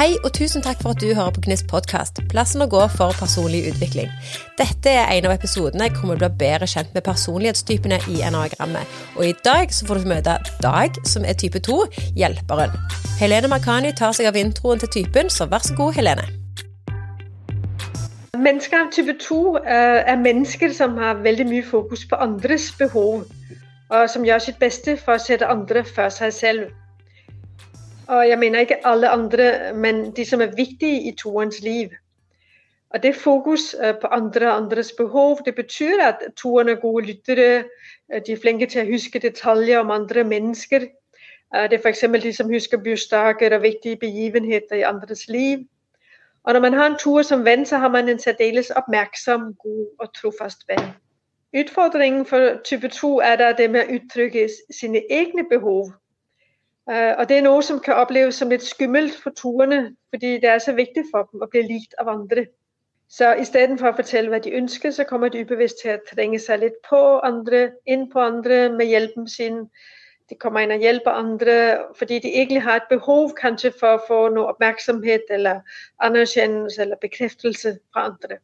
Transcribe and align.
Hei 0.00 0.14
og 0.24 0.30
tusen 0.32 0.62
takk 0.64 0.78
for 0.80 0.94
at 0.94 1.02
du 1.02 1.10
hører 1.12 1.34
på 1.36 1.42
Gnist 1.44 1.66
podkast, 1.68 2.22
plassen 2.32 2.64
å 2.64 2.66
gå 2.72 2.78
for 2.88 3.12
personlig 3.20 3.66
utvikling. 3.68 4.08
Dette 4.56 4.94
er 4.96 5.10
en 5.12 5.26
av 5.28 5.34
episodene 5.34 5.90
hvor 5.92 6.14
vi 6.14 6.16
blir 6.22 6.38
bedre 6.40 6.68
kjent 6.72 6.94
med 6.96 7.04
personlighetstypene 7.04 7.98
i 8.08 8.22
enagrammet. 8.24 8.94
Og 9.18 9.26
i 9.28 9.34
dag 9.44 9.68
så 9.76 9.84
får 9.84 10.00
du 10.00 10.08
møte 10.14 10.38
Dag, 10.64 10.96
som 11.04 11.28
er 11.28 11.36
type 11.36 11.60
2, 11.68 11.76
hjelperen. 12.16 12.72
Helene 13.20 13.52
Makani 13.52 13.92
tar 13.92 14.16
seg 14.16 14.30
av 14.32 14.40
introen 14.40 14.80
til 14.80 14.88
typen, 14.96 15.28
så 15.28 15.44
vær 15.52 15.68
så 15.68 15.76
god, 15.76 15.92
Helene. 16.00 16.24
Mennesker 18.40 18.80
av 18.86 18.92
type 18.96 19.20
2 19.20 19.40
uh, 19.60 19.64
er 19.68 20.16
mennesker 20.16 20.72
som 20.80 20.96
har 20.96 21.20
veldig 21.20 21.50
mye 21.52 21.72
fokus 21.76 22.08
på 22.08 22.16
andres 22.16 22.72
behov, 22.80 23.26
og 23.92 24.08
som 24.08 24.24
gjør 24.24 24.48
sitt 24.48 24.64
beste 24.64 24.96
for 24.96 25.20
å 25.20 25.26
sette 25.28 25.44
andre 25.44 25.84
før 25.84 26.08
seg 26.22 26.38
selv. 26.40 26.70
Og 28.10 28.28
jeg 28.28 28.38
mener 28.38 28.60
ikke 28.60 28.86
alle 28.86 29.08
andre, 29.08 29.72
men 29.74 30.10
de 30.16 30.24
som 30.24 30.40
er 30.40 30.56
viktige 30.56 31.02
i 31.08 31.14
toerens 31.16 31.60
liv. 31.62 31.88
Og 32.90 33.02
det 33.02 33.16
fokus 33.16 33.74
øh, 33.84 33.94
på 34.00 34.06
andre 34.06 34.46
og 34.46 34.56
andres 34.56 34.92
behov, 34.92 35.38
det 35.44 35.54
betyr 35.54 36.02
at 36.02 36.16
toeren 36.36 36.68
er 36.68 36.74
gode 36.74 37.06
lyttere. 37.06 37.64
Øh, 38.14 38.20
de 38.26 38.32
er 38.32 38.40
flinke 38.42 38.66
til 38.66 38.82
å 38.82 38.90
huske 38.90 39.18
detaljer 39.18 39.78
om 39.78 39.90
andre 39.90 40.24
mennesker. 40.24 40.80
Øh, 41.54 41.70
det 41.70 41.72
er 41.72 41.82
f.eks. 41.82 42.04
de 42.22 42.32
som 42.32 42.50
husker 42.50 42.82
bursdager 42.82 43.54
og 43.56 43.62
viktige 43.62 43.96
begivenheter 43.96 44.76
i 44.76 44.82
andres 44.82 45.28
liv. 45.28 45.58
Og 46.44 46.52
når 46.52 46.60
man 46.60 46.72
har 46.72 46.86
en 46.86 46.98
toer 46.98 47.22
som 47.22 47.44
venn, 47.44 47.66
så 47.66 47.78
har 47.78 47.88
man 47.88 48.08
en 48.08 48.18
særdeles 48.18 48.70
oppmerksom, 48.70 49.54
god 49.54 49.86
og 49.98 50.14
trofast 50.14 50.66
venn. 50.68 50.90
Utfordringen 51.54 52.26
for 52.26 52.58
type 52.64 52.88
2 52.88 53.18
er 53.20 53.36
da 53.36 53.52
det 53.52 53.70
med 53.70 53.86
å 53.86 53.98
uttrykke 54.00 54.48
sine 54.70 55.02
egne 55.10 55.46
behov 55.50 55.92
Eh, 55.92 55.99
og 56.88 57.28
det 57.28 57.36
er 57.36 57.44
noe 57.44 57.62
som 57.62 57.78
kan 57.80 58.00
oppleves 58.00 58.38
som 58.40 58.50
litt 58.50 58.64
skummelt 58.64 59.14
for 59.22 59.34
turene, 59.36 59.94
fordi 60.10 60.38
det 60.42 60.48
er 60.50 60.58
så 60.58 60.72
viktig 60.72 61.04
for 61.10 61.28
dem 61.30 61.44
å 61.44 61.50
bli 61.50 61.62
likt 61.68 61.94
av 62.00 62.08
andre. 62.08 62.46
Så 63.10 63.32
istedenfor 63.42 63.90
å 63.90 63.96
fortelle 63.98 64.30
hva 64.30 64.38
de 64.38 64.52
ønsker, 64.54 64.92
så 64.94 65.04
kommer 65.04 65.30
de 65.30 65.42
ubevisst 65.42 65.80
til 65.82 65.96
å 65.96 66.02
trenge 66.06 66.38
seg 66.38 66.60
litt 66.62 66.76
på 66.86 67.00
andre, 67.26 67.72
inn 67.86 68.06
på 68.10 68.20
andre 68.22 68.68
med 68.70 68.86
hjelpen 68.86 69.26
sin. 69.28 69.64
De 70.30 70.36
kommer 70.38 70.62
inn 70.62 70.76
og 70.76 70.84
hjelper 70.84 71.18
andre 71.18 71.56
fordi 71.98 72.20
de 72.22 72.30
egentlig 72.30 72.62
har 72.62 72.78
et 72.78 72.92
behov 72.92 73.32
kanskje 73.40 73.72
for 73.80 73.96
å 73.98 74.04
få 74.06 74.20
noe 74.36 74.52
oppmerksomhet 74.52 75.26
eller 75.34 75.58
anerkjennelse 76.06 76.84
eller 76.84 77.02
bekreftelse 77.02 77.74
fra 77.90 78.06
andre. 78.12 78.38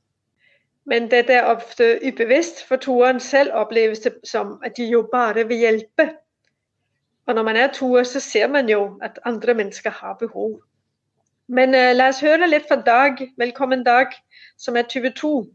Men 0.86 1.06
dette 1.10 1.38
er 1.38 1.46
ofte 1.50 1.96
ubevisst, 2.02 2.64
for 2.66 2.82
toeren 2.82 3.22
selv 3.22 3.54
oppleves 3.54 4.02
det 4.02 4.16
som 4.26 4.56
at 4.66 4.74
de 4.76 4.90
jo 4.90 5.04
bare 5.12 5.46
vil 5.46 5.62
hjelpe. 5.62 6.08
Og 7.26 7.34
når 7.34 7.42
man 7.42 7.56
er 7.56 7.72
to 7.74 7.88
år, 7.98 8.06
så 8.06 8.20
ser 8.20 8.46
man 8.46 8.68
jo 8.70 8.98
at 9.02 9.18
andre 9.26 9.54
mennesker 9.54 9.90
har 9.90 10.14
behov. 10.20 10.60
Men 11.48 11.74
uh, 11.74 11.92
la 11.94 12.10
oss 12.12 12.22
høre 12.22 12.46
litt 12.46 12.68
fra 12.70 12.78
Dag. 12.86 13.22
Velkommen, 13.38 13.82
Dag, 13.86 14.14
som 14.58 14.78
er 14.78 14.86
22. 14.90 15.46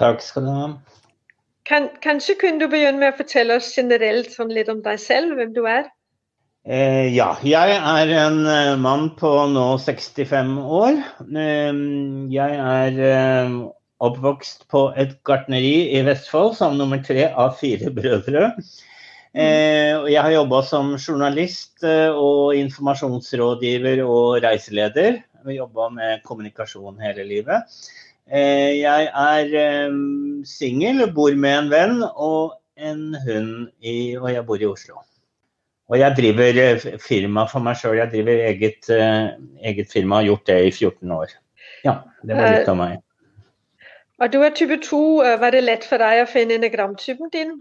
Takk 0.00 0.20
skal 0.24 0.44
du 0.44 0.50
ha. 0.52 0.66
Kan, 1.68 1.88
kanskje 2.04 2.36
kunne 2.40 2.60
du 2.60 2.68
begynne 2.72 3.00
med 3.00 3.14
å 3.14 3.18
fortelle 3.20 3.56
oss 3.60 3.72
generelt 3.76 4.32
sånn 4.32 4.52
litt 4.52 4.68
om 4.72 4.82
deg 4.84 5.00
selv, 5.00 5.36
hvem 5.38 5.56
du 5.56 5.64
er? 5.68 5.88
Eh, 6.68 7.08
ja, 7.14 7.32
jeg 7.44 7.76
er 7.80 8.14
en 8.20 8.40
uh, 8.44 8.76
mann 8.80 9.08
på 9.16 9.32
nå 9.54 9.66
65 9.80 10.56
år. 10.60 11.00
Jeg 11.32 12.60
er 12.60 13.02
oppvokst 14.00 14.68
på 14.72 14.86
et 15.00 15.16
gartneri 15.28 15.90
i 15.96 16.04
Vestfold 16.04 16.54
som 16.60 16.76
nummer 16.76 17.00
tre 17.04 17.28
av 17.28 17.56
fire 17.60 17.92
brødre. 17.92 18.50
Eh, 19.30 19.94
jeg 20.10 20.18
har 20.18 20.32
jobba 20.34 20.58
som 20.66 20.96
journalist 20.98 21.84
eh, 21.86 22.10
og 22.10 22.56
informasjonsrådgiver 22.58 24.02
og 24.02 24.40
reiseleder. 24.42 25.20
Jeg 25.46 25.58
jobba 25.60 25.88
med 25.94 26.24
kommunikasjon 26.26 26.98
hele 26.98 27.26
livet. 27.28 27.76
Eh, 28.26 28.80
jeg 28.80 29.06
er 29.06 29.94
singel, 30.46 31.06
bor 31.14 31.34
med 31.34 31.58
en 31.58 31.70
venn 31.70 32.02
og 32.10 32.56
en 32.80 33.14
hund, 33.26 33.70
i, 33.78 34.16
og 34.18 34.32
jeg 34.32 34.46
bor 34.48 34.58
i 34.58 34.66
Oslo. 34.66 35.04
Og 35.90 35.98
jeg 35.98 36.16
driver 36.16 36.98
firma 37.02 37.46
for 37.50 37.62
meg 37.62 37.78
sjøl. 37.78 37.98
Jeg 37.98 38.10
driver 38.12 38.44
eget, 38.50 38.90
eget 38.90 39.90
firma, 39.90 40.20
har 40.20 40.30
gjort 40.30 40.46
det 40.46 40.58
i 40.68 40.70
14 40.70 41.14
år. 41.14 41.32
Ja, 41.84 41.96
det 42.26 42.36
var 42.38 42.54
litt 42.54 42.70
av 42.70 42.78
meg. 42.78 43.00
Og 44.20 44.30
du 44.30 44.38
er 44.44 44.54
type 44.54 44.78
2. 44.86 45.00
Var 45.42 45.54
det 45.54 45.64
lett 45.64 45.86
for 45.86 46.02
deg 46.02 46.22
å 46.22 46.30
finne 46.30 46.58
enegramtypen 46.60 47.32
din? 47.34 47.58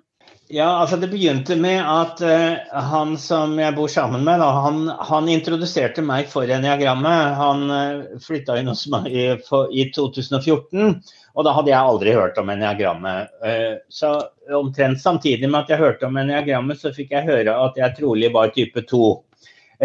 Ja, 0.52 0.80
altså 0.82 0.98
Det 0.98 1.08
begynte 1.12 1.54
med 1.56 1.78
at 1.86 2.22
uh, 2.26 2.80
han 2.90 3.12
som 3.22 3.52
jeg 3.62 3.76
bor 3.78 3.90
sammen 3.92 4.24
med, 4.26 4.42
da, 4.42 4.48
han, 4.66 4.88
han, 4.90 5.30
introduserte 5.30 6.02
meg 6.02 6.26
for 6.32 6.50
eniagrammet. 6.50 7.36
Han 7.38 7.68
uh, 7.70 7.76
eh, 7.78 8.16
flytta 8.24 8.56
inn 8.58 8.72
hos 8.72 8.88
meg 8.90 9.06
i, 9.14 9.28
for, 9.46 9.70
i, 9.70 9.86
2014, 9.94 10.96
og 11.38 11.46
da 11.46 11.54
hadde 11.54 11.70
jeg 11.70 11.92
aldri 11.92 12.18
hørt 12.18 12.42
om 12.42 12.50
eniagrammet. 12.50 13.30
Uh, 13.46 13.78
så 13.94 14.16
omtrent 14.58 14.98
samtidig 15.04 15.46
med 15.46 15.60
at 15.62 15.76
jeg 15.76 15.84
hørte 15.84 16.10
om 16.10 16.18
eniagrammet, 16.18 16.82
så 16.82 16.96
fikk 16.98 17.14
jeg 17.14 17.30
høre 17.30 17.54
at 17.68 17.78
jeg 17.78 18.00
trolig 18.02 18.34
var 18.34 18.50
type 18.58 18.88
2. 18.90 19.06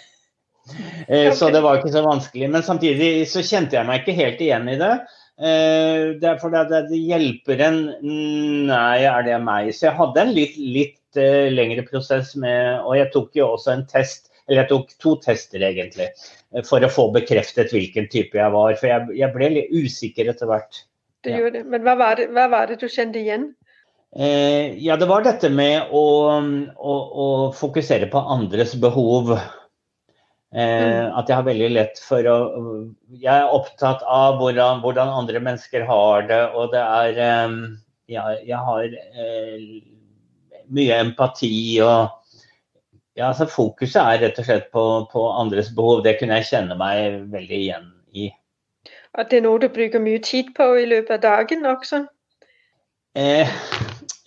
Så 1.07 1.47
det 1.47 1.61
var 1.63 1.77
ikke 1.77 1.93
så 1.93 2.01
vanskelig. 2.03 2.49
Men 2.51 2.63
samtidig 2.65 3.29
så 3.31 3.39
kjente 3.39 3.77
jeg 3.77 3.87
meg 3.87 4.01
ikke 4.01 4.15
helt 4.17 4.41
igjen 4.43 4.65
i 4.67 4.73
det. 4.75 4.89
Eh, 5.37 6.15
det 6.17 6.25
er 6.25 6.39
fordi 6.41 6.63
det, 6.71 6.79
det 6.89 6.97
hjelper 6.97 7.59
en 7.67 7.75
Nei, 8.01 9.03
er 9.05 9.25
det 9.27 9.35
meg? 9.45 9.69
Så 9.75 9.85
jeg 9.85 9.97
hadde 9.99 10.23
en 10.23 10.31
litt, 10.33 10.55
litt 10.57 11.19
uh, 11.19 11.45
lengre 11.53 11.83
prosess 11.85 12.31
med 12.41 12.81
Og 12.81 12.95
jeg 12.97 13.11
tok 13.13 13.37
jo 13.37 13.51
også 13.51 13.75
en 13.75 13.83
test, 13.85 14.31
eller 14.47 14.63
jeg 14.63 14.71
tok 14.71 14.95
to 15.03 15.13
tester 15.21 15.61
egentlig, 15.67 16.09
eh, 16.55 16.65
for 16.65 16.81
å 16.81 16.89
få 16.89 17.11
bekreftet 17.13 17.69
hvilken 17.75 18.09
type 18.09 18.39
jeg 18.39 18.55
var. 18.55 18.73
For 18.79 18.89
jeg, 18.89 19.13
jeg 19.19 19.33
ble 19.35 19.51
litt 19.59 19.77
usikker 19.77 20.33
etter 20.33 20.49
hvert. 20.49 20.81
Det 21.21 21.35
ja. 21.35 21.43
gjorde 21.43 21.59
det. 21.59 21.69
Men 21.69 21.85
hva 21.85 21.97
var 21.99 22.17
det, 22.17 22.29
hva 22.33 22.47
var 22.49 22.71
det 22.71 22.79
du 22.81 22.87
kjente 22.89 23.21
igjen? 23.21 23.51
Eh, 24.17 24.73
ja, 24.81 24.97
det 24.97 25.09
var 25.11 25.25
dette 25.27 25.51
med 25.53 25.91
å, 25.93 26.05
å, 26.73 26.97
å 26.97 27.27
fokusere 27.53 28.09
på 28.09 28.25
andres 28.37 28.73
behov. 28.81 29.35
Eh, 30.57 31.05
mm. 31.05 31.11
at 31.19 31.27
jeg 31.29 31.37
har 31.37 31.45
veldig 31.45 31.67
lett 31.69 31.99
for 32.01 32.25
å 32.25 32.37
Jeg 33.13 33.29
er 33.29 33.51
opptatt 33.53 34.01
av 34.09 34.39
hvordan, 34.39 34.79
hvordan 34.81 35.11
andre 35.19 35.41
mennesker 35.43 35.83
har 35.85 36.23
det, 36.31 36.39
og 36.57 36.71
det 36.73 36.81
er 36.81 37.19
eh, 37.21 37.57
ja, 38.09 38.23
Jeg 38.41 38.61
har 38.65 38.87
eh, 38.87 39.67
mye 40.73 40.97
empati 41.03 41.51
og 41.85 42.15
ja, 43.17 43.27
altså 43.31 43.47
Fokuset 43.49 44.01
er 44.01 44.23
rett 44.23 44.41
og 44.41 44.45
slett 44.45 44.67
på, 44.73 44.81
på, 45.09 45.23
andres 45.41 45.71
behov. 45.73 46.03
Det 46.05 46.19
kunne 46.19 46.37
jeg 46.37 46.49
kjenne 46.51 46.75
meg 46.77 47.23
veldig 47.33 47.61
igjen 47.63 47.87
i. 48.13 48.27
At 49.17 49.31
det 49.31 49.39
er 49.39 49.47
noe 49.47 49.61
du 49.61 49.65
bruker 49.73 50.01
mye 50.01 50.21
tid 50.21 50.51
på 50.57 50.67
i 50.77 50.85
løpet 50.85 51.15
av 51.17 51.23
dagen 51.25 51.65
også? 51.65 52.03
Eh, 53.17 53.49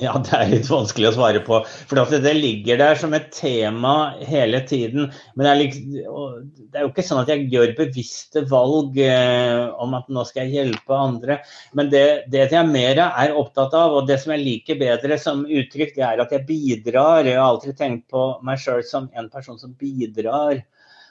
ja, 0.00 0.14
det 0.24 0.32
er 0.32 0.48
litt 0.48 0.68
vanskelig 0.70 1.10
å 1.10 1.14
svare 1.18 1.42
på. 1.44 1.60
For 1.88 2.00
det 2.24 2.32
ligger 2.36 2.80
der 2.80 2.96
som 2.98 3.12
et 3.16 3.28
tema 3.36 4.14
hele 4.24 4.62
tiden. 4.68 5.10
Men 5.34 5.44
det 5.44 5.50
er, 5.50 5.60
liksom, 5.60 6.48
det 6.72 6.80
er 6.80 6.86
jo 6.86 6.92
ikke 6.92 7.04
sånn 7.04 7.20
at 7.22 7.32
jeg 7.32 7.48
gjør 7.52 7.74
bevisste 7.78 8.44
valg 8.48 8.96
eh, 9.04 9.66
om 9.82 9.96
at 9.98 10.08
nå 10.08 10.24
skal 10.28 10.46
jeg 10.46 10.56
hjelpe 10.56 10.96
andre. 10.96 11.40
Men 11.76 11.92
det, 11.92 12.04
det 12.32 12.48
jeg 12.48 12.72
mer 12.72 13.02
er 13.04 13.36
opptatt 13.36 13.76
av, 13.76 13.98
og 13.98 14.08
det 14.08 14.20
som 14.22 14.32
jeg 14.34 14.44
liker 14.46 14.80
bedre 14.80 15.20
som 15.20 15.44
uttrykk, 15.44 15.94
det 15.98 16.06
er 16.06 16.24
at 16.24 16.34
jeg 16.34 16.46
bidrar. 16.48 17.28
Jeg 17.28 17.36
har 17.36 17.50
alltid 17.50 17.76
tenkt 17.80 18.08
på 18.12 18.26
meg 18.46 18.62
sjøl 18.62 18.84
som 18.86 19.10
en 19.12 19.28
person 19.32 19.60
som 19.60 19.76
bidrar. 19.76 20.62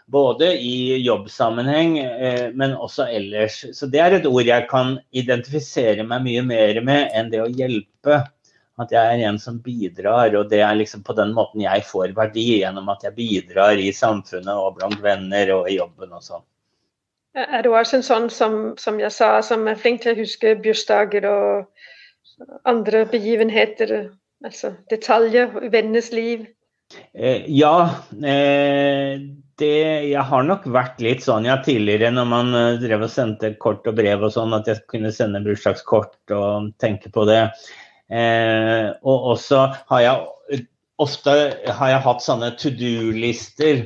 Både 0.09 0.55
i 0.57 0.97
jobbsammenheng, 1.05 1.99
eh, 2.01 2.47
men 2.57 2.73
også 2.73 3.05
ellers. 3.13 3.61
Så 3.77 3.85
det 3.93 4.01
er 4.01 4.17
et 4.17 4.25
ord 4.25 4.47
jeg 4.49 4.65
kan 4.71 4.97
identifisere 5.13 6.01
meg 6.01 6.25
mye 6.25 6.45
mer 6.49 6.81
med 6.81 7.13
enn 7.13 7.29
det 7.29 7.43
å 7.45 7.49
hjelpe. 7.53 8.23
At 8.79 8.93
jeg 8.95 9.15
er 9.15 9.25
en 9.27 9.39
som 9.41 9.57
bidrar, 9.63 10.35
og 10.39 10.51
det 10.51 10.61
er 10.63 10.77
liksom 10.79 11.03
på 11.03 11.15
den 11.17 11.33
måten 11.35 11.65
jeg 11.65 11.83
får 11.87 12.13
verdi. 12.17 12.45
Gjennom 12.61 12.87
at 12.93 13.03
jeg 13.03 13.15
bidrar 13.17 13.79
i 13.79 13.89
samfunnet 13.95 14.53
og 14.55 14.77
blant 14.79 15.01
venner 15.03 15.51
og 15.57 15.67
i 15.71 15.75
jobben 15.79 16.15
og 16.15 16.23
sånn. 16.23 16.45
Er 17.39 17.61
du 17.63 17.73
også 17.73 17.99
en 17.99 18.05
sånn 18.05 18.29
som, 18.33 18.55
som 18.81 18.97
jeg 18.99 19.13
sa, 19.13 19.37
som 19.45 19.67
er 19.69 19.77
flink 19.79 20.01
til 20.03 20.15
å 20.15 20.21
huske 20.21 20.55
bursdager 20.63 21.27
og 21.29 22.47
andre 22.67 23.03
begivenheter? 23.11 24.09
Altså 24.45 24.73
detaljer 24.91 25.51
i 25.67 25.69
vennenes 25.71 26.09
liv? 26.15 26.47
Eh, 27.13 27.45
ja. 27.51 27.75
Eh, 28.23 29.19
det, 29.59 29.75
jeg 30.09 30.23
har 30.31 30.45
nok 30.47 30.65
vært 30.71 31.01
litt 31.03 31.25
sånn 31.25 31.47
ja, 31.47 31.57
tidligere 31.63 32.13
når 32.15 32.27
man 32.31 32.55
uh, 32.55 32.79
drev 32.79 33.03
og 33.05 33.11
sendte 33.11 33.51
kort 33.61 33.87
og 33.89 33.97
brev 33.99 34.23
og 34.23 34.31
sånn, 34.33 34.55
at 34.55 34.69
jeg 34.71 34.85
kunne 34.91 35.11
sende 35.15 35.43
bursdagskort 35.43 36.33
og 36.35 36.71
tenke 36.81 37.11
på 37.13 37.25
det. 37.27 37.41
Eh, 38.09 38.89
og 39.05 39.33
også 39.35 39.65
har 39.91 40.05
jeg 40.05 40.63
ofte 40.99 41.33
har 41.63 41.91
jeg 41.93 42.05
hatt 42.05 42.23
sånne 42.23 42.53
to 42.59 42.71
do-lister. 42.75 43.85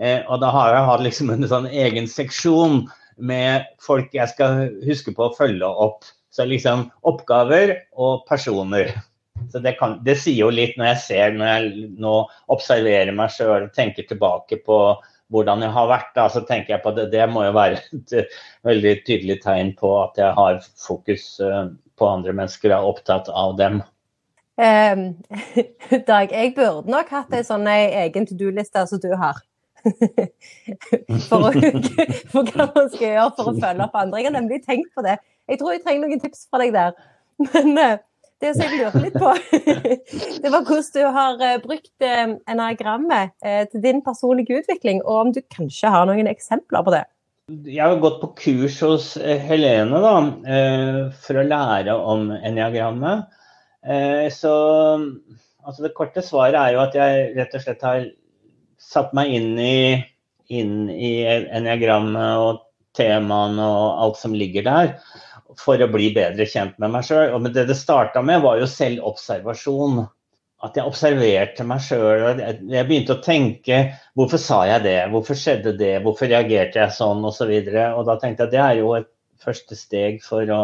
Eh, 0.00 0.20
og 0.26 0.40
da 0.42 0.50
har 0.54 0.74
jeg 0.74 0.90
hatt 0.90 1.06
liksom 1.06 1.32
en 1.34 1.48
sånn 1.48 1.70
egen 1.70 2.08
seksjon 2.10 2.84
med 3.16 3.66
folk 3.82 4.14
jeg 4.14 4.30
skal 4.32 4.68
huske 4.86 5.14
på 5.14 5.28
å 5.28 5.34
følge 5.36 5.68
opp. 5.68 6.06
Så 6.34 6.48
liksom 6.50 6.88
oppgaver 7.06 7.76
og 7.94 8.24
personer. 8.26 8.90
Så 9.52 9.60
det, 9.62 9.76
kan, 9.78 9.98
det 10.06 10.16
sier 10.18 10.46
jo 10.46 10.50
litt 10.50 10.74
når 10.78 10.92
jeg 10.92 11.02
ser, 11.04 11.36
når 11.36 11.50
jeg 11.50 11.88
nå 12.02 12.14
observerer 12.54 13.14
meg 13.14 13.32
sjøl 13.34 13.68
og 13.68 13.74
tenker 13.76 14.06
tilbake 14.08 14.58
på 14.66 14.78
hvordan 15.34 15.64
jeg 15.66 15.74
har 15.74 15.88
vært, 15.90 16.12
da, 16.16 16.28
så 16.30 16.44
tenker 16.46 16.76
jeg 16.76 16.84
på 16.84 16.92
det. 16.96 17.08
Det 17.14 17.24
må 17.30 17.42
jo 17.46 17.54
være 17.56 17.80
et 18.20 18.36
veldig 18.66 18.94
tydelig 19.06 19.40
tegn 19.42 19.74
på 19.78 19.90
at 20.02 20.20
jeg 20.20 20.36
har 20.38 20.60
fokus 20.86 21.26
uh, 21.42 21.66
på 21.98 22.10
andre 22.10 22.36
mennesker 22.36 22.70
og 22.70 22.76
er 22.76 22.92
opptatt 22.92 23.32
av 23.32 23.56
dem. 23.58 23.82
Um, 24.54 25.08
Dag, 26.10 26.30
jeg 26.30 26.54
burde 26.54 26.92
nok 26.94 27.10
hatt 27.10 27.34
en 27.34 27.46
sånn 27.46 27.66
egen 27.74 28.28
to 28.30 28.38
do-liste 28.38 28.86
som 28.90 29.02
du 29.02 29.10
har. 29.18 29.42
for, 31.28 31.50
å, 31.50 31.50
for 32.32 32.48
hva 32.54 32.70
man 32.70 32.86
skal 32.94 33.04
gjøre 33.04 33.32
for 33.36 33.50
å 33.50 33.56
følge 33.58 33.84
opp 33.84 33.98
andre. 34.00 34.22
Jeg 34.22 34.30
har 34.30 34.36
nemlig 34.38 34.62
tenkt 34.64 34.94
på 34.96 35.04
det. 35.04 35.18
Jeg 35.50 35.60
tror 35.60 35.74
jeg 35.74 35.82
trenger 35.84 36.06
noen 36.06 36.22
tips 36.22 36.46
fra 36.48 36.62
deg 36.62 36.72
der. 36.76 36.94
Men 37.42 37.74
det 38.44 38.52
som 38.56 38.64
jeg 38.66 38.80
lurte 38.82 39.02
litt 39.02 39.16
på, 39.16 39.32
det 40.44 40.52
var 40.52 40.64
hvordan 40.66 40.92
du 40.94 41.02
har 41.16 41.42
eh, 41.44 41.58
brukt 41.62 42.04
eh, 42.04 42.36
enagrammet 42.50 43.34
eh, 43.44 43.64
til 43.70 43.82
din 43.84 44.02
personlige 44.04 44.60
utvikling, 44.60 45.02
og 45.04 45.20
om 45.22 45.34
du 45.34 45.40
kanskje 45.54 45.92
har 45.92 46.08
noen 46.08 46.30
eksempler 46.30 46.84
på 46.84 46.94
det? 46.94 47.04
Jeg 47.68 47.82
har 47.84 48.00
gått 48.00 48.20
på 48.22 48.30
kurs 48.40 48.78
hos 48.80 49.08
Helene 49.20 49.98
da, 50.00 50.14
for 51.26 51.36
å 51.36 51.44
lære 51.44 51.92
om 51.92 52.30
enagrammet. 52.38 53.26
Så 54.32 54.52
altså 55.60 55.84
det 55.84 55.90
korte 55.92 56.24
svaret 56.24 56.56
er 56.56 56.72
jo 56.72 56.80
at 56.86 56.96
jeg 56.96 57.26
rett 57.36 57.58
og 57.58 57.66
slett 57.66 57.84
har 57.84 58.06
satt 58.80 59.12
meg 59.12 59.34
inn 59.36 59.60
i, 59.60 59.76
inn 60.48 60.88
i 60.88 61.12
enagrammet 61.28 62.40
og 62.40 62.63
temaene 62.96 63.66
og 63.66 64.02
alt 64.06 64.20
som 64.20 64.34
ligger 64.36 64.66
der 64.66 64.92
for 65.60 65.80
å 65.80 65.90
bli 65.90 66.10
bedre 66.14 66.46
kjent 66.48 66.76
med 66.82 66.92
meg 66.94 67.06
sjøl. 67.06 67.36
Men 67.40 67.54
det 67.54 67.66
det 67.68 67.78
starta 67.78 68.22
med, 68.24 68.42
var 68.44 68.60
jo 68.60 68.68
selvobservasjon. 68.70 70.04
At 70.64 70.78
jeg 70.78 70.88
observerte 70.88 71.66
meg 71.68 71.82
sjøl. 71.84 72.40
Jeg 72.40 72.88
begynte 72.88 73.18
å 73.18 73.24
tenke 73.24 73.80
hvorfor 74.16 74.40
sa 74.40 74.62
jeg 74.70 74.84
det, 74.86 74.98
hvorfor 75.12 75.38
skjedde 75.38 75.74
det, 75.78 75.96
hvorfor 76.04 76.30
reagerte 76.30 76.80
jeg 76.80 76.96
sånn. 76.96 77.24
Og, 77.24 77.34
så 77.36 77.48
og 77.48 78.04
da 78.08 78.18
tenkte 78.20 78.46
jeg 78.46 78.48
at 78.48 78.54
det 78.54 78.62
er 78.64 78.78
jo 78.80 78.94
et 78.98 79.10
første 79.44 79.76
steg 79.76 80.22
for 80.24 80.48
å, 80.50 80.62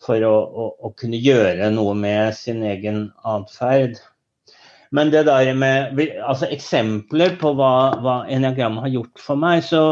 for 0.00 0.24
å, 0.24 0.32
å, 0.32 0.70
å 0.88 0.94
kunne 0.96 1.20
gjøre 1.20 1.68
noe 1.74 1.96
med 1.98 2.32
sin 2.38 2.64
egen 2.64 3.10
atferd. 3.28 4.00
Men 4.90 5.12
det 5.12 5.26
der 5.28 5.52
med 5.54 6.00
altså 6.26 6.48
eksempler 6.50 7.36
på 7.38 7.52
hva, 7.58 7.74
hva 8.02 8.16
Enagram 8.32 8.80
har 8.82 8.90
gjort 8.90 9.20
for 9.22 9.38
meg, 9.38 9.62
så 9.62 9.82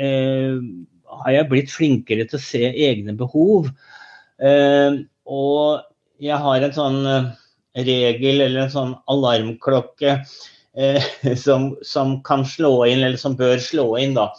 har 0.00 1.34
jeg 1.34 1.48
blitt 1.50 1.72
flinkere 1.72 2.26
til 2.28 2.38
å 2.38 2.42
se 2.44 2.62
egne 2.70 3.14
behov. 3.18 3.70
Uh, 4.40 5.02
og 5.28 5.82
jeg 6.22 6.38
har 6.40 6.64
en 6.64 6.76
sånn 6.76 7.00
uh, 7.04 7.32
regel 7.76 8.44
eller 8.46 8.64
en 8.64 8.72
sånn 8.72 8.94
alarmklokke 9.12 10.16
eh, 10.16 11.10
som, 11.44 11.74
som, 11.86 12.18
kan 12.26 12.44
slå 12.48 12.72
inn, 12.88 13.04
eller 13.04 13.20
som 13.20 13.36
bør 13.38 13.60
slå 13.62 13.92
inn, 14.00 14.16
da. 14.16 14.30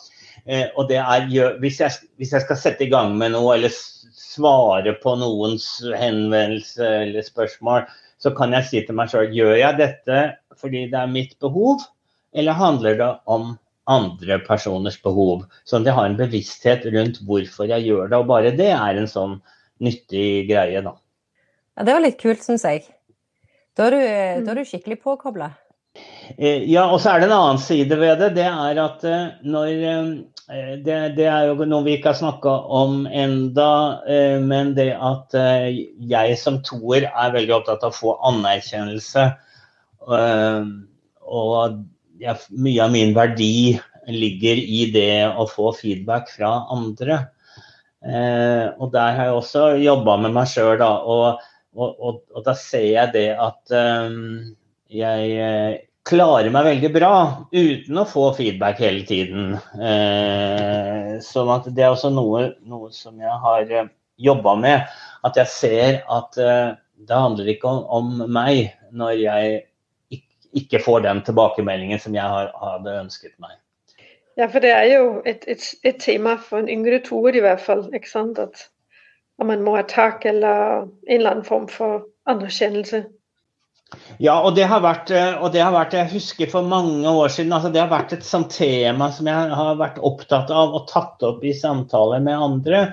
og 0.76 0.90
det 0.90 0.98
er 1.00 1.30
hvis 1.62 1.80
jeg, 1.80 2.10
hvis 2.20 2.34
jeg, 2.34 2.44
skal 2.44 2.60
sette 2.60 2.84
i 2.84 2.90
gang 2.92 3.14
med 3.18 3.32
noe 3.36 3.54
eller 3.56 3.72
svare 4.12 4.96
på 5.00 5.14
noens 5.22 5.68
henvendelse 5.96 6.92
eller 7.06 7.24
spørsmål, 7.24 7.88
så 8.22 8.34
kan 8.36 8.54
jeg 8.58 8.68
si 8.68 8.84
til 8.86 8.98
meg 9.00 9.14
sjøl 9.14 9.32
gjør 9.32 9.56
jeg 9.62 9.80
dette 9.80 10.22
fordi 10.60 10.84
det 10.92 11.00
er 11.00 11.14
mitt 11.14 11.38
behov, 11.42 11.86
eller 12.36 12.58
handler 12.58 13.00
det 13.00 13.12
om 13.32 13.54
andre 13.90 14.38
personers 14.46 15.00
behov. 15.02 15.46
Sånn 15.66 15.84
at 15.84 15.92
jeg 15.92 15.98
har 15.98 16.10
en 16.10 16.20
bevissthet 16.20 16.86
rundt 16.94 17.22
hvorfor 17.28 17.70
jeg 17.72 17.88
gjør 17.88 18.12
det. 18.12 18.20
Og 18.20 18.30
bare 18.30 18.54
det 18.58 18.72
er 18.76 19.00
en 19.00 19.10
sånn 19.10 19.40
nyttig 19.82 20.48
greie, 20.52 20.84
da. 20.86 20.96
Ja, 21.78 21.88
Det 21.88 21.96
var 21.96 22.06
litt 22.06 22.20
kult, 22.22 22.44
syns 22.46 22.68
jeg. 22.68 22.86
Da 23.78 23.88
er 23.88 23.96
du, 23.96 24.02
da 24.46 24.54
er 24.54 24.62
du 24.62 24.68
skikkelig 24.68 25.00
påkobla. 25.02 25.54
Eh, 26.38 26.64
ja, 26.72 26.86
og 26.88 27.02
så 27.04 27.12
er 27.12 27.22
det 27.22 27.28
en 27.28 27.38
annen 27.38 27.62
side 27.62 27.98
ved 28.00 28.22
det. 28.22 28.32
Det 28.38 28.48
er 28.48 28.80
at 28.84 29.04
eh, 29.08 29.32
når 29.44 29.72
eh, 29.92 30.76
det, 30.86 31.00
det 31.18 31.28
er 31.32 31.50
jo 31.50 31.68
noe 31.68 31.86
vi 31.86 31.98
ikke 31.98 32.12
har 32.12 32.20
snakka 32.20 32.54
om 32.76 33.06
enda, 33.08 33.72
men 34.44 34.74
det 34.76 34.90
at 34.98 35.36
jeg 36.12 36.34
som 36.42 36.58
toer 36.68 37.06
er 37.08 37.32
veldig 37.32 37.54
opptatt 37.56 37.86
av 37.88 37.94
å 37.94 37.96
få 37.96 38.16
anerkjennelse. 38.28 39.30
Og 41.32 41.78
ja, 42.22 42.36
mye 42.54 42.84
av 42.86 42.94
min 42.94 43.14
verdi 43.18 43.80
ligger 44.12 44.58
i 44.62 44.86
det 44.94 45.28
å 45.38 45.46
få 45.50 45.72
feedback 45.78 46.30
fra 46.34 46.52
andre. 46.74 47.22
Eh, 48.02 48.68
og 48.82 48.92
der 48.96 49.16
har 49.18 49.30
jeg 49.30 49.38
også 49.38 49.68
jobba 49.82 50.18
med 50.24 50.36
meg 50.38 50.50
sjøl, 50.50 50.82
og, 50.82 51.06
og, 51.14 51.48
og, 51.78 52.20
og, 52.34 52.42
da 52.48 52.56
ser 52.58 52.88
jeg 52.88 53.14
det 53.14 53.28
at 53.38 53.74
um, 53.78 54.56
jeg 54.92 55.32
eh, 55.38 55.80
klarer 56.08 56.50
meg 56.54 56.66
veldig 56.66 56.92
bra 56.96 57.14
uten 57.54 58.02
å 58.02 58.08
få 58.10 58.32
feedback 58.38 58.82
hele 58.82 59.06
tiden. 59.08 59.54
Eh, 59.78 61.18
sånn 61.26 61.52
at 61.54 61.70
det 61.70 61.86
er 61.86 61.94
også 61.94 62.14
noe, 62.14 62.48
noe 62.66 62.90
som 62.96 63.22
jeg 63.22 63.42
har 63.46 63.76
uh, 63.86 63.90
jobba 64.22 64.56
med. 64.62 64.96
At 65.26 65.38
jeg 65.38 65.54
ser 65.54 66.00
at 66.10 66.38
eh, 66.42 66.74
det 67.02 67.18
handler 67.18 67.54
ikke 67.54 67.70
om, 67.70 67.86
om 67.86 68.34
meg 68.34 68.74
når 68.92 69.14
jeg 69.22 69.60
ikke 70.58 70.82
får 70.84 71.06
den 71.06 71.22
tilbakemeldingen 71.28 72.00
som 72.02 72.16
jeg 72.16 72.24
har, 72.24 72.52
hadde 72.60 72.98
ønsket 73.06 73.36
meg. 73.42 73.58
Ja, 74.40 74.48
for 74.48 74.64
det 74.64 74.72
er 74.74 74.88
jo 74.90 75.08
et, 75.28 75.44
et, 75.52 75.64
et 75.84 76.00
tema 76.02 76.38
for 76.40 76.62
en 76.62 76.70
yngre 76.72 77.02
toer 77.04 77.36
i 77.36 77.44
hvert 77.44 77.62
fall. 77.64 77.88
ikke 77.96 78.10
sant? 78.10 78.40
At 78.40 78.68
om 79.42 79.50
man 79.52 79.64
må 79.66 79.76
ha 79.78 79.84
tak 79.88 80.26
eller 80.30 80.86
en 80.86 81.18
eller 81.18 81.36
annen 81.36 81.48
form 81.48 81.68
for 81.72 82.06
anerkjennelse. 82.30 83.04
Ja, 84.24 84.38
og 84.40 84.56
det, 84.56 84.70
har 84.72 84.80
vært, 84.86 85.10
og 85.12 85.50
det 85.52 85.64
har 85.66 85.74
vært, 85.76 85.98
jeg 85.98 86.14
husker 86.14 86.52
for 86.52 86.64
mange 86.64 87.10
år 87.10 87.32
siden, 87.34 87.52
altså 87.52 87.72
det 87.74 87.82
har 87.82 87.90
vært 87.92 88.14
et 88.16 88.24
sånt 88.24 88.54
tema 88.56 89.10
som 89.12 89.28
jeg 89.28 89.56
har 89.58 89.80
vært 89.82 90.00
opptatt 90.00 90.54
av 90.54 90.78
og 90.78 90.86
tatt 90.88 91.26
opp 91.28 91.44
i 91.44 91.52
samtaler 91.58 92.24
med 92.24 92.40
andre. 92.40 92.86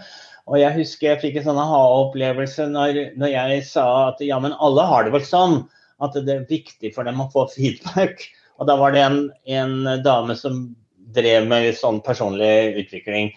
Og 0.48 0.58
jeg 0.58 0.74
husker 0.80 1.12
jeg 1.12 1.22
fikk 1.22 1.38
en 1.38 1.50
sånn 1.50 1.60
aha-opplevelse 1.62 2.66
når, 2.72 3.00
når 3.20 3.34
jeg 3.34 3.62
sa 3.68 3.86
at 4.08 4.22
ja, 4.24 4.40
men 4.42 4.56
alle 4.58 4.86
har 4.90 5.06
det 5.06 5.14
vel 5.14 5.26
sånn 5.28 5.60
at 6.04 6.18
det 6.26 6.34
er 6.34 6.48
viktig 6.48 6.92
for 6.94 7.08
dem 7.08 7.22
å 7.22 7.30
få 7.32 7.46
feedback. 7.52 8.26
Og 8.58 8.68
da 8.70 8.76
var 8.78 8.94
det 8.94 9.04
en, 9.04 9.20
en 9.46 10.02
dame 10.04 10.36
som 10.38 10.66
drev 11.14 11.46
med 11.48 11.70
sånn 11.78 12.00
personlig 12.04 12.80
utvikling, 12.82 13.32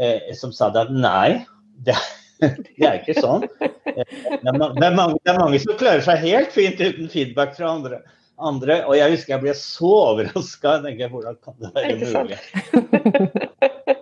eh, 0.00 0.30
som 0.38 0.54
sa 0.54 0.70
at 0.72 0.92
nei, 0.94 1.42
det, 1.86 1.96
det 2.40 2.86
er 2.86 3.00
ikke 3.00 3.18
sånn. 3.20 3.46
Eh, 3.60 4.06
det 4.06 4.40
er, 4.46 4.56
mange, 4.56 4.72
det 4.78 4.88
er, 4.88 5.38
mange, 5.38 5.60
som 5.62 5.78
klarer 5.80 6.04
seg 6.06 6.24
helt 6.24 6.54
fint 6.54 6.80
uten 6.80 7.10
feedback 7.12 7.56
fra 7.58 7.74
andre. 7.76 8.02
andre 8.38 8.80
og 8.86 8.96
jeg 8.96 9.16
husker 9.16 9.36
jeg 9.36 9.44
ble 9.44 9.56
så 9.58 9.94
overraska. 10.14 10.78
Hvordan 10.86 11.40
kan 11.44 11.58
det 11.60 11.74
være 11.76 11.96
mulig? 12.04 13.96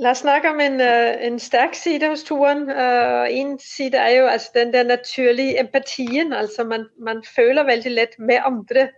La 0.00 0.12
oss 0.12 0.22
snakke 0.24 0.50
om 0.50 0.60
en, 0.60 0.80
øh, 0.80 1.16
en, 1.26 1.38
sterk 1.38 1.74
side 1.74 2.08
hos 2.08 2.24
turen. 2.26 2.66
Uh, 2.68 3.26
en 3.30 3.58
side 3.58 3.98
er 3.98 4.16
jo 4.18 4.26
altså, 4.26 4.50
den 4.54 4.72
der 4.72 4.84
naturlige 4.84 5.60
empatien. 5.60 6.32
altså 6.32 6.64
man, 6.64 6.86
man, 6.98 7.22
føler 7.36 7.64
veldig 7.64 7.92
lett 7.94 8.18
med 8.18 8.40
andre 8.44 8.88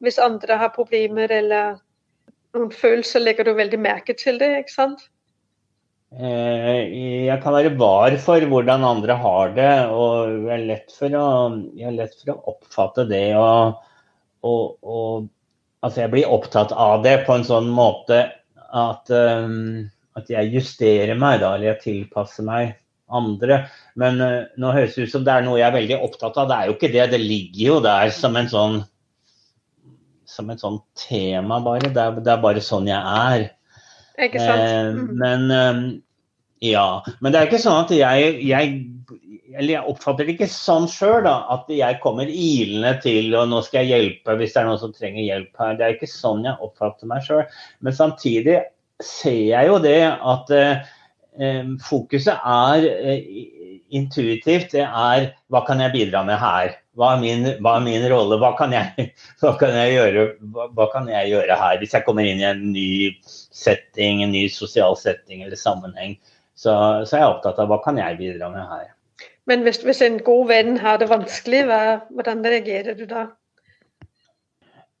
hvis 0.00 0.18
andre 0.18 0.56
har 0.60 0.74
problemer 0.74 1.32
eller 1.32 1.76
noen 2.54 2.72
følelser. 2.72 3.20
Legger 3.24 3.44
du 3.44 3.54
veldig 3.56 3.80
merke 3.80 4.12
til 4.12 4.40
det, 4.40 4.50
ikke 4.58 4.74
sant? 4.74 5.06
Eh, 6.16 7.26
jeg 7.26 7.40
kan 7.42 7.56
være 7.56 7.72
var 7.78 8.14
for 8.22 8.44
hvordan 8.46 8.84
andre 8.84 9.16
har 9.18 9.54
det, 9.56 9.72
og 9.90 10.46
jeg 10.46 10.52
er 10.54 10.66
lett 10.68 10.92
for 10.94 11.16
å, 11.18 11.26
lett 11.96 12.14
for 12.20 12.34
å 12.34 12.54
oppfatte 12.54 13.06
det. 13.08 13.26
Og, 13.40 13.80
og, 14.46 14.76
og, 14.82 15.26
altså 15.80 16.04
jeg 16.04 16.12
blir 16.14 16.32
opptatt 16.32 16.72
av 16.72 17.02
det 17.04 17.22
på 17.26 17.36
en 17.36 17.46
sånn 17.48 17.72
måte 17.72 18.22
at, 18.76 19.12
um, 19.12 19.86
at 20.18 20.32
jeg 20.32 20.52
justerer 20.54 21.16
meg, 21.18 21.40
da, 21.42 21.54
eller 21.54 21.72
jeg 21.72 21.82
tilpasser 21.84 22.46
meg 22.46 22.74
andre. 23.06 23.62
Men 23.98 24.20
uh, 24.20 24.44
nå 24.60 24.74
høres 24.74 24.96
det 24.96 25.06
ut 25.06 25.14
som 25.14 25.24
det 25.26 25.34
er 25.34 25.46
noe 25.46 25.60
jeg 25.60 25.68
er 25.68 25.78
veldig 25.78 26.00
opptatt 26.08 26.38
av. 26.42 26.50
Det 26.50 26.58
er 26.58 26.70
jo 26.70 26.76
ikke 26.76 26.92
det. 26.92 27.08
Det 27.14 27.22
ligger 27.22 27.62
jo 27.70 27.80
der 27.86 28.12
som 28.14 28.38
en 28.38 28.50
sånn 28.52 28.80
som 30.26 30.50
et 30.50 30.60
sånt 30.60 30.82
tema, 30.98 31.60
bare. 31.62 31.92
Det 31.94 32.02
er, 32.02 32.18
det 32.20 32.32
er 32.32 32.42
bare 32.42 32.62
sånn 32.64 32.88
jeg 32.90 32.98
er. 32.98 33.46
Ikke 34.26 34.42
sant? 34.42 34.64
Eh, 34.64 34.90
mm. 34.96 35.06
men 35.22 35.46
um, 35.54 35.84
ja. 36.64 36.86
Men 37.20 37.32
det 37.32 37.40
er 37.40 37.50
ikke 37.50 37.62
sånn 37.62 37.84
at 37.84 37.92
jeg, 37.94 38.32
jeg 38.44 38.74
eller 39.56 39.70
jeg 39.72 39.90
oppfatter 39.90 40.26
det 40.26 40.36
ikke 40.36 40.48
sånn 40.50 40.88
sjøl, 40.90 41.26
at 41.26 41.68
jeg 41.72 42.00
kommer 42.02 42.30
ilende 42.30 42.94
til 43.04 43.34
og 43.38 43.50
nå 43.50 43.62
skal 43.66 43.84
jeg 43.84 43.92
hjelpe 43.92 44.36
hvis 44.40 44.54
det 44.54 44.62
er 44.62 44.68
noen 44.70 44.82
som 44.82 44.94
trenger 44.96 45.24
hjelp 45.24 45.62
her. 45.62 45.76
Det 45.78 45.86
er 45.86 45.96
ikke 45.96 46.10
sånn 46.10 46.46
jeg 46.46 46.60
oppfatter 46.64 47.10
meg 47.10 47.24
sjøl. 47.26 47.44
Men 47.84 47.96
samtidig 47.96 48.60
ser 49.02 49.42
jeg 49.50 49.70
jo 49.70 49.78
det 49.82 50.00
at 50.06 50.52
eh, 50.56 50.88
fokuset 51.86 52.40
er 52.40 52.88
eh, 52.88 53.30
intuitivt. 53.96 54.72
Det 54.74 54.84
er 54.86 55.30
hva 55.52 55.62
kan 55.66 55.82
jeg 55.84 55.94
bidra 55.94 56.24
med 56.26 56.40
her? 56.40 56.76
Hva 56.96 57.12
er 57.14 57.20
min, 57.20 57.48
hva 57.64 57.76
er 57.76 57.84
min 57.84 58.06
rolle? 58.10 58.38
Hva 58.40 58.54
kan, 58.58 58.72
jeg, 58.72 59.10
hva, 59.42 59.52
kan 59.60 59.76
gjøre, 59.76 60.30
hva, 60.50 60.88
kan, 60.94 61.10
jeg, 61.12 61.32
gjøre, 61.34 61.60
her 61.60 61.78
hvis 61.82 61.94
jeg 61.96 62.06
kommer 62.08 62.26
inn 62.26 62.40
i 62.40 62.48
en 62.48 62.64
ny 62.72 62.88
setting, 63.22 64.24
en 64.24 64.34
ny 64.34 64.46
sosial 64.52 64.96
setting 64.98 65.44
eller 65.44 65.60
sammenheng? 65.60 66.16
Så, 66.56 66.72
så 67.04 67.18
er 67.18 67.26
jeg 67.26 67.32
opptatt 67.34 67.58
av 67.60 67.68
hva 67.68 67.82
kan 67.84 68.00
jeg 68.00 68.16
bidra 68.20 68.48
med 68.52 68.64
her. 68.64 68.95
Men 69.46 69.62
hvis, 69.66 69.82
hvis 69.86 70.02
en 70.02 70.20
god 70.26 70.48
venn 70.50 70.78
har 70.82 70.98
det 70.98 71.10
vanskelig, 71.10 71.66
hva, 71.68 71.82
hvordan 72.14 72.42
reagerer 72.46 72.96
du 72.98 73.04
da? 73.10 73.28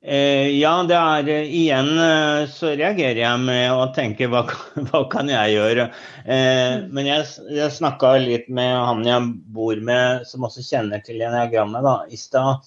Eh, 0.06 0.52
ja, 0.54 0.70
det 0.86 0.94
er 0.94 1.28
eh, 1.34 1.48
igjen 1.64 1.88
eh, 1.98 2.44
så 2.52 2.76
reagerer 2.78 3.18
jeg 3.18 3.42
med 3.42 3.72
å 3.74 3.88
tenke 3.96 4.28
hva, 4.30 4.44
hva 4.86 5.00
kan 5.10 5.32
jeg 5.32 5.56
gjøre? 5.56 5.88
Eh, 6.22 6.76
mm. 6.78 6.84
men 6.94 7.08
jeg, 7.10 7.24
jeg 7.56 7.74
snakka 7.74 8.12
litt 8.22 8.46
med 8.46 8.70
han 8.70 9.02
jeg 9.08 9.32
bor 9.56 9.80
med, 9.88 10.22
som 10.30 10.46
også 10.46 10.62
kjenner 10.62 11.02
til 11.02 11.24
enagrammet, 11.26 11.82
da, 11.82 11.96
i 12.06 12.20
stad. 12.20 12.62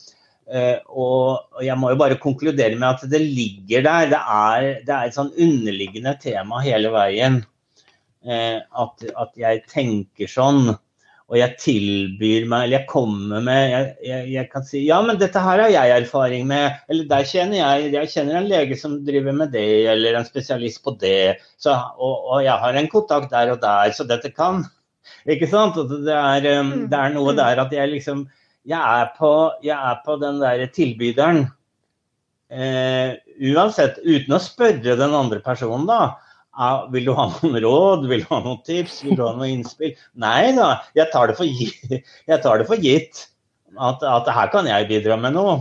Eh, 0.50 0.82
og, 0.90 1.46
og, 1.54 1.62
jeg 1.64 1.78
må 1.80 1.94
jo 1.94 2.02
bare 2.02 2.20
konkludere 2.20 2.76
med 2.76 2.90
at 2.90 3.08
det 3.08 3.22
ligger 3.24 3.88
der. 3.88 4.12
Det 4.12 4.20
er, 4.36 4.68
det 4.84 4.96
er 4.98 5.08
et 5.08 5.16
sånn 5.16 5.32
underliggende 5.38 6.18
tema 6.20 6.60
hele 6.66 6.92
veien. 6.92 7.40
Eh, 8.28 8.58
at, 8.60 9.10
at 9.16 9.40
jeg 9.40 9.64
tenker 9.72 10.28
sånn 10.28 10.74
og 11.30 11.38
jeg 11.38 11.58
tilbyr 11.62 12.48
meg, 12.50 12.64
eller 12.66 12.76
jeg 12.80 12.90
kommer 12.90 13.44
med 13.46 13.60
jeg, 13.70 13.90
jeg, 14.08 14.30
jeg, 14.34 14.50
kan 14.50 14.64
si 14.66 14.80
ja, 14.88 14.98
men 15.06 15.20
dette 15.22 15.42
her 15.46 15.62
har 15.62 15.70
jeg 15.70 15.94
erfaring 15.94 16.48
med. 16.50 16.80
Eller 16.90 17.06
der 17.12 17.28
kjenner 17.30 17.60
jeg 17.60 17.92
jeg 17.94 18.12
kjenner 18.16 18.40
en 18.40 18.50
lege 18.50 18.78
som 18.80 18.96
driver 19.06 19.36
med 19.38 19.54
det, 19.54 19.68
eller 19.94 20.18
en 20.18 20.26
spesialist 20.26 20.82
på 20.86 20.96
det. 21.02 21.38
Så, 21.62 21.76
og, 21.78 22.16
og, 22.32 22.40
jeg 22.48 22.58
har 22.64 22.80
en 22.80 22.90
kontakt 22.90 23.30
der 23.34 23.54
og 23.54 23.62
der, 23.62 23.94
så 23.94 24.08
dette 24.10 24.34
kan. 24.34 24.64
Ikke 25.30 25.50
sant? 25.52 25.78
Det 25.78 26.16
er, 26.16 26.50
um, 26.60 26.74
mm. 26.74 26.88
det 26.90 26.98
er 26.98 27.14
noe 27.14 27.36
mm. 27.36 27.38
der 27.44 27.62
at 27.66 27.78
jeg 27.78 27.94
liksom 27.94 28.28
Jeg 28.70 28.80
er 28.80 29.14
på, 29.16 29.30
jeg 29.64 29.78
er 29.78 30.02
på 30.06 30.18
den 30.22 30.42
der 30.42 30.66
tilbyderen. 30.74 31.46
Eh, 32.50 33.14
uansett, 33.54 34.02
uten 34.04 34.36
å 34.36 34.42
spørre 34.42 34.98
den 34.98 35.14
andre 35.16 35.40
personen, 35.46 35.86
da 35.90 36.18
vil 36.94 37.08
du 37.08 37.14
ha 37.16 37.28
noen 37.32 37.60
råd, 37.64 38.08
vil 38.12 38.24
du 38.24 38.32
ha 38.32 38.40
noen 38.44 38.62
tips, 38.68 39.02
vil 39.06 39.16
du 39.20 39.24
ha 39.26 39.34
noen 39.36 39.60
innspill? 39.60 39.94
Nei 40.20 40.52
da, 40.58 40.72
jeg 40.98 41.12
tar 41.14 41.32
det 41.32 41.38
for 41.40 41.48
gitt, 41.48 42.00
det 42.28 42.42
for 42.44 42.84
gitt 42.84 43.28
at, 43.78 44.04
at, 44.04 44.30
her 44.34 44.52
kan 44.52 44.68
jeg 44.68 44.90
bidra 44.90 45.18
med 45.20 45.38
noe. 45.38 45.60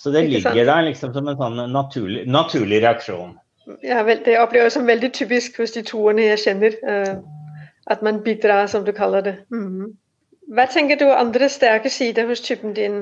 Så 0.00 0.12
det 0.14 0.26
ligger 0.28 0.64
der 0.64 0.86
liksom 0.88 1.12
som 1.14 1.28
en 1.28 1.38
sånn 1.38 1.60
naturlig, 1.72 2.24
naturlig 2.28 2.80
reaksjon. 2.84 3.36
Ja, 3.84 4.00
vel, 4.02 4.22
det 4.24 4.38
opplever 4.40 4.66
jeg 4.68 4.74
som 4.78 4.88
veldig 4.88 5.12
typisk 5.14 5.60
hos 5.60 5.76
de 5.76 5.84
toerne 5.86 6.24
jeg 6.24 6.40
kjenner. 6.44 6.76
Uh, 6.84 7.20
at 7.90 8.02
man 8.02 8.22
bidrar, 8.24 8.66
som 8.70 8.84
du 8.86 8.92
kaller 8.96 9.24
det. 9.26 9.34
Mm. 9.52 9.92
Hva 10.54 10.66
tenker 10.70 10.98
du 10.98 11.08
andre 11.12 11.48
sterke 11.52 11.90
sider 11.92 12.28
hos 12.28 12.42
typen 12.42 12.74
din? 12.74 13.00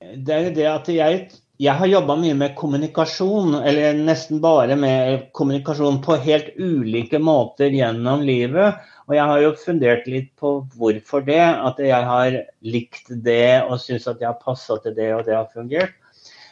Det 0.00 0.34
er 0.34 0.46
jo 0.48 0.54
det 0.56 0.68
at 0.70 0.88
jeg 0.92 1.18
jeg 1.60 1.76
har 1.76 1.90
jobba 1.90 2.14
mye 2.16 2.34
med 2.40 2.54
kommunikasjon, 2.56 3.58
eller 3.60 3.98
nesten 3.98 4.38
bare 4.40 4.76
med 4.80 5.26
kommunikasjon 5.36 5.98
på 6.00 6.16
helt 6.24 6.54
ulike 6.56 7.20
måter 7.20 7.74
gjennom 7.76 8.22
livet. 8.24 8.78
Og 9.10 9.16
jeg 9.18 9.28
har 9.28 9.42
jo 9.42 9.50
fundert 9.60 10.08
litt 10.08 10.30
på 10.40 10.54
hvorfor 10.78 11.26
det. 11.26 11.42
At 11.42 11.82
jeg 11.84 12.08
har 12.08 12.38
likt 12.64 13.12
det 13.26 13.66
og 13.66 13.76
syns 13.82 14.08
at 14.08 14.22
jeg 14.22 14.30
har 14.30 14.40
passa 14.40 14.78
til 14.80 14.96
det 14.96 15.10
og 15.18 15.26
det 15.28 15.36
har 15.36 15.50
fungert. 15.52 15.92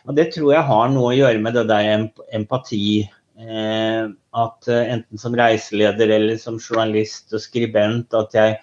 Og 0.05 0.17
det 0.19 0.29
tror 0.35 0.53
jeg 0.53 0.69
har 0.69 0.93
noe 0.93 1.13
å 1.13 1.17
gjøre 1.17 1.41
med 1.41 1.57
det 1.57 1.65
der 1.71 2.05
empati. 2.37 3.07
Eh, 3.39 4.05
at 4.45 4.69
eh, 4.69 4.93
enten 4.93 5.21
som 5.23 5.37
reiseleder 5.39 6.11
eller 6.19 6.41
som 6.43 6.59
journalist 6.59 7.33
og 7.33 7.41
skribent 7.41 8.17
at 8.19 8.35
jeg 8.35 8.57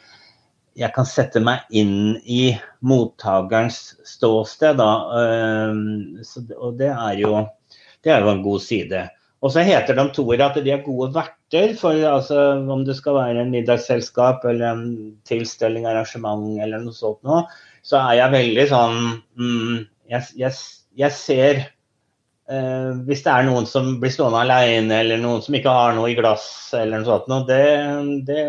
jeg 0.75 0.91
kan 0.95 1.07
sette 1.07 1.39
meg 1.43 1.63
inn 1.71 2.15
i 2.27 2.55
mottakerens 2.83 3.95
ståsted. 4.07 4.79
Da. 4.81 4.91
Ehm, 5.21 6.17
og 6.59 6.79
det 6.79 6.91
er, 6.91 7.19
jo, 7.21 7.45
det 8.03 8.11
er 8.11 8.25
jo 8.25 8.33
en 8.33 8.43
god 8.43 8.63
side. 8.63 9.05
Og 9.45 9.53
så 9.53 9.63
heter 9.65 9.97
de 9.97 10.07
toer 10.15 10.41
at 10.41 10.57
de 10.63 10.73
er 10.73 10.83
gode 10.83 11.11
verter 11.15 11.75
for 11.79 11.99
altså, 12.09 12.39
om 12.71 12.83
det 12.87 12.95
skal 12.97 13.19
være 13.19 13.43
en 13.43 13.53
middagsselskap 13.53 14.45
eller 14.49 14.71
en 14.71 14.85
tilstelning, 15.29 15.85
arrangement 15.87 16.57
eller 16.63 16.81
noe 16.81 16.95
sånt 16.95 17.21
noe, 17.27 17.43
så 17.85 17.99
er 18.01 18.21
jeg 18.23 18.33
veldig 18.33 18.65
sånn 18.71 18.97
mm, 19.37 19.75
jeg, 20.09 20.23
jeg, 20.39 20.57
jeg, 20.97 21.13
ser 21.13 21.59
eh, 21.61 22.89
Hvis 23.05 23.21
det 23.27 23.35
er 23.35 23.45
noen 23.45 23.69
som 23.69 23.91
blir 24.01 24.15
stående 24.15 24.41
alene, 24.41 25.03
eller 25.03 25.21
noen 25.21 25.45
som 25.45 25.59
ikke 25.59 25.77
har 25.77 25.93
noe 25.93 26.09
i 26.09 26.17
glass 26.17 26.47
eller 26.73 27.03
noe 27.03 27.09
sånt 27.11 27.29
noe, 27.29 27.45
det, 27.45 27.61
det 28.25 28.41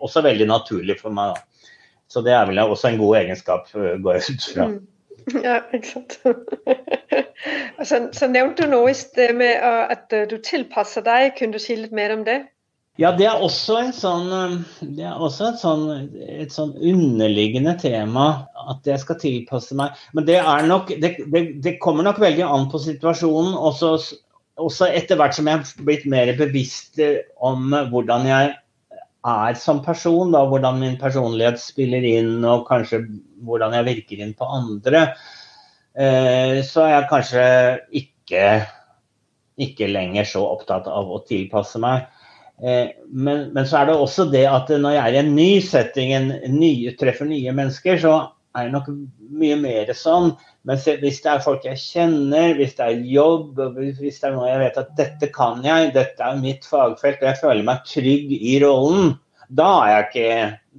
også 0.00 0.22
veldig 0.24 0.48
naturlig 0.50 0.98
for 1.00 1.14
meg. 1.14 1.36
Da. 1.36 1.68
Så 2.12 2.20
det 2.24 2.34
er 2.36 2.48
vel 2.48 2.60
også 2.60 2.90
en 2.90 3.00
god 3.00 3.16
egenskap, 3.22 3.68
øh, 3.74 3.94
går 4.02 4.18
jeg 4.18 4.34
ut 4.34 4.48
fra. 4.54 4.66
Mm. 4.68 4.80
Ja, 5.46 5.58
ikke 5.74 5.88
sant. 5.88 6.18
så, 7.88 8.00
så, 8.12 8.26
nevnte 8.28 8.66
du 8.66 8.72
noe 8.72 8.90
i 8.90 8.96
sted 8.96 9.36
med 9.38 9.54
at 9.62 10.12
øh, 10.12 10.26
du 10.30 10.36
tilpasser 10.42 11.04
deg. 11.06 11.32
Kunne 11.38 11.56
du 11.56 11.62
si 11.62 11.76
litt 11.78 11.94
mer 11.94 12.12
om 12.16 12.26
det? 12.26 12.42
Ja, 13.00 13.14
det 13.16 13.24
er 13.24 13.40
også, 13.40 13.78
sånn, 13.96 14.26
det 14.98 15.06
er 15.08 15.16
også 15.16 15.46
et, 15.48 15.60
sånn, 15.62 15.84
et 16.20 16.52
sånn 16.52 16.74
underliggende 16.76 17.72
tema 17.80 18.26
at 18.68 18.84
jeg 18.84 19.00
skal 19.00 19.16
tilpasse 19.22 19.76
meg. 19.78 19.96
Men 20.12 20.26
det, 20.28 20.36
nok, 20.68 20.92
det, 21.00 21.14
det, 21.32 21.42
det 21.64 21.78
kommer 21.80 22.04
nok 22.04 22.20
veldig 22.20 22.44
an 22.44 22.68
på 22.68 22.82
situasjonen. 22.82 23.54
Også, 23.56 23.94
også 24.60 24.90
etter 24.92 25.16
hvert 25.16 25.38
som 25.38 25.48
jeg 25.48 25.62
har 25.62 25.86
blitt 25.88 26.04
mer 26.04 26.34
bevisst 26.36 27.00
om 27.40 27.72
hvordan 27.94 28.28
jeg 28.28 28.52
er 29.22 29.58
som 29.58 29.82
person, 29.84 30.32
da, 30.34 30.42
hvordan 30.50 30.80
min 30.82 30.96
personlighet 31.00 31.60
spiller 31.62 32.04
inn, 32.06 32.42
og 32.44 32.66
kanskje 32.68 33.04
hvordan 33.46 33.76
jeg 33.78 33.88
virker 33.88 34.22
inn 34.24 34.34
på 34.38 34.48
andre, 34.50 35.04
eh, 35.94 36.58
så 36.66 36.86
er 36.86 36.94
jeg 36.96 37.10
kanskje 37.10 37.44
ikke, 38.02 38.46
ikke 39.62 39.90
lenger 39.90 40.26
så 40.28 40.42
opptatt 40.56 40.90
av 40.90 41.10
å 41.10 41.22
tilpasse 41.28 41.78
meg. 41.82 42.08
Eh, 42.62 42.94
men, 43.10 43.48
men, 43.54 43.64
så 43.66 43.80
er 43.80 43.90
det 43.90 43.98
også 43.98 44.28
det 44.32 44.44
at 44.50 44.70
når 44.74 44.96
jeg 44.96 45.02
er 45.04 45.16
i 45.16 45.22
en 45.22 45.34
ny 45.38 45.50
setting, 45.64 46.14
en 46.14 46.32
ny, 46.58 46.72
treffer 46.98 47.30
nye 47.30 47.54
mennesker, 47.54 48.02
så 48.02 48.16
er 48.58 48.70
nok 48.72 48.88
mye 49.32 49.56
mer 49.60 49.92
sånn. 49.96 50.32
Men 50.68 50.78
hvis 50.78 51.20
det 51.24 51.30
er 51.32 51.44
folk 51.44 51.64
jeg 51.66 51.80
kjenner, 51.80 52.54
hvis 52.58 52.76
det 52.78 52.86
er 52.86 53.04
jobb, 53.12 53.60
hvis 53.78 54.20
det 54.20 54.28
er 54.28 54.36
noe 54.36 54.50
jeg 54.50 54.62
vet 54.62 54.80
at 54.82 54.92
dette 54.98 55.30
kan 55.34 55.62
jeg, 55.66 55.92
dette 55.96 56.26
er 56.26 56.40
mitt 56.42 56.66
fagfelt, 56.68 57.22
og 57.22 57.30
jeg 57.30 57.40
føler 57.40 57.66
meg 57.66 57.86
trygg 57.88 58.34
i 58.36 58.58
rollen, 58.62 59.16
da, 59.52 59.72
ikke, 60.00 60.28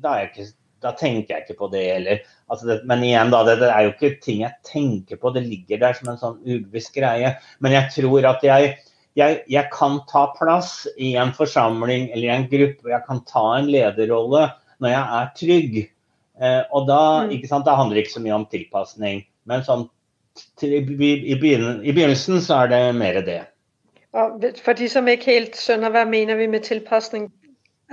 da, 0.01 0.15
ikke, 0.27 0.47
da 0.83 0.93
tenker 0.97 1.35
jeg 1.35 1.45
ikke 1.45 1.59
på 1.59 1.69
det 1.73 1.83
heller. 1.89 2.23
Altså 2.51 2.69
det, 2.69 2.79
men 2.89 3.03
igjen, 3.05 3.33
da, 3.33 3.43
det, 3.47 3.59
det, 3.61 3.69
er 3.69 3.87
jo 3.87 3.93
ikke 3.93 4.15
ting 4.23 4.41
jeg 4.43 4.67
tenker 4.67 5.19
på, 5.19 5.33
det 5.35 5.45
ligger 5.45 5.81
der 5.83 5.97
som 5.97 6.11
en 6.11 6.19
sånn 6.21 6.41
ubevisst 6.45 6.93
greie. 6.95 7.35
Men 7.63 7.75
jeg 7.75 7.91
tror 7.95 8.29
at 8.33 8.45
jeg, 8.45 8.73
jeg, 9.19 9.39
jeg, 9.51 9.69
kan 9.73 9.99
ta 10.09 10.27
plass 10.37 10.83
i 10.97 11.13
en 11.19 11.33
forsamling 11.35 12.09
eller 12.11 12.27
i 12.27 12.35
en 12.35 12.49
gruppe, 12.51 12.91
jeg 12.93 13.05
kan 13.07 13.23
ta 13.29 13.45
en 13.57 13.69
lederrolle 13.73 14.47
når 14.83 14.93
jeg 14.93 15.19
er 15.19 15.33
trygg. 15.39 15.81
Eh, 16.41 16.61
og 16.73 16.87
da, 16.89 17.01
mm. 17.25 17.33
ikke 17.37 17.49
sant, 17.51 17.67
da 17.67 17.75
handler 17.77 17.99
det 17.99 18.05
ikke 18.05 18.17
så 18.17 18.23
mye 18.23 18.37
om 18.39 18.47
tilpasning. 18.49 19.23
Men 19.49 19.65
sånn, 19.67 19.87
til, 20.59 20.79
i, 20.79 21.11
i, 21.33 21.37
begynnelsen 21.37 22.41
så 22.41 22.63
er 22.63 22.73
det 22.73 22.81
mer 22.97 23.21
det. 23.25 23.41
For 24.13 24.77
de 24.77 24.89
som 24.89 25.09
ikke 25.09 25.31
helt 25.31 25.57
skjønner 25.57 25.93
hva 25.93 26.03
mener 26.09 26.37
vi 26.37 26.49
med 26.49 26.65
tilpasning? 26.65 27.31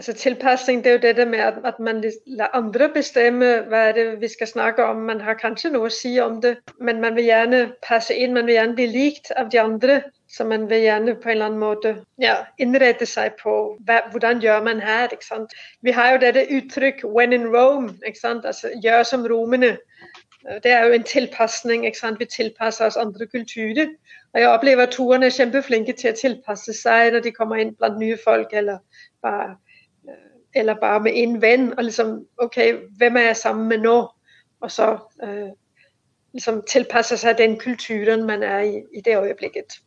Altså 0.00 0.14
Tilpasning 0.16 0.80
det 0.84 0.88
er 0.88 0.94
jo 0.94 1.00
dette 1.02 1.24
med 1.28 1.40
at, 1.44 1.56
at 1.68 1.80
man 1.82 1.98
lar 2.38 2.52
andre 2.56 2.86
bestemme 2.94 3.48
hva 3.68 3.82
er 3.90 3.96
det 3.98 4.04
vi 4.22 4.30
skal 4.32 4.48
snakke 4.48 4.84
om. 4.84 5.02
Man 5.08 5.20
har 5.20 5.36
kanskje 5.36 5.72
noe 5.74 5.90
å 5.90 5.92
si 5.92 6.14
om 6.22 6.38
det, 6.40 6.54
men 6.80 7.02
man 7.02 7.18
vil 7.18 7.26
gjerne 7.26 7.60
passe 7.84 8.14
inn. 8.16 8.32
Man 8.36 8.48
vil 8.48 8.56
gjerne 8.56 8.78
bli 8.78 8.86
likt 8.94 9.32
av 9.36 9.50
de 9.52 9.60
andre. 9.60 9.98
Så 10.30 10.44
man 10.44 10.70
vil 10.70 10.80
gjerne 10.80 11.14
på 11.14 11.28
en 11.28 11.30
eller 11.30 11.46
annen 11.46 11.58
måte 11.58 11.90
ja, 12.22 12.36
innrette 12.58 13.06
seg 13.06 13.32
på 13.42 13.54
hva, 13.86 13.96
hvordan 14.12 14.38
gjør 14.42 14.62
man 14.62 14.80
her. 14.80 15.08
ikke 15.12 15.26
sant? 15.26 15.54
Vi 15.82 15.90
har 15.90 16.12
jo 16.12 16.20
dette 16.22 16.46
uttrykk 16.54 17.02
'when 17.04 17.32
in 17.32 17.46
Rome'. 17.50 17.98
ikke 18.06 18.20
sant? 18.20 18.44
Altså 18.46 18.70
gjør 18.84 19.02
som 19.02 19.26
romene. 19.26 19.78
Det 20.62 20.70
er 20.72 20.86
jo 20.86 20.92
en 20.92 21.02
tilpasning. 21.02 21.86
ikke 21.86 21.98
sant? 21.98 22.20
Vi 22.20 22.24
tilpasser 22.24 22.86
oss 22.86 22.96
andre 22.96 23.26
kulturer. 23.26 23.88
Og 24.34 24.40
jeg 24.40 24.48
opplever 24.48 24.82
at 24.82 24.90
turene 24.90 25.26
er 25.26 25.30
kjempeflinke 25.30 25.92
til 25.92 26.12
å 26.12 26.16
tilpasse 26.16 26.72
seg 26.72 27.12
når 27.12 27.20
de 27.20 27.32
kommer 27.32 27.56
inn 27.56 27.74
blant 27.74 27.98
nye 27.98 28.18
folk, 28.24 28.52
eller 28.52 28.78
bare, 29.22 29.56
eller 30.54 30.74
bare 30.74 31.00
med 31.00 31.12
en 31.14 31.42
venn. 31.42 31.72
Og 31.78 31.84
liksom 31.84 32.26
OK, 32.38 32.58
hvem 32.98 33.16
er 33.16 33.30
jeg 33.32 33.36
sammen 33.36 33.68
med 33.68 33.78
nå? 33.78 33.98
Og 34.60 34.70
så 34.70 34.92
eh, 35.22 35.50
liksom 36.32 36.62
tilpasse 36.70 37.16
seg 37.16 37.38
den 37.38 37.58
kulturen 37.58 38.26
man 38.26 38.42
er 38.42 38.60
i 38.60 38.82
i 38.94 39.00
det 39.00 39.18
øyeblikket. 39.18 39.80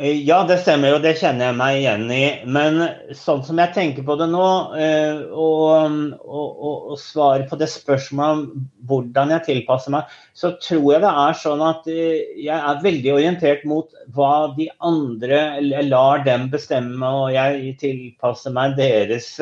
Eh, 0.00 0.22
ja, 0.22 0.44
det 0.46 0.60
stemmer 0.62 0.92
jo, 0.92 0.98
det 1.02 1.16
kjenner 1.18 1.48
jeg 1.48 1.54
meg 1.58 1.76
igjen 1.80 2.04
i. 2.14 2.24
Men 2.46 2.76
sånn 3.18 3.40
som 3.42 3.58
jeg 3.58 3.74
tenker 3.74 4.04
på 4.06 4.14
det 4.20 4.28
nå, 4.30 4.48
eh, 4.78 5.24
og, 5.34 5.94
og, 6.22 6.50
og, 6.62 6.92
svaret 7.02 7.48
på 7.50 7.56
det 7.58 7.66
spørsmålet 7.72 8.36
om 8.36 8.68
hvordan 8.86 9.32
jeg 9.34 9.44
tilpasser 9.48 9.90
meg, 9.96 10.12
så 10.38 10.52
tror 10.62 10.84
jeg 10.92 11.02
det 11.02 11.10
er 11.24 11.40
sånn 11.40 11.64
at 11.66 11.88
eh, 11.90 12.28
jeg 12.44 12.54
er 12.54 12.84
veldig 12.84 13.10
orientert 13.16 13.64
mot 13.66 13.90
hva 14.14 14.52
de 14.54 14.68
andre 14.86 15.40
Jeg 15.66 15.88
lar 15.88 16.22
dem 16.28 16.46
bestemme, 16.52 17.10
og 17.24 17.32
jeg 17.34 17.74
tilpasser 17.82 18.54
meg 18.54 18.76
deres 18.78 19.32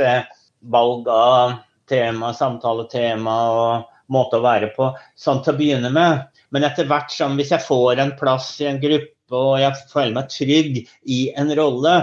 valg 0.73 1.11
av 1.13 1.59
tema, 1.91 2.33
samtaletema 2.33 3.37
og 3.59 3.93
måte 4.09 4.41
å 4.41 4.47
være 4.47 4.73
på, 4.73 4.89
sånn 5.21 5.45
til 5.45 5.53
å 5.53 5.61
begynne 5.61 5.93
med. 5.93 6.25
Men 6.55 6.65
etter 6.65 6.89
hvert 6.89 7.13
som 7.13 7.37
hvis 7.37 7.53
jeg 7.53 7.67
får 7.67 8.01
en 8.01 8.15
plass 8.17 8.55
i 8.65 8.71
en 8.71 8.81
gruppe 8.81 9.16
og 9.35 9.57
jeg 9.61 9.89
føler 9.93 10.15
meg 10.15 10.29
trygg 10.31 10.77
i 11.11 11.21
en 11.39 11.51
rolle, 11.59 11.97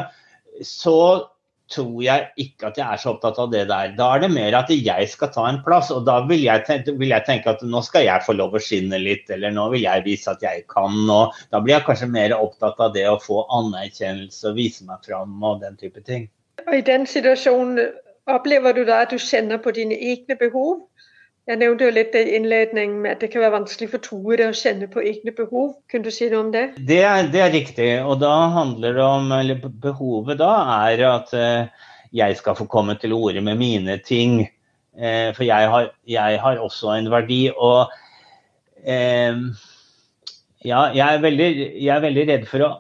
så 0.65 0.97
tror 1.73 2.03
jeg 2.03 2.27
ikke 2.37 2.69
at 2.69 2.77
jeg 2.77 2.85
er 2.85 2.99
så 3.01 3.13
opptatt 3.13 3.39
av 3.41 3.49
det 3.53 3.63
der. 3.69 3.93
Da 3.97 4.09
er 4.15 4.23
det 4.23 4.29
mer 4.33 4.55
at 4.57 4.69
jeg 4.73 5.07
skal 5.09 5.31
ta 5.33 5.45
en 5.49 5.61
plass, 5.65 5.89
og 5.95 6.05
da 6.07 6.19
vil 6.29 6.43
jeg, 6.45 6.65
tenke, 6.67 6.93
vil 6.99 7.13
jeg 7.13 7.25
tenke 7.27 7.53
at 7.53 7.63
nå 7.65 7.81
skal 7.85 8.05
jeg 8.05 8.25
få 8.25 8.35
lov 8.37 8.55
å 8.57 8.61
skinne 8.61 8.99
litt, 9.01 9.25
eller 9.33 9.53
nå 9.55 9.69
vil 9.73 9.85
jeg 9.85 10.05
vise 10.05 10.29
at 10.33 10.43
jeg 10.43 10.65
kan. 10.71 10.99
Og 11.07 11.33
da 11.53 11.61
blir 11.63 11.77
jeg 11.77 11.87
kanskje 11.87 12.11
mer 12.13 12.35
opptatt 12.37 12.81
av 12.83 12.93
det 12.97 13.07
å 13.09 13.19
få 13.21 13.45
anerkjennelse 13.61 14.51
og 14.51 14.59
vise 14.59 14.85
meg 14.89 15.01
fram 15.07 15.35
og 15.41 15.63
den 15.63 15.79
type 15.79 16.03
ting. 16.05 16.27
Og 16.67 16.75
I 16.77 16.85
den 16.85 17.07
situasjonen 17.09 17.81
opplever 18.29 18.75
du 18.75 18.83
da 18.87 19.03
at 19.07 19.15
du 19.15 19.19
kjenner 19.19 19.59
på 19.61 19.73
dine 19.75 19.97
egne 19.97 20.37
behov? 20.39 20.83
Jeg 21.43 21.59
nevnte 21.59 21.89
jo 21.89 21.91
litt 21.91 22.13
i 22.15 22.21
innledningen 22.37 23.01
med 23.03 23.17
at 23.17 23.23
det 23.23 23.33
kan 23.33 23.41
være 23.43 23.57
vanskelig 23.57 23.89
for 23.91 24.03
Tore 24.05 24.45
å 24.47 24.55
kjenne 24.55 24.87
på 24.91 25.01
egne 25.03 25.33
behov. 25.35 25.73
Kunne 25.91 26.07
du 26.07 26.15
si 26.15 26.29
noe 26.31 26.45
om 26.45 26.51
det? 26.53 26.69
Det 26.87 27.01
er, 27.03 27.27
det 27.33 27.41
er 27.43 27.51
riktig. 27.51 27.87
Og 28.07 28.21
da 28.21 28.31
handler 28.53 28.95
det 28.95 29.03
om 29.03 29.27
eller 29.35 29.59
Behovet 29.83 30.39
da 30.39 30.53
er 30.87 31.03
at 31.09 31.33
uh, 31.35 31.89
jeg 32.15 32.39
skal 32.39 32.55
få 32.55 32.69
komme 32.71 32.95
til 33.01 33.15
orde 33.17 33.43
med 33.43 33.59
mine 33.59 33.97
ting. 34.07 34.45
Uh, 34.95 35.35
for 35.35 35.43
jeg 35.43 35.67
har, 35.73 35.91
jeg 36.07 36.39
har, 36.39 36.63
også 36.63 36.95
en 36.95 37.11
verdi. 37.11 37.41
Og 37.51 37.91
uh, 38.87 39.43
ja, 40.63 40.81
jeg 40.95 41.03
er, 41.03 41.21
veldig, 41.27 41.49
jeg 41.75 41.91
er 41.91 42.07
veldig 42.07 42.27
redd 42.31 42.47
for 42.47 42.63
å 42.63 42.71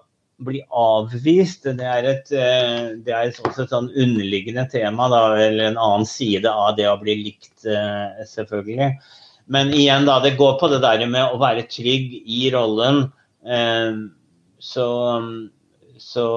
bli 0.45 0.61
avvist, 0.69 1.67
det 1.77 1.87
er, 1.87 2.07
et, 2.11 2.31
eh, 2.35 2.93
det 3.05 3.13
er 3.13 3.31
et 3.31 3.59
sånn 3.69 3.89
underliggende 3.89 4.65
tema, 4.71 5.09
da, 5.11 5.21
eller 5.37 5.71
en 5.71 5.79
annen 5.81 6.07
side 6.09 6.49
av 6.49 6.75
det 6.77 6.87
å 6.89 6.99
bli 7.01 7.17
likt, 7.21 7.65
eh, 7.65 8.23
selvfølgelig. 8.29 8.91
Men 9.53 9.73
igjen, 9.75 10.07
da, 10.07 10.19
det 10.23 10.35
går 10.39 10.57
på 10.59 10.69
det 10.71 10.81
der 10.83 11.03
med 11.07 11.33
å 11.33 11.41
være 11.41 11.65
trygg 11.71 12.13
i 12.23 12.45
rollen. 12.53 13.05
Eh, 13.43 13.97
så, 14.63 14.87
så 15.99 16.27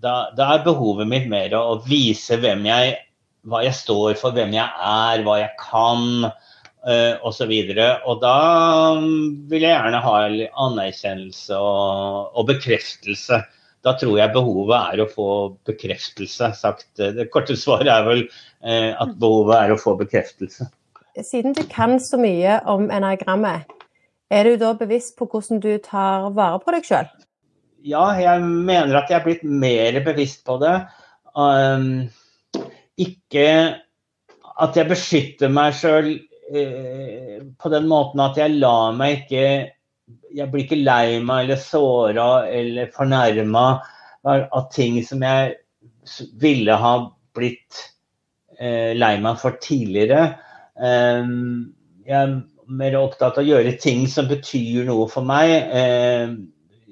da, 0.00 0.14
da, 0.36 0.50
er 0.54 0.66
behovet 0.66 1.08
mitt 1.08 1.28
mer 1.30 1.54
å 1.56 1.78
vise 1.86 2.36
hvem 2.40 2.66
jeg, 2.68 2.98
hva 3.48 3.62
jeg 3.64 3.76
står 3.78 4.18
for, 4.20 4.36
hvem 4.36 4.52
jeg 4.56 4.68
er, 4.68 5.24
hva 5.24 5.40
jeg 5.40 5.54
kan 5.60 6.28
osv. 6.80 7.50
Og, 7.52 7.80
og 8.08 8.20
da 8.22 8.36
vil 9.50 9.64
jeg 9.64 9.72
gjerne 9.74 10.02
ha 10.04 10.18
anerkjennelse 10.66 11.56
og, 11.56 12.30
og, 12.34 12.46
bekreftelse. 12.48 13.40
Da 13.84 13.94
tror 14.00 14.18
jeg 14.18 14.32
behovet 14.34 14.76
er 14.76 15.02
å 15.02 15.08
få 15.08 15.28
bekreftelse. 15.68 16.52
Sagt. 16.56 16.88
Det 16.96 17.28
korte 17.32 17.56
svaret 17.56 17.90
er 17.92 18.06
vel 18.06 18.22
uh, 18.28 18.92
at 19.00 19.16
behovet 19.20 19.56
er 19.56 19.74
å 19.74 19.80
få 19.80 19.96
bekreftelse. 20.00 20.68
Siden 21.24 21.56
du 21.56 21.64
kan 21.68 21.98
så 22.00 22.20
mye 22.20 22.60
om 22.70 22.88
enagrammet, 22.92 23.68
er 24.30 24.46
du 24.46 24.60
da 24.60 24.72
bevisst 24.78 25.16
på 25.18 25.26
hvordan 25.26 25.58
du 25.60 25.72
tar 25.82 26.28
vare 26.36 26.60
på 26.62 26.72
deg 26.76 26.86
sjøl? 26.86 27.08
Ja, 27.82 28.04
jeg 28.20 28.44
mener 28.44 29.00
at 29.00 29.10
jeg 29.10 29.18
er 29.18 29.24
blitt 29.26 29.42
mer 29.44 29.96
bevisst 30.04 30.44
på 30.46 30.58
det. 30.60 30.76
Um, 31.34 32.10
ikke 33.00 33.46
at 34.60 34.76
jeg 34.76 34.90
beskytter 34.90 35.50
meg 35.52 35.74
sjøl 35.78 36.12
Eh, 36.12 36.29
på 36.50 37.70
den 37.70 37.86
måten 37.86 38.22
at 38.24 38.38
jeg 38.40 38.56
lar 38.58 38.96
meg 38.98 39.20
ikke 39.20 39.42
Jeg 40.34 40.50
blir 40.50 40.64
ikke 40.64 40.78
lei 40.80 41.20
meg 41.22 41.44
eller 41.44 41.60
såra 41.62 42.28
eller 42.50 42.90
fornærma 42.94 43.64
av 44.26 44.64
ting 44.74 44.98
som 45.06 45.22
jeg 45.22 45.54
ville 46.42 46.74
ha 46.76 46.92
blitt 47.36 47.78
eh, 48.58 48.92
lei 48.96 49.14
meg 49.22 49.38
for 49.40 49.58
tidligere. 49.62 50.34
Eh, 50.76 51.30
jeg 52.08 52.16
er 52.18 52.34
mer 52.70 52.96
opptatt 53.00 53.38
av 53.38 53.44
å 53.44 53.48
gjøre 53.48 53.76
ting 53.82 54.06
som 54.10 54.28
betyr 54.30 54.86
noe 54.88 55.08
for 55.10 55.26
meg. 55.26 55.54
Eh, 55.70 56.34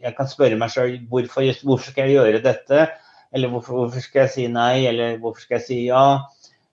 jeg 0.02 0.14
kan 0.16 0.30
spørre 0.30 0.58
meg 0.58 0.72
sjøl 0.72 0.96
hvorfor, 1.10 1.46
hvorfor, 1.64 1.92
skal 1.92 2.08
jeg 2.08 2.18
gjøre 2.18 2.42
dette? 2.44 2.88
Eller 3.34 3.52
hvorfor, 3.52 3.82
hvorfor, 3.82 4.02
skal 4.04 4.24
jeg 4.24 4.34
si 4.34 4.46
nei, 4.52 4.86
eller 4.88 5.18
hvorfor 5.22 5.44
skal 5.44 5.58
jeg 5.58 5.66
si 5.66 5.80
ja? 5.88 6.04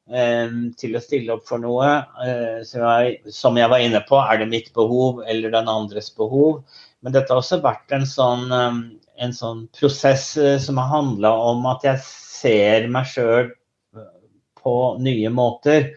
Eh, 0.06 0.52
til 0.78 0.94
å 0.94 1.02
stille 1.02 1.34
opp 1.34 1.48
for 1.50 1.62
noe. 1.62 1.90
Eh, 2.22 2.62
som 3.34 3.58
jeg 3.58 3.72
var 3.72 3.82
inne 3.82 4.04
på, 4.06 4.20
er 4.22 4.42
det 4.42 4.52
mitt 4.52 4.72
behov 4.78 5.24
eller 5.26 5.54
den 5.54 5.72
andres 5.72 6.12
behov? 6.14 6.62
Men 7.02 7.16
dette 7.16 7.34
har 7.34 7.42
også 7.42 7.62
vært 7.64 7.96
en 7.96 8.06
sånn, 8.10 8.46
eh, 8.54 8.78
en 9.26 9.34
sånn 9.34 9.66
prosess 9.74 10.38
som 10.62 10.78
har 10.78 10.92
handla 10.92 11.32
om 11.50 11.66
at 11.72 11.86
jeg 11.88 12.04
ser 12.06 12.88
meg 12.92 13.08
sjøl 13.10 13.54
på 14.62 14.76
nye 15.00 15.30
måter. 15.30 15.96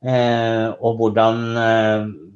og 0.00 0.96
hvordan 0.96 1.36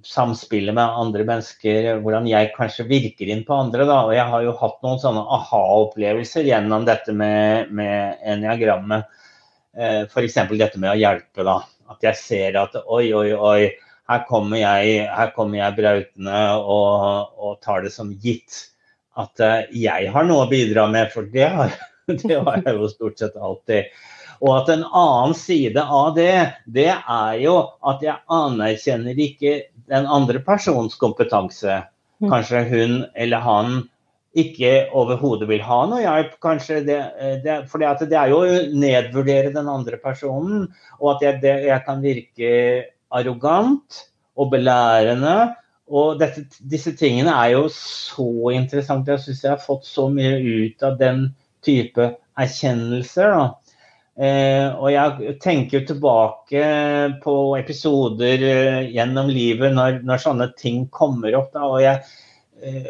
samspillet 0.05 0.75
med 0.75 0.85
andre 0.85 1.25
mennesker, 1.25 2.03
hvordan 2.05 2.27
jeg 2.29 2.53
kanskje 2.53 2.85
virker 2.85 3.31
inn 3.33 3.40
på 3.42 3.55
andre. 3.57 3.87
Da. 3.88 4.03
Og 4.05 4.12
jeg 4.12 4.27
har 4.29 4.42
jo 4.45 4.53
hatt 4.53 4.83
noen 4.85 5.01
sånne 5.01 5.25
aha-opplevelser 5.25 6.45
gjennom 6.45 6.85
dette 6.85 7.14
med, 7.16 7.73
med 7.73 8.21
eniagrammet. 8.21 9.09
Eh, 9.77 10.03
F.eks. 10.07 10.37
dette 10.55 10.79
med 10.79 10.93
å 10.93 10.99
hjelpe. 10.99 11.47
da, 11.47 11.61
At 11.91 12.05
jeg 12.07 12.21
ser 12.21 12.61
at 12.61 12.77
oi, 12.85 13.09
oi, 13.15 13.31
oi, 13.35 13.73
her 14.11 14.25
kommer 14.29 14.61
jeg, 14.61 15.05
her 15.09 15.33
kommer 15.37 15.61
jeg 15.63 15.77
brautende 15.79 16.41
og, 16.61 17.31
og, 17.39 17.59
tar 17.65 17.85
det 17.87 17.93
som 17.95 18.13
gitt 18.21 18.67
at 19.17 19.41
eh, 19.41 19.71
jeg 19.85 20.11
har 20.13 20.27
noe 20.27 20.45
å 20.45 20.51
bidra 20.51 20.87
med, 20.91 21.13
for 21.15 21.27
det 21.31 21.49
har, 21.55 21.73
det 22.11 22.37
har 22.37 22.61
jeg 22.61 22.77
jo 22.77 22.91
stort 22.93 23.23
sett 23.23 23.39
alltid. 23.39 23.95
Og 24.45 24.51
at 24.59 24.71
en 24.75 24.85
annen 24.85 25.35
side 25.39 25.81
av 25.81 26.13
det, 26.19 26.35
det 26.67 26.91
er 26.93 27.37
jo 27.41 27.55
at 27.87 28.03
jeg 28.05 28.19
anerkjenner 28.35 29.19
ikke 29.27 29.55
den 29.89 30.09
andre 30.11 30.43
persons 30.45 30.99
kompetanse. 31.01 31.85
Mm. 32.21 32.29
Kanskje 32.33 32.65
hun 32.69 32.97
eller 33.15 33.45
han 33.47 33.79
ikke 34.35 34.73
overhodet 34.99 35.47
vil 35.51 35.62
ha 35.62 35.81
noe 35.87 36.03
hjelp, 36.03 36.38
kanskje. 36.42 36.81
Det, 36.87 36.99
det, 37.44 37.59
for 37.70 37.83
det 37.83 38.18
er 38.18 38.33
jo 38.33 38.40
å 38.42 38.62
nedvurdere 38.75 39.53
den 39.55 39.70
andre 39.70 40.01
personen, 40.03 40.66
og 41.01 41.14
at 41.16 41.27
jeg, 41.27 41.40
det, 41.44 41.55
jeg 41.68 41.85
kan 41.87 42.03
virke 42.03 42.51
arrogant 43.14 44.01
og 44.35 44.51
belærende. 44.57 45.37
Og 45.94 46.18
dette, 46.18 46.47
disse 46.59 46.94
tingene 46.97 47.35
er 47.35 47.55
jo 47.55 47.66
så 47.73 48.29
interessante. 48.57 49.14
Jeg 49.14 49.27
syns 49.27 49.44
jeg 49.44 49.53
har 49.53 49.62
fått 49.62 49.87
så 49.87 50.09
mye 50.11 50.38
ut 50.40 50.87
av 50.87 50.97
den 50.99 51.29
type 51.64 52.14
erkjennelser. 52.40 53.37
da. 53.37 53.44
Eh, 54.14 54.68
og 54.79 54.92
jeg 54.94 55.35
tenker 55.42 55.83
tilbake 55.88 56.66
på 57.25 57.35
episoder 57.59 58.44
eh, 58.47 58.92
gjennom 58.94 59.27
livet 59.27 59.75
når, 59.75 60.05
når, 60.07 60.23
sånne 60.23 60.49
ting 60.59 60.85
kommer 60.94 61.35
opp. 61.38 61.51
Da, 61.55 61.66
og 61.66 61.83
jeg, 61.83 62.05
eh, 62.62 62.87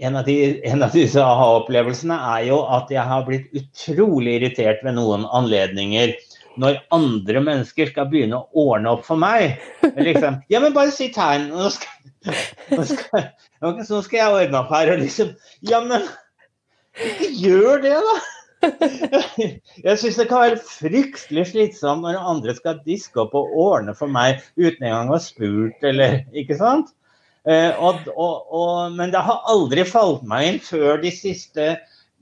en 0.00 0.16
av, 0.16 0.24
de, 0.24 0.34
en 0.64 0.82
av 0.82 0.94
disse 0.96 1.20
aha-opplevelsene 1.20 2.16
er 2.34 2.46
jo 2.48 2.62
at 2.72 2.90
jeg 2.92 3.04
har 3.04 3.26
blitt 3.26 3.50
utrolig 3.56 4.38
irritert 4.38 4.80
ved 4.86 4.96
noen 4.96 5.26
anledninger 5.28 6.14
når 6.60 6.80
andre 6.94 7.42
mennesker 7.44 7.92
skal 7.92 8.08
begynne 8.10 8.40
å 8.40 8.64
ordne 8.72 8.94
opp 8.96 9.04
for 9.06 9.20
meg. 9.20 9.60
Liksom, 9.96 10.40
ja, 10.52 10.60
men 10.62 10.74
bare 10.76 10.92
si 10.94 11.10
tegn. 11.14 11.48
Nå 11.52 11.70
skal, 11.72 12.34
nå 12.74 12.84
skal, 12.88 13.30
nå 13.62 14.02
skal 14.06 14.18
jeg 14.18 14.34
ordne 14.40 14.60
opp 14.64 14.74
her. 14.74 14.92
Og 14.94 15.04
liksom 15.04 15.32
Ja, 15.68 15.80
men 15.84 16.04
gjør 17.38 17.82
det, 17.84 17.96
da! 17.96 18.18
Jeg 19.80 19.96
syns 19.96 20.18
det 20.20 20.26
kan 20.28 20.42
være 20.42 20.58
fryktelig 20.60 21.46
slitsomt 21.48 22.04
når 22.04 22.18
andre 22.18 22.52
skal 22.58 22.80
diske 22.84 23.22
opp 23.22 23.36
og 23.38 23.54
ordne 23.56 23.94
for 23.96 24.12
meg 24.12 24.42
uten 24.58 24.84
engang 24.84 25.08
å 25.08 25.16
ha 25.16 25.22
spurt, 25.24 25.78
eller 25.86 26.20
Ikke 26.36 26.58
sant? 26.60 26.92
Eh, 27.48 27.72
og, 27.80 28.04
og, 28.12 28.50
og, 28.52 28.92
men 28.98 29.14
det 29.14 29.22
har 29.24 29.46
aldri 29.48 29.86
falt 29.88 30.26
meg 30.28 30.48
inn 30.48 30.60
før 30.64 31.00
de 31.00 31.12
siste 31.14 31.70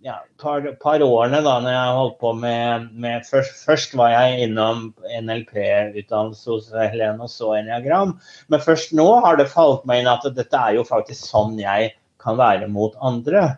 ja, 0.06 0.14
par, 0.38 0.62
par, 0.78 1.02
årene, 1.02 1.40
da 1.42 1.56
når 1.62 1.74
jeg 1.74 1.96
holdt 1.96 2.18
på 2.20 2.32
med, 2.38 2.86
med 3.02 3.24
først, 3.26 3.64
først, 3.66 3.96
var 3.98 4.12
jeg 4.12 4.44
innom 4.46 4.92
NLP-utdannelse 5.02 6.52
hos 6.52 6.68
Helene, 6.70 7.26
og 7.26 7.32
så 7.32 7.56
Enneagram. 7.58 8.14
Men 8.46 8.62
først 8.62 8.94
nå 8.94 9.08
har 9.24 9.40
det 9.40 9.50
falt 9.50 9.82
meg 9.90 10.04
inn 10.04 10.12
at 10.12 10.28
dette 10.36 10.62
er 10.62 10.78
jo 10.78 10.86
faktisk 10.86 11.26
sånn 11.26 11.58
jeg 11.58 11.96
kan 12.22 12.38
være 12.38 12.70
mot 12.70 12.94
andre. 13.02 13.56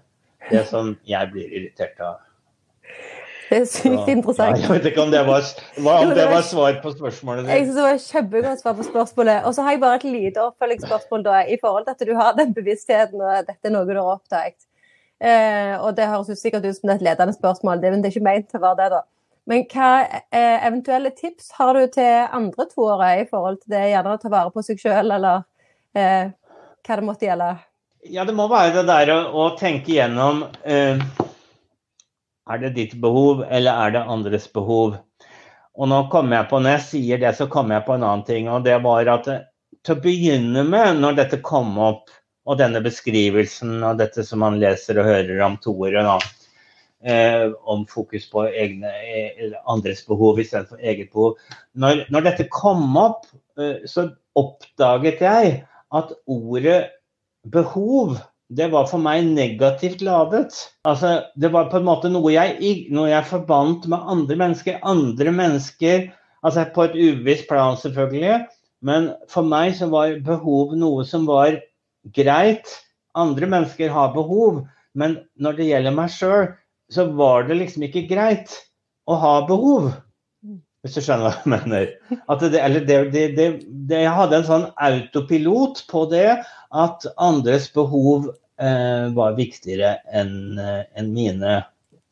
Det 0.48 0.64
som 0.70 0.94
jeg 1.06 1.28
blir 1.34 1.52
irritert 1.52 2.00
av. 2.00 2.16
Det 3.50 3.58
er 3.58 3.66
sykt 3.66 4.08
interessant. 4.12 4.60
Ja, 4.60 4.62
jeg 4.62 4.70
vet 4.76 4.84
ikke 4.92 5.02
om 5.02 5.10
det 5.10 5.20
var, 5.26 5.46
om 5.82 6.12
det 6.14 6.26
var 6.30 6.44
svar 6.46 6.76
på 6.82 6.92
spørsmålet 6.94 7.44
ditt. 7.44 7.52
Jeg 7.56 7.64
synes 7.64 7.78
det 7.80 7.86
var 7.86 8.02
kjempegodt 8.04 8.60
svar 8.62 8.76
på 8.78 8.84
spørsmålet. 8.86 9.46
Og 9.48 9.54
så 9.56 9.64
har 9.66 9.74
jeg 9.74 9.80
bare 9.82 9.98
et 9.98 10.04
lite 10.06 10.44
oppfølgingsspørsmål 10.44 11.24
da, 11.26 11.40
i 11.50 11.56
forhold 11.60 11.88
til 11.88 11.96
at 11.96 12.04
du 12.06 12.12
har 12.14 12.36
den 12.38 12.52
bevisstheten 12.54 13.24
og 13.24 13.48
dette 13.48 13.66
er 13.66 13.74
noe 13.74 13.88
du 13.88 13.96
har 13.96 14.12
oppdaget. 14.14 14.60
Eh, 15.20 15.74
og 15.82 15.96
det 15.96 16.06
høres 16.08 16.38
sikkert 16.38 16.68
ut 16.68 16.78
som 16.78 16.92
et 16.94 17.02
ledende 17.04 17.34
spørsmål, 17.34 17.82
men 17.82 18.04
det 18.04 18.12
er 18.12 18.14
ikke 18.14 18.28
ment 18.28 18.46
til 18.52 18.60
å 18.60 18.68
være 18.68 18.78
det, 18.78 18.90
da. 18.94 19.02
Men 19.50 19.64
hva 19.72 19.88
eh, 20.06 20.66
eventuelle 20.68 21.10
tips 21.16 21.50
har 21.58 21.74
du 21.74 21.90
til 21.90 22.28
andre 22.30 22.68
toere 22.70 23.10
i 23.18 23.26
forhold 23.26 23.58
til 23.64 23.74
det 23.74 23.88
gjerne 23.90 24.14
å 24.14 24.20
ta 24.22 24.30
vare 24.30 24.54
på 24.54 24.62
seg 24.62 24.78
sjøl, 24.78 25.10
eller 25.16 25.42
eh, 25.98 26.30
hva 26.86 27.00
det 27.00 27.08
måtte 27.08 27.26
gjelde? 27.26 27.50
Ja, 28.08 28.24
det 28.24 28.36
må 28.36 28.46
være 28.48 28.78
det 28.78 28.86
der 28.88 29.12
å, 29.16 29.18
å 29.42 29.48
tenke 29.58 29.92
gjennom 29.98 30.44
eh, 30.62 31.02
er 32.48 32.59
det 32.62 32.74
ditt 32.76 32.94
behov, 33.03 33.44
eller 33.50 33.87
er 33.87 33.94
det 33.94 34.07
andres 34.14 34.48
behov? 34.53 34.96
Og 35.81 35.88
nå 35.88 36.00
kommer 36.12 36.40
jeg 36.40 36.50
på, 36.50 36.59
Når 36.61 36.70
jeg 36.76 36.87
sier 36.87 37.20
det, 37.20 37.35
så 37.37 37.46
kommer 37.46 37.79
jeg 37.79 37.87
på 37.87 37.94
en 37.94 38.05
annen 38.05 38.24
ting. 38.26 38.48
og 38.48 38.64
det 38.64 38.83
var 38.83 39.07
at 39.09 39.29
Til 39.85 39.96
å 39.96 40.03
begynne 40.03 40.64
med, 40.64 40.98
når 41.00 41.14
dette 41.16 41.40
kom 41.40 41.79
opp, 41.79 42.11
og 42.44 42.59
denne 42.59 42.83
beskrivelsen 42.85 43.83
og 43.85 43.96
dette 44.00 44.24
som 44.26 44.42
man 44.44 44.59
leser 44.61 44.98
og 44.98 45.07
hører 45.07 45.40
om 45.40 45.57
toere, 45.57 46.18
eh, 47.05 47.53
om 47.64 47.87
fokus 47.87 48.26
på 48.31 48.44
egne, 48.48 48.90
eh, 48.90 49.53
andres 49.64 50.05
behov 50.07 50.40
istedenfor 50.40 50.81
eget 50.81 51.12
behov. 51.12 51.38
Når, 51.74 52.05
når 52.11 52.26
dette 52.29 52.48
kom 52.53 52.96
opp, 52.96 53.24
eh, 53.59 53.87
så 53.87 54.11
oppdaget 54.37 55.20
jeg 55.20 55.64
at 55.92 56.12
ordet 56.26 56.90
behov 57.48 58.18
det 58.50 58.66
var 58.72 58.88
for 58.90 59.02
meg 59.02 59.28
negativt 59.30 60.00
ladet. 60.02 60.56
Altså, 60.88 61.20
det 61.38 61.52
var 61.54 61.68
på 61.70 61.78
en 61.78 61.86
måte 61.86 62.10
noe 62.10 62.32
jeg, 62.34 62.72
noe 62.90 63.10
jeg 63.12 63.28
forbandt 63.28 63.86
med 63.90 64.10
andre 64.14 64.38
mennesker. 64.40 64.80
Andre 64.82 65.34
mennesker, 65.34 66.08
altså 66.42 66.66
På 66.74 66.88
et 66.88 66.96
uvisst 66.98 67.48
plan, 67.48 67.78
selvfølgelig. 67.78 68.40
Men 68.82 69.12
for 69.28 69.46
meg 69.46 69.76
så 69.78 69.90
var 69.92 70.18
behov 70.26 70.74
noe 70.78 71.04
som 71.06 71.28
var 71.28 71.60
greit. 72.16 72.74
Andre 73.14 73.46
mennesker 73.46 73.92
har 73.92 74.14
behov. 74.16 74.64
Men 74.94 75.20
når 75.38 75.60
det 75.60 75.70
gjelder 75.70 75.94
meg 75.94 76.10
sjøl, 76.10 76.50
så 76.90 77.06
var 77.14 77.46
det 77.46 77.60
liksom 77.60 77.86
ikke 77.86 78.08
greit 78.10 78.56
å 79.06 79.18
ha 79.20 79.34
behov. 79.46 79.92
Hvis 80.80 80.96
du 80.96 81.04
skjønner 81.04 81.26
hva 81.28 81.32
jeg 81.36 81.50
mener. 81.52 81.90
Det, 82.40 82.84
det, 83.04 83.24
det, 83.36 83.98
jeg 84.00 84.14
hadde 84.16 84.38
en 84.38 84.46
sånn 84.48 84.68
autopilot 84.80 85.84
på 85.90 86.06
det 86.10 86.40
at 86.70 87.04
andres 87.20 87.68
behov 87.74 88.30
eh, 88.30 88.39
var 89.16 89.38
viktigere 89.38 89.96
enn 90.12 90.58
eh, 90.60 90.82
en 91.00 91.14
mine. 91.14 91.56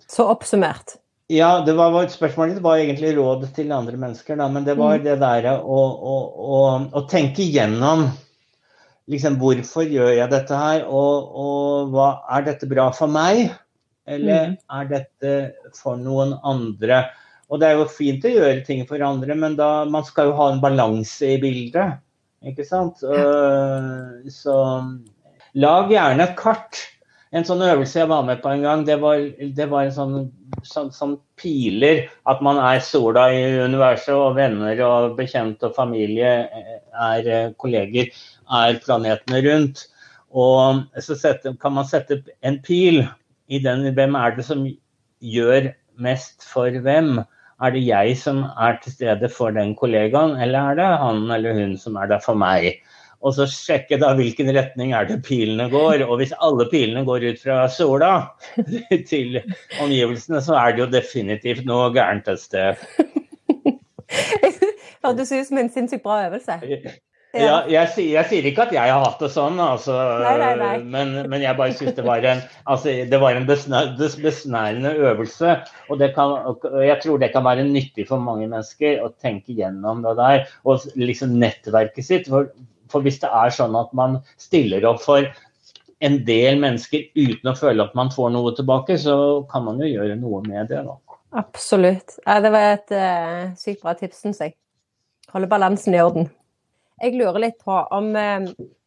Så 0.08 0.24
oppsummert? 0.30 0.96
Ja, 1.28 1.60
det 1.60 1.74
var, 1.76 1.92
spørsmålet 2.08 2.62
var 2.64 2.80
egentlig 2.80 3.12
råd 3.18 3.50
til 3.56 3.72
andre 3.76 3.98
mennesker, 4.00 4.38
da, 4.40 4.46
men 4.48 4.64
det 4.64 4.78
var 4.80 4.96
mm. 4.96 5.04
det 5.04 5.18
derre 5.20 5.58
å, 5.60 5.80
å, 5.84 6.14
å, 6.40 6.60
å, 6.88 7.02
tenke 7.10 7.44
igjennom 7.44 8.06
liksom, 9.12 9.36
hvorfor 9.40 9.84
gjør 9.84 10.14
jeg 10.16 10.32
dette 10.32 10.56
her, 10.56 10.86
og, 10.88 11.28
og 11.36 11.92
hva, 11.92 12.08
er 12.32 12.46
dette 12.48 12.68
bra 12.70 12.88
for 12.96 13.12
meg, 13.12 13.50
eller 14.08 14.54
mm. 14.54 14.58
er 14.78 14.88
dette 14.94 15.34
for 15.76 16.00
noen 16.00 16.32
andre? 16.48 17.04
Og 17.52 17.60
det 17.60 17.68
er 17.68 17.76
jo 17.76 17.92
fint 17.92 18.24
å 18.24 18.32
gjøre 18.32 18.64
ting 18.64 18.80
for 18.88 19.04
andre, 19.04 19.36
men 19.36 19.60
da, 19.60 19.84
man 19.84 20.08
skal 20.08 20.30
jo 20.30 20.38
ha 20.40 20.48
en 20.54 20.64
balanse 20.64 21.28
i 21.36 21.36
bildet. 21.44 22.00
Ikke 22.48 22.64
sant? 22.64 23.04
Uh, 23.04 24.24
så 24.32 24.56
lag 25.58 25.90
gjerne 25.92 26.24
et 26.28 26.38
kart. 26.38 26.80
En 27.36 27.44
sånn 27.44 27.60
øvelse 27.60 27.98
jeg 28.00 28.08
var 28.08 28.24
med 28.24 28.40
på 28.40 28.48
en 28.54 28.62
gang, 28.64 28.82
det 28.88 28.96
var, 29.02 29.20
det 29.56 29.66
var 29.68 29.84
en 29.84 29.92
sånn, 29.92 30.14
sånn, 30.64 30.88
sånn, 30.96 31.18
piler. 31.38 32.06
At 32.30 32.40
man 32.44 32.60
er 32.62 32.80
sola 32.84 33.26
i 33.34 33.42
universet, 33.60 34.14
og 34.16 34.38
venner 34.38 34.80
og 34.86 35.18
bekjente 35.18 35.68
og 35.68 35.76
familie 35.76 36.32
er 36.48 37.28
eh, 37.28 37.50
kolleger, 37.60 38.08
er 38.62 38.80
planetene 38.84 39.42
rundt. 39.44 39.84
Og 40.32 40.84
så 41.04 41.16
sette, 41.16 41.52
kan 41.60 41.76
man 41.76 41.88
sette 41.88 42.22
en 42.44 42.58
pil 42.64 43.02
i 43.48 43.60
den 43.64 43.86
hvem 43.96 44.16
er 44.16 44.36
det 44.36 44.46
som 44.48 44.64
gjør 45.24 45.72
mest 46.00 46.48
for 46.48 46.72
hvem. 46.84 47.18
Er 47.58 47.74
det 47.74 47.82
jeg 47.82 48.16
som 48.20 48.44
er 48.54 48.76
til 48.80 48.94
stede 48.94 49.28
for 49.34 49.52
den 49.52 49.74
kollegaen, 49.76 50.36
eller 50.40 50.72
er 50.72 50.78
det 50.78 50.90
han 51.02 51.24
eller 51.34 51.56
hun 51.58 51.76
som 51.80 51.96
er 52.00 52.08
der 52.08 52.24
for 52.24 52.38
meg? 52.38 52.78
Og 53.18 53.34
så 53.34 53.48
sjekke 53.50 53.98
da 53.98 54.12
hvilken 54.18 54.50
retning 54.54 54.92
er 54.94 55.08
det 55.08 55.18
pilene 55.26 55.66
går. 55.72 56.04
Og 56.06 56.20
hvis 56.20 56.36
alle 56.44 56.68
pilene 56.70 57.02
går 57.08 57.26
ut 57.32 57.42
fra 57.42 57.64
sola 57.72 58.12
til 59.10 59.40
omgivelsene, 59.82 60.42
så 60.44 60.54
er 60.60 60.76
det 60.76 60.84
jo 60.84 60.92
definitivt 60.92 61.66
noe 61.68 61.90
gærent 61.96 62.30
et 62.30 62.42
sted. 62.42 62.78
Hørtes 65.04 65.34
ut 65.34 65.50
som 65.50 65.60
en 65.60 65.70
sinnssykt 65.72 66.06
bra 66.06 66.22
øvelse. 66.28 66.60
Ja, 67.36 67.58
jeg, 67.68 67.90
jeg, 68.00 68.24
sier 68.30 68.46
ikke 68.48 68.64
at 68.64 68.70
jeg 68.72 68.88
har 68.88 69.02
hatt 69.02 69.20
det 69.20 69.28
sånn, 69.34 69.58
altså, 69.60 69.92
nei, 70.22 70.30
nei, 70.40 70.52
nei. 70.56 70.70
Men, 70.80 71.10
men, 71.28 71.42
jeg 71.44 71.58
bare 71.58 71.74
syns 71.76 71.92
det 71.98 72.06
var 72.06 72.24
en, 72.24 72.40
altså, 72.64 72.94
det 73.10 73.18
var 73.20 73.36
en 73.36 73.44
besnærende 73.44 74.94
øvelse. 75.10 75.58
Og 75.92 76.00
kan, 76.16 76.32
jeg 76.86 76.96
tror 77.04 77.20
det 77.20 77.28
kan 77.34 77.44
være 77.44 77.66
nyttig 77.68 78.08
for 78.08 78.24
mange 78.24 78.48
mennesker 78.48 79.04
å 79.04 79.12
tenke 79.20 79.52
gjennom 79.58 80.00
det 80.06 80.16
der. 80.18 80.48
Og 80.64 80.88
liksom 80.96 81.36
nettverket 81.42 82.08
sitt. 82.08 82.32
For, 82.32 82.48
for 82.92 83.04
hvis 83.04 83.20
det 83.22 83.30
er 83.34 83.52
sånn 83.54 83.76
at 83.78 83.92
man 83.96 84.18
stiller 84.40 84.86
opp 84.88 85.02
for 85.04 85.28
en 86.04 86.20
del 86.26 86.60
mennesker 86.62 87.08
uten 87.18 87.50
å 87.50 87.56
føle 87.58 87.84
at 87.84 87.94
man 87.98 88.12
får 88.14 88.30
noe 88.34 88.54
tilbake, 88.54 88.98
så 89.02 89.44
kan 89.50 89.64
man 89.66 89.80
jo 89.82 89.90
gjøre 89.90 90.18
noe 90.20 90.42
med 90.46 90.70
det. 90.70 90.84
da. 90.86 90.96
Absolutt. 91.38 92.16
Ja, 92.24 92.38
det 92.44 92.52
var 92.54 92.74
et 92.76 92.94
uh, 92.94 93.54
sykt 93.58 93.82
bra 93.82 93.96
tips, 93.98 94.22
syns 94.22 94.42
jeg. 94.44 94.54
Holde 95.34 95.50
balansen 95.50 95.96
i 95.96 96.02
orden. 96.02 96.30
Jeg 97.02 97.18
lurer 97.18 97.42
litt 97.42 97.58
på 97.62 97.74
om, 97.94 98.08
eh, 98.16 98.46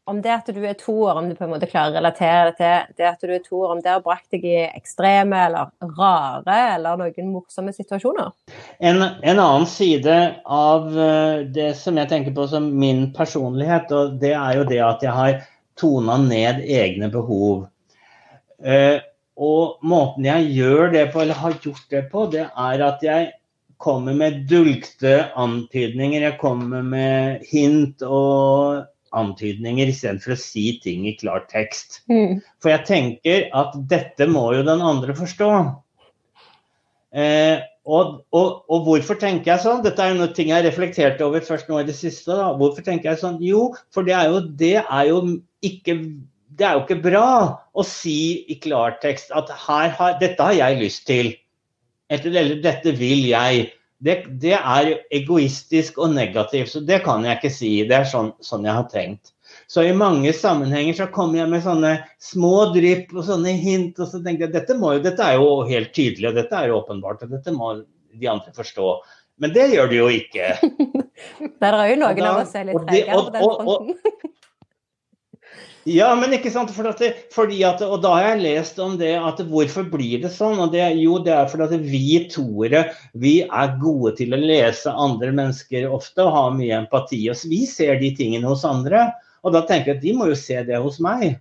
om 0.10 0.22
det 0.22 0.32
at 0.34 0.50
du 0.50 0.60
er 0.66 0.78
to 0.80 0.94
år, 1.06 1.20
om 1.20 1.28
du 1.30 1.36
på 1.38 1.46
en 1.46 1.52
måte 1.54 1.70
klarer 1.70 1.94
å 1.94 2.00
relatere 2.00 2.50
det 2.50 2.56
til 2.58 2.96
det 2.98 3.08
at 3.12 3.22
du 3.22 3.34
er 3.36 3.44
to 3.46 3.60
år, 3.60 3.76
om 3.76 3.82
det 3.84 3.92
har 3.92 4.04
brakt 4.06 4.34
deg 4.34 4.46
i 4.50 4.58
ekstreme 4.66 5.44
eller 5.46 5.70
rare 6.00 6.58
eller 6.76 6.98
noen 7.00 7.30
morsomme 7.32 7.74
situasjoner? 7.76 8.32
En, 8.80 9.02
en, 9.04 9.38
annen 9.38 9.68
side 9.70 10.18
av 10.46 10.90
eh, 10.90 11.44
det 11.54 11.72
som 11.80 12.00
jeg 12.02 12.10
tenker 12.12 12.36
på 12.36 12.48
som 12.50 12.72
min 12.82 13.10
personlighet, 13.16 13.94
og 13.94 14.18
det 14.24 14.34
er 14.34 14.58
jo 14.58 14.68
det 14.72 14.82
at 14.88 15.06
jeg 15.06 15.16
har 15.18 15.38
tona 15.80 16.18
ned 16.22 16.66
egne 16.66 17.10
behov. 17.14 17.68
Uh, 18.62 19.00
og 19.42 19.82
måten 19.88 20.28
jeg 20.28 20.52
gjør 20.54 20.92
det 20.94 21.06
på, 21.14 21.22
eller 21.24 21.40
har 21.40 21.56
gjort 21.64 21.86
det 21.90 22.04
på, 22.12 22.28
det 22.34 22.46
er 22.46 22.84
at 22.86 23.02
jeg 23.06 23.32
kommer 23.82 24.14
med 24.14 24.44
dulgte 24.50 25.32
antydninger. 25.40 26.22
Jeg 26.22 26.38
kommer 26.42 26.86
med 26.86 27.48
hint 27.50 28.04
og 28.06 28.84
antydninger 29.18 29.92
istedenfor 29.92 30.36
å 30.36 30.40
si 30.40 30.66
ting 30.84 31.08
i 31.10 31.16
klar 31.20 31.46
tekst. 31.52 32.02
Mm. 32.12 32.40
For 32.64 32.74
jeg 32.74 32.88
tenker 32.88 33.50
at 33.58 33.76
dette 33.92 34.28
må 34.30 34.48
jo 34.56 34.64
den 34.68 34.84
andre 34.86 35.16
forstå. 35.18 35.52
Eh, 37.12 37.60
og, 37.82 38.22
og, 38.32 38.50
og, 38.70 38.84
hvorfor 38.86 39.18
tenker 39.20 39.56
jeg 39.56 39.64
sånn? 39.64 39.82
Dette 39.84 40.04
er 40.04 40.14
jo 40.14 40.20
noe 40.22 40.34
ting 40.36 40.52
jeg 40.54 40.64
reflekterte 40.68 41.26
over 41.26 41.44
først 41.44 41.70
nå 41.72 41.82
i 41.82 41.88
det 41.88 41.98
siste. 41.98 42.32
Da. 42.38 42.52
Hvorfor 42.60 42.86
tenker 42.86 43.12
jeg 43.12 43.24
sånn? 43.24 43.40
Jo, 43.44 43.72
for 43.94 44.08
det 44.08 44.16
er 44.16 44.30
jo, 44.32 44.44
det 44.60 44.76
er 44.84 45.08
jo 45.10 45.24
ikke 45.66 45.98
det 46.52 46.68
er 46.68 46.76
jo 46.76 46.84
ikke 46.84 47.04
bra 47.04 47.28
å 47.72 47.84
si 47.88 48.44
i 48.52 48.58
klartekst 48.62 49.32
at 49.36 49.52
her, 49.66 49.94
har, 49.98 50.18
dette 50.20 50.44
har 50.44 50.58
jeg 50.58 50.82
lyst 50.82 51.06
til. 51.08 51.32
Eller 52.12 52.58
dette 52.62 52.92
vil 53.00 53.24
jeg. 53.30 53.70
Det, 54.02 54.16
det, 54.42 54.56
er 54.58 54.96
egoistisk 55.14 56.00
og 56.02 56.16
negativt, 56.16 56.72
så 56.74 56.82
det 56.82 57.04
kan 57.06 57.26
jeg 57.28 57.38
ikke 57.38 57.54
si. 57.54 57.70
Det 57.86 58.00
er 58.00 58.10
sånn, 58.10 58.32
sånn, 58.42 58.66
jeg 58.66 58.78
har 58.80 58.88
tenkt. 58.90 59.34
Så 59.70 59.84
i 59.86 59.94
mange 59.96 60.32
sammenhenger 60.34 60.98
så 60.98 61.08
kommer 61.14 61.42
jeg 61.42 61.52
med 61.52 61.64
sånne 61.66 61.92
små 62.24 62.72
drypp 62.74 63.14
og 63.14 63.26
sånne 63.28 63.54
hint, 63.62 64.00
og 64.02 64.10
så 64.10 64.22
tenker 64.24 64.48
jeg 64.48 64.56
dette, 64.56 64.78
må, 64.80 64.96
dette 65.04 65.28
er 65.28 65.38
jo 65.38 65.62
helt 65.70 65.94
tydelig, 65.96 66.32
og 66.32 66.40
dette 66.40 66.58
er 66.58 66.72
jo 66.72 66.80
åpenbart, 66.82 67.24
og 67.28 67.36
dette 67.36 67.54
må 67.56 67.74
de 67.82 68.32
andre 68.32 68.54
forstå. 68.58 68.96
Men 69.42 69.54
det 69.56 69.70
gjør 69.74 69.92
de 69.92 70.02
jo 70.02 70.10
ikke. 70.14 70.52
Der 71.62 71.78
er 71.78 71.94
jo 71.94 72.02
noen 72.02 72.28
av 72.28 72.42
oss 72.44 72.58
er 72.58 72.68
litt 72.70 72.84
tregere 72.90 73.22
på 73.22 73.36
den 73.36 73.48
fronten. 73.48 73.98
Ja, 75.90 76.12
men 76.16 76.34
ikke 76.36 76.52
sant. 76.54 76.70
For 76.76 76.86
det, 77.00 77.10
fordi 77.34 77.64
at, 77.66 77.82
og 77.82 78.04
da 78.04 78.14
har 78.14 78.28
jeg 78.32 78.44
lest 78.44 78.80
om 78.82 78.98
det 79.00 79.16
at 79.18 79.42
hvorfor 79.50 79.88
blir 79.90 80.22
det 80.22 80.30
sånn? 80.36 80.60
Og 80.62 80.74
det, 80.76 80.84
jo, 81.02 81.18
det 81.26 81.34
er 81.34 81.50
fordi 81.50 81.68
at 81.68 81.88
vi 81.90 82.04
toere 82.30 82.84
vi 83.18 83.40
er 83.48 83.78
gode 83.82 84.14
til 84.20 84.36
å 84.36 84.42
lese 84.42 84.94
andre 84.94 85.32
mennesker 85.34 85.90
ofte 85.90 86.28
og 86.28 86.36
har 86.36 86.58
mye 86.60 86.84
empati. 86.84 87.24
Og 87.34 87.46
vi 87.50 87.64
ser 87.70 87.98
de 88.02 88.14
tingene 88.18 88.50
hos 88.50 88.66
andre. 88.68 89.10
Og 89.42 89.56
da 89.56 89.64
tenker 89.66 89.96
jeg 89.96 90.02
at 90.02 90.06
de 90.06 90.14
må 90.20 90.30
jo 90.30 90.38
se 90.38 90.62
det 90.68 90.84
hos 90.84 91.02
meg. 91.02 91.40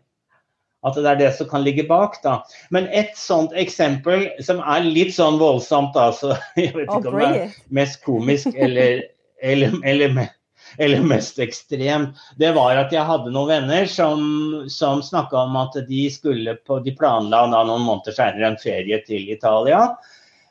At 0.89 0.97
det 0.97 1.05
er 1.05 1.19
det 1.21 1.31
som 1.37 1.49
kan 1.51 1.61
ligge 1.61 1.85
bak, 1.85 2.17
da. 2.25 2.39
Men 2.73 2.89
et 2.97 3.13
sånt 3.21 3.53
eksempel 3.53 4.31
som 4.41 4.63
er 4.65 4.87
litt 4.87 5.13
sånn 5.13 5.37
voldsomt, 5.41 5.93
da, 5.93 6.09
så 6.17 6.33
jeg 6.57 6.73
vet 6.73 6.89
ikke 6.89 7.13
om 7.13 7.21
det 7.21 7.29
er 7.29 7.57
mest 7.77 8.01
komisk 8.07 8.57
eller, 8.57 9.05
eller, 9.45 9.77
eller 9.85 10.17
eller 10.79 11.03
mest 11.07 11.41
ekstremt, 11.43 12.19
det 12.41 12.53
var 12.57 12.79
at 12.81 12.95
jeg 12.95 13.07
hadde 13.07 13.33
noen 13.35 13.51
venner 13.51 13.91
som, 13.91 14.23
som 14.71 15.03
snakka 15.05 15.47
om 15.47 15.59
at 15.61 15.81
de 15.89 16.07
skulle 16.13 16.57
på, 16.67 16.81
de 16.85 16.95
planla 16.97 17.47
da 17.51 17.65
noen 17.67 17.87
måneder 17.87 18.17
senere 18.17 18.53
en 18.53 18.61
ferie 18.61 19.01
til 19.07 19.31
Italia. 19.33 19.87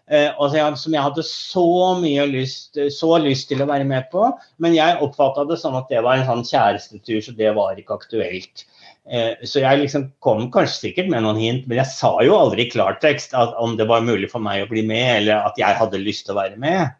Eh, 0.09 0.31
og 0.41 0.55
som 0.79 0.93
jeg 0.95 1.05
hadde 1.05 1.23
så 1.25 1.67
mye 2.01 2.25
lyst, 2.31 2.79
så 2.95 3.11
lyst 3.21 3.51
til 3.51 3.61
å 3.61 3.69
være 3.69 3.85
med 3.85 4.09
på. 4.13 4.25
Men 4.57 4.73
jeg 4.77 4.97
oppfatta 5.05 5.45
det 5.49 5.59
sånn 5.61 5.77
at 5.77 5.91
det 5.91 6.01
var 6.05 6.17
en 6.17 6.27
sånn 6.29 6.47
kjærestetur, 6.49 7.19
så 7.27 7.35
det 7.37 7.53
var 7.57 7.77
ikke 7.77 7.99
aktuelt. 7.99 8.65
Eh, 9.09 9.37
så 9.45 9.61
jeg 9.61 9.83
liksom 9.83 10.09
kom 10.25 10.47
kanskje 10.53 10.89
sikkert 10.89 11.11
med 11.13 11.25
noen 11.25 11.41
hint, 11.41 11.69
men 11.69 11.79
jeg 11.81 11.93
sa 11.93 12.11
jo 12.25 12.37
aldri 12.37 12.65
i 12.65 12.73
klartekst 12.73 13.37
om 13.37 13.77
det 13.77 13.87
var 13.89 14.05
mulig 14.05 14.31
for 14.33 14.41
meg 14.41 14.65
å 14.65 14.71
bli 14.71 14.83
med, 14.85 15.21
eller 15.21 15.45
at 15.45 15.61
jeg 15.61 15.77
hadde 15.77 16.01
lyst 16.01 16.25
til 16.25 16.35
å 16.35 16.41
være 16.41 16.57
med. 16.61 16.97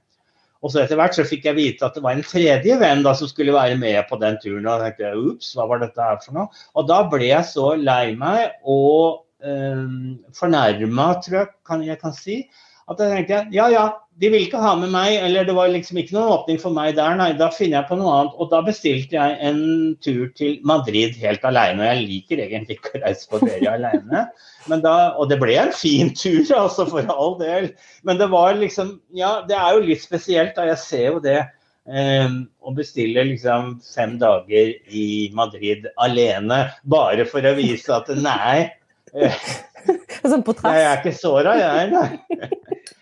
Og 0.60 0.74
så 0.74 0.82
etter 0.82 1.00
hvert 1.00 1.16
så 1.16 1.24
fikk 1.28 1.48
jeg 1.48 1.56
vite 1.56 1.88
at 1.88 1.96
det 1.96 2.04
var 2.04 2.18
en 2.18 2.26
tredje 2.26 2.76
venn 2.82 3.04
da 3.06 3.14
som 3.16 3.30
skulle 3.32 3.56
være 3.56 3.78
med 3.80 4.02
på 4.10 4.20
den 4.20 4.36
turen. 4.44 4.68
Og 4.68 4.84
jeg 4.84 4.98
tenkte 4.98 5.32
ups, 5.32 5.54
hva 5.56 5.68
var 5.70 5.84
dette 5.84 6.04
her 6.04 6.20
for 6.24 6.36
noe? 6.36 6.64
Og 6.76 6.90
da 6.90 7.00
ble 7.12 7.30
jeg 7.30 7.48
så 7.48 7.72
lei 7.80 8.16
meg 8.20 8.58
og 8.68 9.22
um, 9.40 10.18
fornærma, 10.36 11.14
tror 11.24 11.42
jeg 11.42 11.52
kan, 11.70 11.86
jeg 11.88 12.02
kan 12.02 12.16
si, 12.16 12.42
at 12.90 13.00
jeg 13.06 13.16
tenkte 13.16 13.42
ja 13.56 13.70
ja, 13.72 13.86
de 14.20 14.28
ville 14.28 14.50
ikke 14.50 14.60
ha 14.60 14.74
med 14.76 14.92
meg, 14.92 15.14
eller 15.24 15.46
det 15.48 15.54
var 15.56 15.70
liksom 15.72 16.00
ikke 16.02 16.16
noen 16.16 16.34
åpning 16.34 16.58
for 16.60 16.76
meg 16.76 16.98
der, 16.98 17.14
nei, 17.16 17.30
da 17.40 17.48
finner 17.56 17.78
jeg 17.80 17.88
på 17.88 17.98
noe 18.00 18.16
annet. 18.18 18.34
Og 18.36 18.50
da 18.52 18.60
bestilte 18.66 19.16
jeg 19.16 19.38
en 19.48 19.62
tur 20.04 20.26
til 20.36 20.58
Madrid 20.68 21.16
helt 21.22 21.46
alene. 21.48 21.80
Og 21.80 21.88
jeg 21.88 22.08
liker 22.10 22.42
egentlig 22.44 22.80
ikke 22.80 22.98
å 22.98 23.04
reise 23.06 23.30
på 23.32 23.40
ferie 23.46 23.72
alene. 23.78 24.26
Men 24.68 24.84
da, 24.84 24.96
og 25.16 25.32
det 25.32 25.40
ble 25.40 25.56
en 25.62 25.72
fin 25.76 26.12
tur, 26.12 26.42
altså, 26.64 26.88
for 26.92 27.08
all 27.16 27.38
del. 27.40 27.72
Men 28.04 28.20
det 28.20 28.28
var 28.34 28.60
liksom 28.60 28.98
Ja, 29.16 29.40
det 29.48 29.56
er 29.56 29.78
jo 29.78 29.88
litt 29.88 30.04
spesielt, 30.04 30.52
da. 30.58 30.68
Jeg 30.74 30.84
ser 30.84 31.06
jo 31.14 31.24
det. 31.24 31.40
Eh, 31.88 32.36
å 32.60 32.76
bestille 32.76 33.24
liksom 33.32 33.78
fem 33.88 34.18
dager 34.20 34.76
i 34.92 35.30
Madrid 35.34 35.88
alene 36.04 36.66
bare 36.84 37.24
for 37.30 37.48
å 37.48 37.56
vise 37.58 37.96
at 37.96 38.12
nei. 38.20 38.68
Sånn 40.30 40.44
jeg 40.44 40.86
er 40.86 40.98
ikke 41.00 41.16
såra, 41.16 41.54
jeg, 41.58 41.92
nei. 41.94 42.50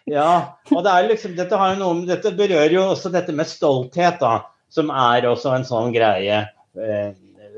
Ja, 0.07 0.55
og 0.71 0.83
det 0.85 0.91
er 0.93 1.07
liksom, 1.09 1.33
dette, 1.35 1.57
noe, 1.79 2.03
dette, 2.07 2.31
berører 2.37 2.75
jo 2.77 2.83
også 2.93 3.11
dette 3.11 3.33
med 3.35 3.49
stolthet, 3.49 4.21
da, 4.21 4.47
som 4.71 4.91
er 4.93 5.27
også 5.27 5.55
en 5.57 5.65
sånn 5.67 5.91
greie 5.95 6.43
eh, 6.79 7.09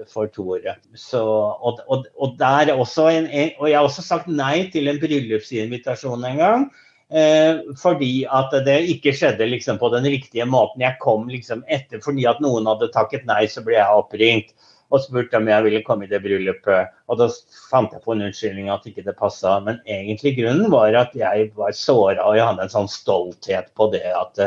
for 0.09 0.31
Tore. 0.33 0.77
Så, 0.97 1.21
og, 1.21 1.83
og, 1.85 2.07
og, 2.17 2.37
der 2.39 2.73
også 2.73 3.09
en, 3.11 3.27
og 3.59 3.67
jeg 3.69 3.77
har 3.77 3.85
også 3.85 4.05
sagt 4.05 4.31
nei 4.31 4.69
til 4.73 4.89
en 4.89 5.01
bryllupsinvitasjon 5.01 6.25
en 6.31 6.41
gang. 6.41 6.69
Eh, 7.09 7.61
fordi 7.81 8.23
at 8.29 8.53
det 8.65 8.79
ikke 8.93 9.15
skjedde 9.17 9.47
liksom, 9.49 9.79
på 9.81 9.89
den 9.93 10.05
riktige 10.09 10.45
måten. 10.49 10.83
Jeg 10.85 10.97
kom 11.01 11.29
liksom 11.29 11.63
etter 11.69 12.01
fordi 12.05 12.25
at 12.29 12.41
noen 12.43 12.69
hadde 12.69 12.91
takket 12.93 13.25
nei, 13.29 13.43
så 13.49 13.65
ble 13.65 13.77
jeg 13.77 14.01
oppringt 14.01 14.53
og 14.89 15.03
spurte 15.03 15.37
om 15.37 15.47
jeg 15.49 15.65
ville 15.65 15.81
komme 15.85 16.07
i 16.07 16.09
det 16.09 16.21
bryllupet. 16.23 16.93
Og 17.09 17.19
da 17.21 17.27
fant 17.69 17.93
jeg 17.93 18.01
på 18.03 18.15
en 18.15 18.23
unnskyldning 18.25 18.71
at 18.73 18.87
ikke 18.89 19.05
det 19.05 19.15
passa. 19.19 19.59
Men 19.65 19.81
egentlig 19.85 20.35
grunnen 20.39 20.71
var 20.73 20.97
at 20.97 21.13
jeg 21.17 21.51
var 21.57 21.75
såra 21.77 22.25
og 22.25 22.37
jeg 22.39 22.47
hadde 22.47 22.65
en 22.65 22.73
sånn 22.73 22.89
stolthet 22.91 23.69
på 23.77 23.89
det 23.93 24.05
at 24.09 24.41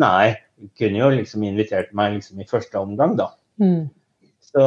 nei, 0.00 0.36
kunne 0.76 1.00
jo 1.00 1.10
liksom 1.16 1.44
invitert 1.48 1.92
meg 1.96 2.18
liksom 2.18 2.40
i 2.40 2.48
første 2.48 2.80
omgang, 2.80 3.16
da. 3.18 3.30
Mm. 3.60 3.88
Så 4.44 4.64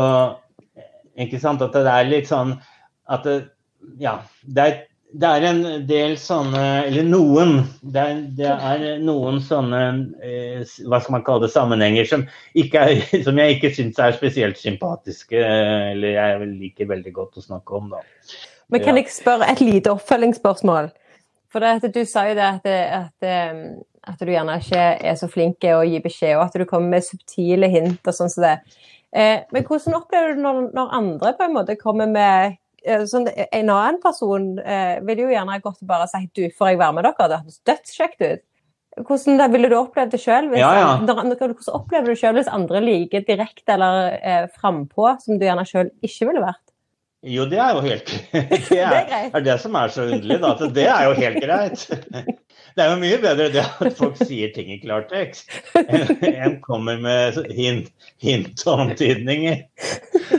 ikke 1.20 1.42
sant 1.42 1.64
at 1.66 1.78
det 1.78 1.94
er 1.94 2.10
litt 2.10 2.30
sånn 2.30 2.58
at 3.10 3.26
det, 3.26 3.40
ja, 4.02 4.20
det 4.46 4.66
er 4.66 4.78
det 5.12 5.30
er 5.30 5.46
en 5.48 5.62
del 5.90 6.14
sånne, 6.22 6.64
eller 6.86 7.06
noen, 7.08 7.56
det 7.82 8.02
er, 8.02 8.20
det 8.38 8.50
er 8.52 8.84
noen 9.02 9.40
sånne 9.42 9.82
eh, 10.22 10.62
hva 10.86 11.00
skal 11.02 11.16
man 11.16 11.26
kalle 11.26 11.48
det, 11.48 11.54
sammenhenger 11.56 12.06
som, 12.06 12.26
er, 12.54 12.94
som 13.26 13.42
jeg 13.42 13.58
ikke 13.58 13.74
syns 13.74 13.98
er 14.06 14.14
spesielt 14.18 14.62
sympatiske, 14.62 15.42
eller 15.42 16.14
jeg 16.14 16.52
liker 16.52 16.92
veldig 16.94 17.16
godt 17.16 17.42
å 17.42 17.46
snakke 17.48 17.80
om. 17.80 17.90
da. 17.96 18.04
Men 18.70 18.86
kan 18.86 19.02
jeg 19.02 19.10
spørre 19.10 19.50
et 19.50 19.66
lite 19.66 19.96
oppfølgingsspørsmål? 19.96 20.92
For 21.50 21.66
det, 21.66 21.90
du 21.96 22.04
sa 22.06 22.28
jo 22.30 22.38
det 22.38 22.46
at, 22.46 22.70
at, 22.70 23.26
eh, 23.26 23.66
at, 24.06 24.22
du 24.22 24.30
gjerne 24.30 24.60
ikke 24.62 24.86
er 25.10 25.18
så 25.18 25.30
flink 25.32 25.58
til 25.66 25.80
å 25.80 25.86
gi 25.90 26.06
beskjed, 26.06 26.38
og 26.38 26.46
at 26.46 26.62
du 26.62 26.70
kommer 26.70 27.00
med 27.00 27.08
subtile 27.08 27.72
hint 27.74 28.06
og 28.06 28.14
sånn 28.14 28.30
som 28.30 28.46
det. 28.46 28.56
Eh, 29.10 29.42
men 29.50 29.66
hvordan 29.66 29.98
opplever 29.98 30.38
du 30.38 30.44
når, 30.46 30.66
når 30.78 30.98
andre 31.02 31.34
på 31.34 31.50
en 31.50 31.56
måte 31.58 31.82
kommer 31.82 32.06
med 32.14 32.60
sånn, 33.10 33.28
en 33.30 33.72
annen 33.72 34.00
person 34.04 34.52
eh, 34.60 35.00
ville 35.06 35.28
jo 35.28 35.34
gjerne 35.34 35.60
gått 35.64 35.82
og 35.84 35.90
bare 35.90 36.08
sagt 36.12 36.38
du, 36.38 36.48
får 36.58 36.74
jeg 36.74 36.80
være 36.82 36.98
med 36.98 37.08
dere? 37.08 37.28
Det 37.30 37.42
hørtes 37.42 37.62
dødskjekt 37.70 38.24
ut. 38.26 38.46
Hvordan 39.06 39.54
ville 39.54 39.70
du 39.72 39.76
opplevd 39.78 40.16
det 40.16 40.20
sjøl? 40.22 40.50
Ja, 40.60 40.72
ja. 40.76 40.88
Hvordan 41.00 41.36
opplever 41.78 42.10
du 42.10 42.20
sjøl 42.20 42.40
hvis 42.40 42.50
andre 42.52 42.82
liker 42.84 43.24
direkte 43.28 43.76
eller 43.76 44.18
eh, 44.18 44.48
frampå, 44.60 45.14
som 45.24 45.40
du 45.40 45.46
gjerne 45.46 45.68
sjøl 45.68 45.92
ikke 46.06 46.32
ville 46.32 46.44
vært? 46.44 46.64
Jo, 47.28 47.44
det 47.52 47.58
er 47.60 47.74
jo 47.76 47.82
helt 47.84 48.12
Det 48.70 48.78
er, 48.80 49.02
det 49.10 49.34
er 49.36 49.44
det 49.44 49.58
som 49.60 49.76
er 49.76 49.92
så 49.92 50.06
underlig, 50.08 50.38
da. 50.40 50.54
At 50.56 50.76
det 50.76 50.86
er 50.88 51.08
jo 51.10 51.18
helt 51.18 51.42
greit. 51.48 51.90
Det 52.78 52.86
er 52.86 52.92
jo 52.94 53.00
mye 53.02 53.18
bedre 53.20 53.48
det 53.52 53.64
at 53.66 53.96
folk 53.98 54.20
sier 54.22 54.52
ting 54.54 54.70
i 54.72 54.78
klartekst, 54.80 55.50
enn 55.82 56.60
kommer 56.64 57.00
med 57.02 57.40
hint, 57.52 57.90
hint 58.22 58.62
og 58.70 58.84
antydninger. 58.86 59.64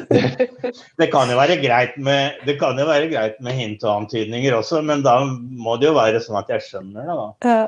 Det, 0.08 0.46
det, 0.70 1.08
kan 1.12 1.28
jo 1.28 1.36
være 1.36 1.58
greit 1.60 1.98
med, 2.00 2.38
det 2.46 2.54
kan 2.62 2.78
jo 2.80 2.86
være 2.88 3.10
greit 3.10 3.42
med 3.44 3.58
hint 3.58 3.84
og 3.84 4.04
antydninger 4.04 4.56
også, 4.56 4.80
men 4.86 5.02
da 5.04 5.18
må 5.26 5.74
det 5.82 5.90
jo 5.90 5.98
være 5.98 6.22
sånn 6.24 6.38
at 6.40 6.54
jeg 6.54 6.64
skjønner 6.68 7.10
det, 7.10 7.18
da. 7.18 7.58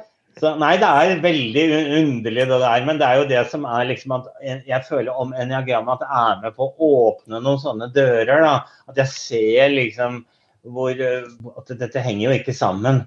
Så, 0.40 0.55
nei, 0.61 0.75
det 0.81 0.88
er 0.88 1.18
veldig 1.23 1.64
underlig 1.99 2.47
det 2.49 2.61
der. 2.62 2.85
Men 2.88 3.01
det 3.01 3.09
er 3.09 3.21
jo 3.21 3.27
det 3.31 3.42
som 3.53 3.66
er 3.68 3.88
liksom 3.90 4.14
at 4.16 4.31
jeg 4.42 4.87
føler 4.88 5.12
om 5.12 5.35
eniagrammet 5.37 5.99
at 5.99 6.05
det 6.05 6.21
er 6.23 6.38
med 6.45 6.57
på 6.57 6.71
å 6.71 6.92
åpne 7.11 7.42
noen 7.42 7.61
sånne 7.61 7.90
dører. 7.95 8.40
da, 8.45 8.55
At 8.88 9.03
jeg 9.03 9.12
ser 9.12 9.75
liksom 9.77 10.23
hvor 10.62 10.95
At 10.95 11.73
dette 11.75 12.01
henger 12.01 12.29
jo 12.29 12.35
ikke 12.38 12.55
sammen. 12.55 13.03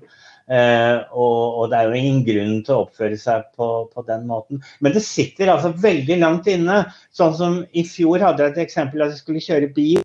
Eh, 0.46 0.98
og, 1.18 1.38
og, 1.58 1.70
det 1.72 1.78
er 1.78 1.88
jo 1.88 1.98
ingen 1.98 2.20
grunn 2.28 2.58
til 2.66 2.76
å 2.76 2.82
oppføre 2.84 3.18
seg 3.18 3.48
på, 3.58 3.70
på, 3.90 4.04
den 4.06 4.28
måten. 4.30 4.62
Men 4.84 4.94
det 4.94 5.02
sitter 5.06 5.50
altså 5.54 5.72
veldig 5.82 6.20
langt 6.22 6.50
inne. 6.52 6.84
Sånn 7.16 7.34
som 7.38 7.56
i 7.74 7.86
fjor 7.88 8.22
hadde 8.22 8.46
jeg 8.46 8.54
et 8.54 8.62
eksempel 8.68 9.06
at 9.06 9.16
jeg 9.16 9.24
skulle 9.24 9.46
kjøre 9.46 9.72
bil 9.74 10.04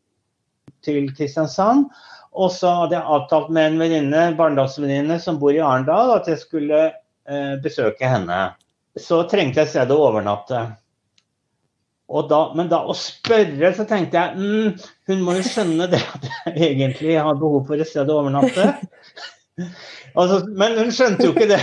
til 0.86 1.10
Kristiansand. 1.12 1.90
Og 2.30 2.52
så 2.54 2.70
hadde 2.84 2.96
jeg 2.96 3.16
avtalt 3.16 3.50
med 3.52 3.72
en 3.72 3.80
venninne, 3.82 4.24
barndomsvenninne 4.38 5.18
som 5.20 5.38
bor 5.42 5.52
i 5.52 5.60
Arendal, 5.60 6.14
at 6.14 6.30
jeg 6.30 6.40
skulle 6.44 6.84
besøke 7.62 8.08
henne. 8.10 8.38
Så 8.98 9.22
trengte 9.30 9.60
jeg 9.60 9.68
et 9.68 9.72
sted 9.72 9.92
å 9.94 10.00
overnatte. 10.08 10.64
Da, 12.10 12.40
men 12.58 12.66
da 12.72 12.80
å 12.90 12.94
spørre, 12.98 13.70
så 13.76 13.84
tenkte 13.86 14.18
jeg 14.18 14.40
mm, 14.40 14.88
hun 15.12 15.20
må 15.22 15.36
jo 15.36 15.44
skjønne 15.46 15.86
det 15.92 16.00
at 16.02 16.26
jeg 16.48 16.72
egentlig 16.72 17.14
har 17.22 17.38
behov 17.38 17.68
for 17.68 17.78
et 17.78 17.90
sted 17.90 18.10
å 18.10 18.20
overnatte. 18.24 18.72
Altså, 20.18 20.40
men 20.56 20.72
hun 20.74 20.88
skjønte 20.94 21.26
jo 21.28 21.34
ikke 21.34 21.50
det. 21.52 21.60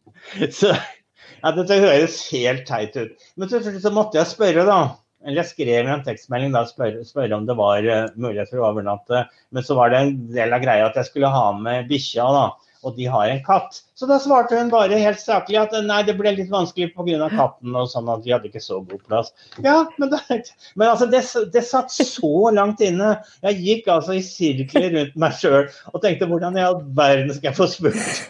Så 0.56 0.72
ja, 0.72 1.50
dette 1.54 1.76
høres 1.78 2.16
helt 2.32 2.64
teit 2.66 2.96
ut. 2.96 3.26
Men 3.38 3.50
så, 3.50 3.60
så 3.62 3.92
måtte 3.94 4.18
jeg 4.18 4.30
spørre, 4.30 4.64
da. 4.66 4.78
Eller 5.22 5.42
jeg 5.42 5.50
skrev 5.52 5.90
en 5.90 6.02
tekstmelding 6.06 6.54
da 6.54 6.64
spørre, 6.66 7.04
spørre 7.06 7.36
om 7.36 7.44
det 7.46 7.54
var 7.58 7.86
uh, 7.86 8.08
mulighet 8.18 8.50
for 8.50 8.62
å 8.62 8.70
overnatte. 8.72 9.22
Men 9.54 9.66
så 9.68 9.76
var 9.78 9.92
det 9.92 10.00
en 10.00 10.16
del 10.34 10.56
av 10.56 10.64
greia 10.64 10.88
at 10.88 10.98
jeg 10.98 11.10
skulle 11.10 11.30
ha 11.30 11.44
med 11.60 11.86
bikkja. 11.92 12.26
da 12.34 12.46
og 12.86 12.94
de 12.96 13.08
har 13.10 13.30
en 13.30 13.42
katt. 13.44 13.80
Så 13.98 14.06
da 14.06 14.18
svarte 14.22 14.58
hun 14.58 14.70
bare 14.70 14.98
helt 15.00 15.20
saklig 15.20 15.58
at 15.58 15.74
nei, 15.86 16.02
det 16.06 16.14
ble 16.18 16.32
litt 16.36 16.52
vanskelig 16.52 16.92
pga. 16.94 17.30
katten 17.32 17.74
og 17.74 17.88
sånn 17.90 18.10
at 18.12 18.22
vi 18.26 18.34
hadde 18.34 18.50
ikke 18.50 18.62
så 18.62 18.78
god 18.86 19.02
plass. 19.08 19.32
Ja, 19.64 19.80
men, 19.98 20.12
det, 20.12 20.22
men 20.78 20.88
altså, 20.88 21.08
det, 21.10 21.24
det, 21.54 21.64
satt 21.66 21.90
så 21.92 22.52
langt 22.54 22.84
inne. 22.84 23.16
Jeg 23.46 23.62
gikk 23.64 23.90
altså 23.96 24.16
i 24.16 24.22
sirkler 24.24 24.92
rundt 24.94 25.18
meg 25.18 25.34
sjøl 25.40 25.66
og 25.92 26.02
tenkte 26.04 26.30
hvordan 26.30 26.58
i 26.58 26.64
all 26.66 26.80
verden 26.96 27.34
skal 27.34 27.50
jeg 27.50 27.58
få 27.58 27.68
spurt? 27.74 28.22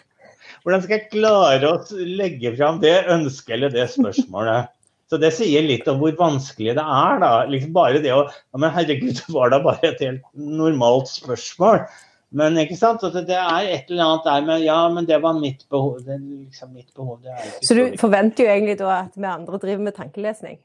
Hvordan 0.64 0.82
skal 0.82 0.96
jeg 0.96 1.10
klare 1.12 1.68
å 1.76 2.06
legge 2.18 2.50
fram 2.56 2.80
det 2.82 2.96
ønsket 3.12 3.58
eller 3.58 3.74
det 3.74 3.84
spørsmålet? 3.92 4.72
Så 5.06 5.18
det 5.22 5.30
sier 5.36 5.62
litt 5.62 5.86
om 5.86 6.00
hvor 6.00 6.16
vanskelig 6.18 6.74
det 6.74 6.82
er. 6.82 7.20
da, 7.22 7.30
liksom 7.46 7.74
Bare 7.76 8.00
det 8.02 8.10
å 8.14 8.24
Men 8.58 8.74
herregud, 8.74 9.20
var 9.36 9.52
det 9.52 9.62
bare 9.62 9.92
et 9.92 10.02
helt 10.02 10.24
normalt 10.34 11.10
spørsmål. 11.12 11.84
Men 12.30 12.58
ikke 12.58 12.76
sant? 12.76 13.04
At 13.06 13.14
det 13.28 13.36
er 13.38 13.68
et 13.70 13.90
eller 13.90 14.04
annet 14.04 14.24
der 14.26 14.46
med 14.46 14.64
Ja, 14.64 14.78
men 14.92 15.06
det 15.06 15.22
var 15.22 15.38
mitt 15.38 15.66
behov. 15.70 16.00
Det 16.04 16.18
liksom 16.20 16.72
mitt 16.74 16.94
behov 16.94 17.20
så 17.62 17.74
du 17.74 17.96
forventer 18.00 18.44
jo 18.44 18.50
egentlig 18.50 18.78
da 18.78 19.00
at 19.04 19.14
vi 19.16 19.24
andre 19.30 19.58
driver 19.58 19.82
med 19.82 19.92
tankelesning? 19.92 20.58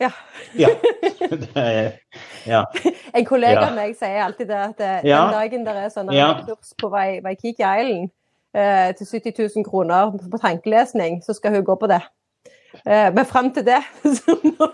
Ja. 0.00 0.10
ja. 0.54 0.68
Er, 1.54 1.92
ja. 2.46 2.64
En 3.14 3.24
kollega 3.24 3.68
av 3.68 3.76
meg 3.76 3.94
sier 3.96 4.24
alltid 4.24 4.48
det 4.50 4.58
at 4.58 4.80
eh, 4.82 5.04
den 5.06 5.34
dagen 5.36 5.66
det 5.66 5.74
er 5.78 5.92
sånn 5.92 6.10
kurs 6.46 6.72
på 6.80 6.90
Waikiki 6.90 7.62
Island 7.62 8.10
eh, 8.56 8.90
til 8.98 9.06
70 9.06 9.36
000 9.38 9.66
kroner 9.68 10.10
på 10.16 10.40
tankelesning, 10.42 11.20
så 11.22 11.36
skal 11.36 11.54
hun 11.54 11.64
gå 11.64 11.76
på 11.78 11.90
det. 11.92 12.00
Eh, 12.86 13.08
men 13.14 13.26
frem 13.28 13.50
til 13.54 13.64
det 13.66 13.80
så 14.16 14.34
må, 14.42 14.68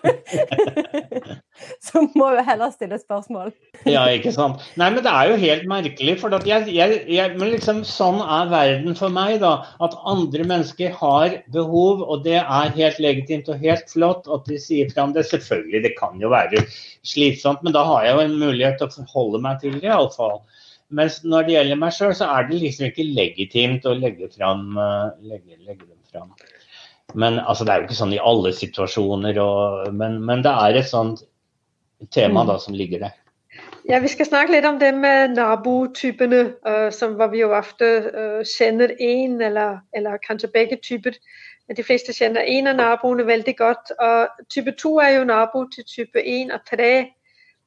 så 1.82 2.02
må 2.14 2.28
vi 2.36 2.44
heller 2.46 2.70
stille 2.74 2.98
spørsmål. 3.00 3.50
ja, 3.90 4.04
ikke 4.14 4.32
sant. 4.34 4.62
Nei, 4.80 4.90
men 4.94 5.02
det 5.04 5.12
er 5.12 5.32
jo 5.32 5.40
helt 5.42 5.66
merkelig. 5.70 6.14
For 6.20 6.36
jeg, 6.46 6.68
jeg, 6.74 7.00
jeg, 7.10 7.34
men 7.40 7.52
liksom 7.54 7.82
sånn 7.88 8.20
er 8.22 8.52
verden 8.52 8.96
for 8.98 9.14
meg, 9.14 9.38
da. 9.42 9.54
At 9.84 9.96
andre 10.08 10.46
mennesker 10.48 10.94
har 11.00 11.40
behov, 11.54 12.04
og 12.06 12.22
det 12.26 12.38
er 12.42 12.76
helt 12.78 13.02
legitimt 13.02 13.50
og 13.52 13.64
helt 13.64 13.90
flott 13.90 14.30
at 14.30 14.46
de 14.48 14.60
sier 14.62 14.92
fram 14.94 15.16
det. 15.16 15.26
Selvfølgelig, 15.28 15.82
det 15.88 15.96
kan 15.98 16.22
jo 16.22 16.32
være 16.32 16.64
slitsomt, 17.06 17.64
men 17.66 17.74
da 17.76 17.84
har 17.88 18.06
jeg 18.06 18.14
jo 18.14 18.24
en 18.24 18.38
mulighet 18.38 18.80
til 18.80 18.88
å 18.88 18.96
forholde 19.02 19.42
meg 19.44 19.60
til 19.64 19.78
det, 19.80 19.90
iallfall. 19.90 20.40
Mens 20.88 21.18
når 21.20 21.44
det 21.44 21.52
gjelder 21.52 21.80
meg 21.82 21.92
sjøl, 21.92 22.14
så 22.16 22.30
er 22.32 22.46
det 22.48 22.62
liksom 22.62 22.86
ikke 22.88 23.04
legitimt 23.12 23.84
å 23.88 23.92
legge, 23.98 24.30
fram, 24.32 24.70
eh, 24.80 25.10
legge, 25.34 25.58
legge 25.66 25.84
dem 25.84 25.98
fram. 26.08 26.30
Men 27.14 27.38
altså, 27.38 27.64
det 27.64 27.72
er 27.72 27.80
jo 27.80 27.88
ikke 27.88 28.02
sånn 28.02 28.12
i 28.12 28.20
alle 28.20 28.52
situasjoner, 28.52 29.40
og, 29.40 29.88
men, 29.96 30.20
men, 30.24 30.44
det 30.44 30.52
er 30.52 30.76
et 30.80 30.90
sånt 30.90 31.24
tema 32.14 32.44
da, 32.46 32.58
som 32.60 32.76
ligger 32.76 33.06
der. 33.06 33.16
Ja, 33.88 33.98
Vi 33.98 34.10
skal 34.12 34.28
snakke 34.28 34.52
litt 34.52 34.66
om 34.68 34.78
det 34.78 34.92
med 34.94 35.32
nabotypene, 35.38 36.40
uh, 36.68 36.90
som 36.92 37.16
hvor 37.16 37.30
vi 37.32 37.40
jo 37.40 37.54
ofte 37.56 37.86
uh, 38.12 38.42
kjenner 38.44 38.92
én 39.00 39.40
eller, 39.40 39.80
eller, 39.96 40.20
kanskje 40.26 40.52
begge 40.52 40.76
typer. 40.84 41.16
Men 41.68 41.76
de 41.76 41.84
fleste 41.84 42.12
kjenner 42.12 42.44
én 42.44 42.68
av 42.68 42.76
naboene 42.76 43.24
veldig 43.26 43.56
godt. 43.56 43.92
og 43.98 44.44
Type 44.52 44.72
2 44.76 44.98
er 45.04 45.14
jo 45.16 45.24
nabo 45.24 45.64
til 45.72 45.84
type 45.88 46.20
1 46.20 46.52
og 46.52 46.60
3. 46.68 47.08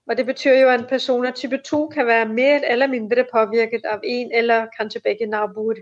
Og 0.09 0.17
Det 0.17 0.25
betyr 0.25 0.55
jo 0.61 0.69
at 0.69 0.79
en 0.79 0.87
person 0.89 1.25
av 1.25 1.33
type 1.33 1.57
2 1.57 1.87
kan 1.87 2.07
være 2.07 2.29
mer 2.29 2.65
eller 2.69 2.87
mindre 2.87 3.25
påvirket 3.33 3.85
av 3.85 4.01
én 4.05 4.29
eller 4.33 4.69
kanskje 4.77 5.01
begge 5.03 5.25
naboer. 5.25 5.81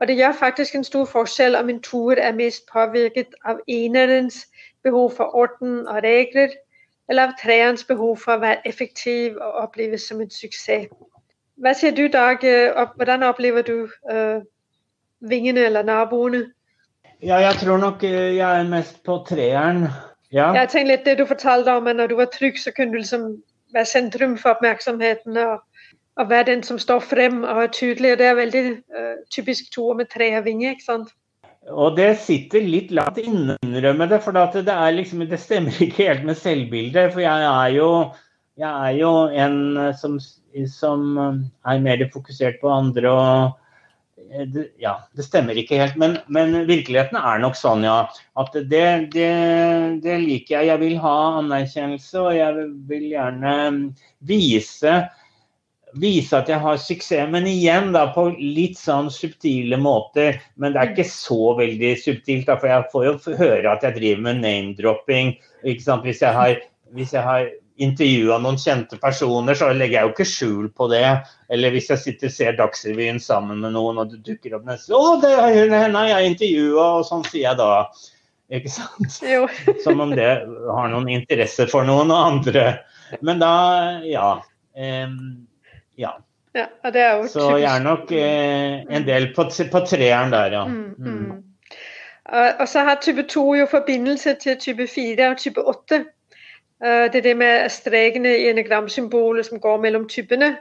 Og 0.00 0.08
det 0.08 0.16
gjør 0.16 0.32
faktisk 0.32 0.74
en 0.74 0.84
stor 0.84 1.04
forskjell 1.08 1.56
om 1.56 1.68
en 1.72 1.80
toer 1.82 2.20
er 2.20 2.36
mest 2.36 2.66
påvirket 2.72 3.34
av 3.44 3.60
enerens 3.68 4.44
behov 4.84 5.14
for 5.16 5.36
orden 5.36 5.86
og 5.88 6.02
regler, 6.04 6.52
eller 7.08 7.30
av 7.30 7.36
treerens 7.40 7.84
behov 7.84 8.18
for 8.20 8.36
å 8.36 8.42
være 8.42 8.66
effektiv 8.68 9.38
og 9.40 9.62
oppleves 9.62 10.08
som 10.08 10.20
en 10.20 10.30
suksess. 10.30 10.90
Hva 11.56 11.72
sier 11.72 11.94
du, 11.96 12.04
Dag? 12.12 12.44
Hvordan 12.96 13.24
opplever 13.24 13.64
du 13.64 13.88
uh, 14.10 14.44
vingene 15.24 15.64
eller 15.70 15.86
naboene? 15.86 16.44
Ja, 17.24 17.38
jeg 17.40 17.56
tror 17.62 17.80
nok 17.80 18.02
jeg 18.04 18.44
er 18.44 18.68
mest 18.68 19.00
på 19.04 19.22
treeren. 19.28 19.86
Ja. 20.30 20.50
Jeg 20.52 20.68
tenker 20.68 20.90
litt 20.90 21.06
det 21.08 21.16
du 21.18 21.24
fortalte 21.26 21.72
om, 21.72 21.86
at 21.86 21.96
når 21.96 22.12
du 22.12 22.18
var 22.18 22.28
trygg, 22.34 22.58
så 22.60 22.74
kunne 22.76 22.92
du 22.92 23.00
liksom 23.00 23.30
være 23.72 23.88
sentrum 23.88 24.36
for 24.36 24.52
oppmerksomheten. 24.52 25.36
og 25.36 25.62
å 26.16 26.26
være 26.28 26.48
den 26.50 26.64
som 26.64 26.78
står 26.80 27.04
frem 27.04 27.42
og 27.44 27.62
er 27.66 27.72
tydelig. 27.74 28.14
og 28.14 28.20
Det 28.20 28.26
er 28.26 28.38
veldig 28.40 28.64
uh, 28.96 29.14
typisk 29.32 29.72
to 29.74 29.90
med 29.98 30.10
tre 30.12 30.30
vinger. 30.44 30.76
ikke 30.76 30.88
sant? 30.88 31.12
Og 31.66 31.96
det 31.98 32.12
sitter 32.22 32.62
litt 32.62 32.92
langt 32.94 33.18
inne, 33.18 33.56
innrømme 33.66 34.08
det. 34.10 34.22
For 34.24 34.36
det, 34.36 34.64
er 34.70 34.96
liksom, 34.96 35.26
det 35.26 35.42
stemmer 35.42 35.76
ikke 35.82 36.08
helt 36.08 36.24
med 36.28 36.38
selvbildet. 36.38 37.12
For 37.12 37.24
jeg 37.24 37.50
er 37.50 37.76
jo, 37.76 37.90
jeg 38.56 38.70
er 38.70 38.96
jo 39.00 39.12
en 39.44 39.60
som, 39.98 40.18
som, 40.72 41.06
er 41.66 41.84
mer 41.84 42.06
fokusert 42.14 42.60
på 42.62 42.72
andre 42.72 43.12
og 43.12 43.62
det, 44.26 44.62
ja, 44.82 44.96
det 45.14 45.26
stemmer 45.26 45.58
ikke 45.58 45.78
helt. 45.78 45.98
Men, 46.00 46.16
men, 46.32 46.54
virkeligheten 46.66 47.18
er 47.18 47.42
nok 47.42 47.58
sånn, 47.58 47.84
ja. 47.86 48.06
At 48.40 48.56
det, 48.56 48.86
det, 49.12 49.28
det 50.02 50.16
liker 50.22 50.56
jeg. 50.56 50.70
Jeg 50.70 50.82
vil 50.82 50.96
ha 51.02 51.16
anerkjennelse, 51.42 52.24
og 52.24 52.34
jeg 52.34 52.66
vil 52.88 53.06
gjerne 53.12 53.54
vise 54.26 54.96
vise 56.00 56.36
at 56.38 56.50
jeg 56.50 56.62
har 56.62 56.80
suksess. 56.80 57.28
Men 57.32 57.48
igjen 57.50 57.92
da, 57.96 58.06
på 58.14 58.28
litt 58.38 58.78
sånn 58.80 59.10
subtile 59.12 59.78
måter. 59.80 60.40
Men 60.60 60.74
det 60.74 60.82
er 60.82 60.94
ikke 60.94 61.08
så 61.10 61.52
veldig 61.58 61.92
subtilt. 62.02 62.48
Da, 62.48 62.58
for 62.60 62.72
jeg 62.72 62.88
får 62.92 63.06
jo 63.08 63.36
høre 63.42 63.74
at 63.74 63.86
jeg 63.86 63.98
driver 63.98 64.26
med 64.28 64.42
name-dropping. 64.44 65.36
Hvis 65.66 65.86
jeg 66.22 66.34
har, 66.36 66.58
hvis 66.96 67.14
jeg 67.16 67.24
har 67.26 67.48
intervjua 67.82 68.38
noen 68.40 68.56
kjente 68.60 68.96
personer, 69.00 69.56
så 69.56 69.68
legger 69.76 69.98
jeg 69.98 70.08
jo 70.08 70.12
ikke 70.14 70.28
skjul 70.30 70.68
på 70.76 70.88
det. 70.92 71.04
Eller 71.52 71.74
hvis 71.74 71.90
jeg 71.92 72.02
sitter 72.02 72.30
og 72.30 72.36
ser 72.36 72.58
Dagsrevyen 72.58 73.20
sammen 73.22 73.60
med 73.64 73.76
noen, 73.76 74.00
og 74.00 74.12
det 74.12 74.22
dukker 74.26 74.56
opp 74.56 74.66
neste 74.68 74.96
Å, 74.96 75.16
det 75.22 75.32
er 75.36 75.74
henne 75.74 76.04
jeg 76.08 76.32
intervjua, 76.32 76.86
og 77.00 77.08
sånn 77.08 77.26
sier 77.28 77.50
jeg 77.50 77.60
da. 77.60 77.72
Ikke 78.56 78.70
sant? 78.70 79.18
Som 79.84 80.02
om 80.04 80.14
det 80.16 80.30
har 80.46 80.92
noen 80.92 81.10
interesse 81.18 81.68
for 81.70 81.86
noen 81.88 82.12
andre. 82.14 82.78
Men 83.20 83.42
da, 83.42 83.52
ja. 84.06 84.30
Um, 84.76 85.46
ja. 85.98 86.10
ja 86.54 86.66
er 86.82 87.26
Så 87.28 87.56
jeg 87.56 87.76
er 87.76 87.82
nok 87.82 88.12
eh, 88.12 88.96
en 88.96 89.06
del 89.06 89.34
på, 89.34 89.48
på 89.72 89.80
treeren 89.86 90.32
der, 90.32 90.52
ja. 90.52 90.64
Mm, 90.66 90.94
mm. 90.98 91.06
mm. 91.06 91.42
Og 92.60 92.68
så 92.68 92.80
har 92.82 92.98
type 93.02 93.22
2 93.22 93.54
jo 93.54 93.66
forbindelse 93.70 94.34
til 94.42 94.56
type 94.58 94.86
4 94.86 95.30
og 95.30 95.36
type 95.38 95.62
8. 95.68 96.04
Det 96.80 97.14
er 97.16 97.22
det 97.22 97.36
med 97.36 97.68
strekene 97.68 98.32
i 98.36 98.48
enegramsymbolet 98.50 99.46
som 99.46 99.60
går 99.60 99.76
mellom 99.80 100.08
typene. 100.08 100.56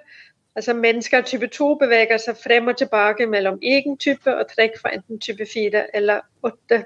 Altså 0.56 0.74
Mennesker 0.74 1.18
av 1.18 1.24
type 1.24 1.48
2 1.48 1.74
beveger 1.76 2.20
seg 2.22 2.38
frem 2.40 2.70
og 2.72 2.78
tilbake 2.78 3.28
mellom 3.28 3.58
egen 3.62 3.98
type 3.98 4.32
og 4.32 4.48
trekk 4.52 4.78
fra 4.80 4.94
enten 4.96 5.20
type 5.20 5.46
4 5.54 5.82
eller 5.96 6.22
8. 6.48 6.84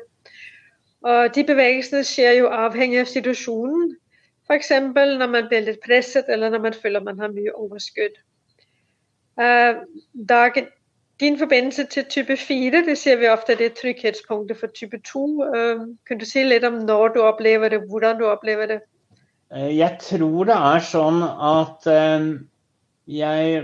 Og 1.01 1.35
De 1.35 1.43
bevegelsene 1.43 2.03
skjer 2.03 2.39
jo 2.39 2.47
avhengig 2.49 3.03
av 3.03 3.11
situasjonen. 3.11 3.91
F.eks. 4.49 4.71
når 4.95 5.29
man 5.29 5.47
blir 5.51 5.61
litt 5.67 5.83
presset, 5.85 6.25
eller 6.27 6.49
når 6.49 6.63
man 6.65 6.73
føler 6.73 7.05
man 7.05 7.19
har 7.21 7.29
mye 7.35 7.53
overskudd. 7.53 8.17
Uh, 9.39 9.79
er 10.29 10.67
din 11.19 11.39
forbindelse 11.39 11.85
til 11.91 12.05
type 12.11 12.37
4, 12.37 12.83
det 12.85 12.97
ser 12.97 13.19
vi 13.19 13.27
ofte 13.27 13.55
det 13.55 13.65
er 13.65 13.75
trygghetspunktet 13.81 14.59
for 14.59 14.67
type 14.75 14.99
2. 15.07 15.25
Uh, 15.55 15.85
kan 16.07 16.19
du 16.19 16.25
si 16.27 16.43
litt 16.43 16.65
om 16.67 16.81
når 16.83 17.13
du 17.15 17.21
opplever 17.23 17.71
det, 17.71 17.79
hvordan 17.87 18.19
du 18.19 18.25
opplever 18.27 18.67
det? 18.67 18.79
Eh, 19.55 19.71
jeg 19.77 19.97
tror 20.03 20.49
det 20.49 20.55
er 20.55 20.83
sånn 20.83 21.23
at 21.23 21.87
jeg 23.09 23.61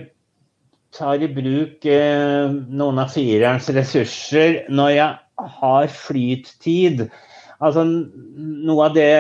tar 0.96 1.22
i 1.22 1.28
bruk 1.28 1.84
noen 1.86 3.02
av 3.04 3.12
firerens 3.12 3.68
ressurser 3.76 4.64
når 4.72 4.94
jeg 4.96 5.50
har 5.60 5.90
flyttid. 5.92 7.04
Altså 7.60 7.84
noe 7.86 8.88
av 8.88 8.96
det 8.96 9.12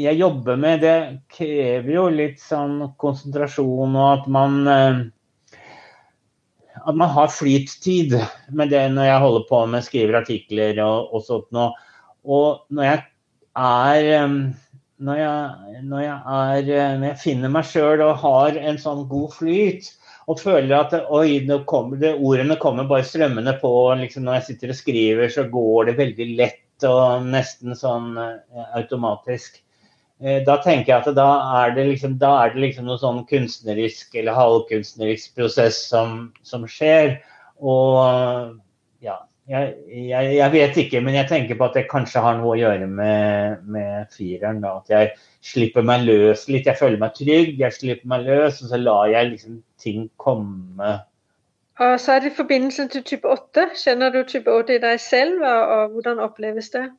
jeg 0.00 0.20
jobber 0.20 0.60
med, 0.60 0.84
det 0.84 1.24
krever 1.32 1.90
jo 1.96 2.04
litt 2.12 2.38
sånn 2.44 2.92
konsentrasjon 3.00 3.96
og 3.96 4.06
at 4.12 4.28
man 4.30 5.10
at 6.86 6.96
man 6.96 7.12
har 7.12 7.32
flyttid 7.32 8.16
med 8.56 8.72
det 8.72 8.82
når 8.94 9.08
jeg 9.08 9.22
holder 9.24 9.46
på 9.48 9.60
med 9.70 9.86
skriver 9.86 10.20
artikler 10.22 10.80
og, 10.84 11.14
og 11.14 11.24
sånt 11.26 11.48
noe. 11.56 11.70
Og 12.24 12.66
når 12.72 12.88
jeg 12.88 13.02
er 13.60 14.10
når 15.00 15.16
jeg, 15.16 15.82
når 15.88 16.02
jeg, 16.04 16.16
er, 16.36 16.98
når 17.00 17.06
jeg 17.08 17.20
finner 17.22 17.52
meg 17.52 17.64
sjøl 17.64 18.02
og 18.04 18.18
har 18.20 18.58
en 18.60 18.78
sånn 18.80 19.06
god 19.08 19.32
flyt, 19.32 19.88
og 20.30 20.42
føler 20.42 20.74
at 20.76 20.92
oi, 21.10 21.40
kommer 21.66 21.98
det, 22.00 22.12
ordene 22.20 22.58
kommer 22.60 22.88
bare 22.88 23.06
strømmende 23.08 23.56
på 23.62 23.70
liksom 23.98 24.26
Når 24.26 24.38
jeg 24.38 24.46
sitter 24.50 24.74
og 24.74 24.78
skriver, 24.78 25.32
så 25.32 25.46
går 25.50 25.88
det 25.88 25.96
veldig 25.98 26.28
lett 26.38 26.86
og 26.86 27.26
nesten 27.28 27.74
sånn 27.76 28.14
eh, 28.20 28.68
automatisk. 28.78 29.58
Eh, 30.20 30.42
da 30.44 30.58
tenker 30.60 30.92
jeg 30.92 31.00
at 31.00 31.16
da 31.16 31.28
er 31.62 31.74
det 31.76 31.86
liksom, 31.88 32.18
er 32.20 32.52
det 32.52 32.60
liksom 32.66 32.88
noe 32.90 33.00
sånn 33.00 33.22
kunstnerisk 33.30 34.18
eller 34.20 34.36
halvkunstnerisk 34.36 35.32
prosess 35.38 35.80
som, 35.88 36.30
som 36.44 36.66
skjer. 36.68 37.16
Og 37.60 38.56
ja, 39.00 39.16
jeg, 39.48 39.74
jeg, 39.88 40.32
jeg, 40.36 40.52
vet 40.52 40.80
ikke, 40.84 41.00
men 41.04 41.16
jeg 41.16 41.28
tenker 41.30 41.56
på 41.58 41.66
at 41.70 41.78
det 41.78 41.88
kanskje 41.90 42.22
har 42.22 42.36
noe 42.38 42.52
å 42.52 42.60
gjøre 42.60 42.86
med, 42.86 43.64
med 43.64 44.12
fireren. 44.12 44.60
At 44.68 44.92
jeg 44.92 45.14
slipper 45.40 45.86
meg 45.88 46.04
løs 46.04 46.44
litt. 46.52 46.68
Jeg 46.68 46.78
føler 46.78 47.00
meg 47.00 47.16
trygg, 47.16 47.56
jeg 47.58 47.78
slipper 47.78 48.12
meg 48.12 48.28
løs, 48.28 48.60
og 48.60 48.74
så 48.74 48.80
lar 48.80 49.08
jeg 49.10 49.32
liksom 49.32 49.62
ting 49.80 50.04
komme. 50.20 50.98
Og 51.80 51.94
så 51.96 52.18
er 52.18 52.26
det 52.26 52.36
forbindelsen 52.36 52.92
til 52.92 53.06
type 53.08 53.28
8. 53.28 53.70
Kjenner 53.80 54.12
du 54.12 54.20
type 54.28 54.52
8 54.52 54.76
i 54.76 54.82
deg 54.84 55.00
selv, 55.00 55.40
og, 55.40 55.74
og 55.76 55.94
hvordan 55.96 56.20
oppleves 56.20 56.68
det? 56.76 56.90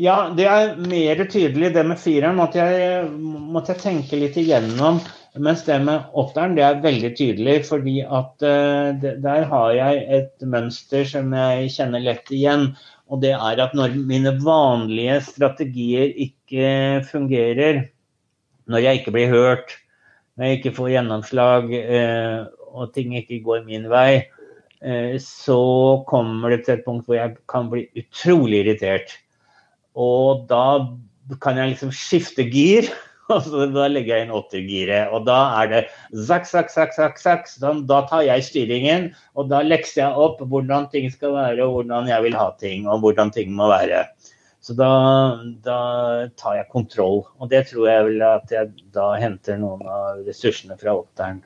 Ja, 0.00 0.16
det 0.36 0.46
er 0.48 0.74
mer 0.80 1.20
tydelig. 1.28 1.70
Det 1.74 1.84
med 1.86 2.00
fireren 2.00 2.38
måtte 2.40 2.64
jeg, 2.64 3.06
måtte 3.12 3.74
jeg 3.74 3.82
tenke 3.82 4.18
litt 4.20 4.36
igjennom. 4.40 5.00
Mens 5.36 5.64
det 5.66 5.76
med 5.84 6.12
åtteren 6.16 6.54
det 6.56 6.64
er 6.64 6.78
veldig 6.84 7.10
tydelig, 7.18 7.56
fordi 7.68 7.98
at 8.02 8.44
uh, 8.44 8.96
der 8.96 9.48
har 9.50 9.72
jeg 9.76 10.04
et 10.18 10.46
mønster 10.48 11.04
som 11.08 11.34
jeg 11.36 11.72
kjenner 11.74 12.04
lett 12.04 12.30
igjen. 12.32 12.70
Og 13.12 13.20
det 13.22 13.34
er 13.36 13.60
at 13.62 13.74
når 13.76 13.98
mine 14.08 14.32
vanlige 14.42 15.20
strategier 15.28 16.14
ikke 16.26 17.02
fungerer, 17.10 17.84
når 18.66 18.82
jeg 18.82 19.02
ikke 19.02 19.14
blir 19.14 19.30
hørt, 19.30 19.76
når 20.36 20.48
jeg 20.48 20.58
ikke 20.58 20.74
får 20.80 20.94
gjennomslag 20.96 21.68
uh, 21.76 22.48
og 22.72 22.96
ting 22.96 23.12
ikke 23.20 23.42
går 23.44 23.68
min 23.68 23.86
vei, 23.92 24.24
uh, 24.80 25.14
så 25.22 25.60
kommer 26.08 26.56
det 26.56 26.64
til 26.64 26.78
et 26.78 26.88
punkt 26.88 27.06
hvor 27.06 27.20
jeg 27.20 27.36
kan 27.52 27.68
bli 27.72 27.86
utrolig 28.00 28.64
irritert. 28.64 29.18
Og 29.96 30.46
da 30.50 30.86
kan 31.42 31.58
jeg 31.58 31.74
liksom 31.74 31.92
skifte 31.94 32.46
gir. 32.52 32.88
Og 33.32 33.42
så 33.42 33.64
da 33.74 33.88
legger 33.90 34.12
jeg 34.12 34.26
inn 34.26 34.34
åttergiret. 34.38 35.10
Og 35.10 35.24
da 35.26 35.38
er 35.58 35.70
det 35.72 35.80
zakk, 36.28 36.46
zakk, 36.46 36.70
zakk, 36.70 36.94
zakk, 36.94 37.18
zakk. 37.18 37.48
Da 37.90 38.04
tar 38.06 38.22
jeg 38.22 38.44
styringen, 38.46 39.08
og 39.34 39.50
da 39.50 39.64
lekser 39.66 40.04
jeg 40.04 40.26
opp 40.26 40.44
hvordan 40.46 40.86
ting 40.92 41.10
skal 41.10 41.34
være, 41.34 41.64
og 41.64 41.80
hvordan 41.80 42.06
jeg 42.06 42.22
vil 42.28 42.38
ha 42.38 42.52
ting, 42.62 42.86
og 42.86 43.02
hvordan 43.02 43.34
ting 43.34 43.50
må 43.56 43.66
være. 43.72 44.04
Så 44.62 44.78
da, 44.78 44.92
da 45.66 45.80
tar 46.38 46.60
jeg 46.60 46.70
kontroll. 46.70 47.24
Og 47.42 47.50
det 47.50 47.66
tror 47.72 47.90
jeg 47.90 48.06
vel 48.12 48.24
at 48.30 48.54
jeg 48.54 48.72
da 48.94 49.12
henter 49.18 49.58
noen 49.58 49.82
av 49.90 50.22
ressursene 50.26 50.78
fra 50.78 50.94
åtteren. 51.02 51.42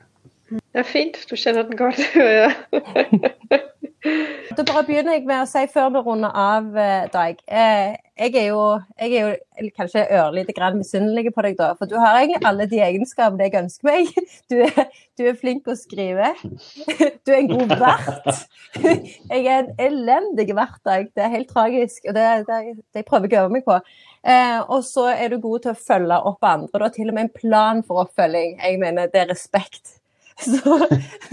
Det 0.51 0.81
er 0.81 0.87
fint. 0.87 1.17
Du 1.29 1.37
kjenner 1.37 1.65
den 1.65 1.81
godt. 1.81 2.01
Da 4.57 4.63
bare 4.65 4.83
begynner 4.87 5.15
jeg 5.15 5.25
med 5.29 5.43
å 5.43 5.49
si 5.49 5.61
før 5.71 5.91
vi 5.93 6.01
runder 6.05 6.33
av, 6.37 6.69
eh, 6.77 7.05
Dag. 7.13 7.41
Eh, 7.47 7.93
jeg 8.21 8.35
er 8.37 8.47
jo, 8.49 8.63
jeg 8.99 9.13
er 9.17 9.27
jo 9.61 9.69
kanskje 9.77 10.03
ørlite 10.17 10.55
grann 10.57 10.77
misunnelig 10.79 11.31
på 11.35 11.43
deg, 11.45 11.55
da. 11.59 11.71
For 11.77 11.89
du 11.89 11.95
har 12.01 12.17
egentlig 12.19 12.41
alle 12.49 12.67
de 12.69 12.81
egenskapene 12.81 13.47
jeg 13.47 13.57
ønsker 13.61 13.89
meg. 13.89 14.11
Du 14.51 14.57
er, 14.65 14.89
du 15.17 15.23
er 15.29 15.37
flink 15.39 15.69
å 15.69 15.77
skrive. 15.79 16.33
Du 17.25 17.31
er 17.31 17.37
en 17.37 17.51
god 17.51 17.75
vert. 17.79 18.41
Jeg 18.81 19.45
er 19.45 19.61
en 19.61 19.71
elendig 19.79 20.49
vert, 20.57 20.81
Dag. 20.87 21.07
Det 21.15 21.23
er 21.23 21.35
helt 21.37 21.53
tragisk. 21.53 22.03
Og 22.09 22.17
det, 22.17 22.27
det, 22.49 22.59
det 22.97 23.05
prøver 23.07 23.29
jeg 23.29 23.39
å 23.39 23.45
øve 23.45 23.55
meg 23.59 23.65
på. 23.67 23.79
Eh, 24.25 24.59
og 24.65 24.83
så 24.87 25.07
er 25.13 25.31
du 25.31 25.39
god 25.41 25.65
til 25.65 25.75
å 25.75 25.81
følge 25.87 26.21
opp 26.33 26.51
andre. 26.51 26.73
Du 26.73 26.87
har 26.89 26.95
til 26.97 27.13
og 27.13 27.17
med 27.17 27.29
en 27.29 27.35
plan 27.37 27.85
for 27.85 28.03
oppfølging. 28.07 28.57
Jeg 28.59 28.81
mener 28.81 29.11
det 29.13 29.25
er 29.25 29.33
respekt. 29.35 30.00
Så, 30.51 30.87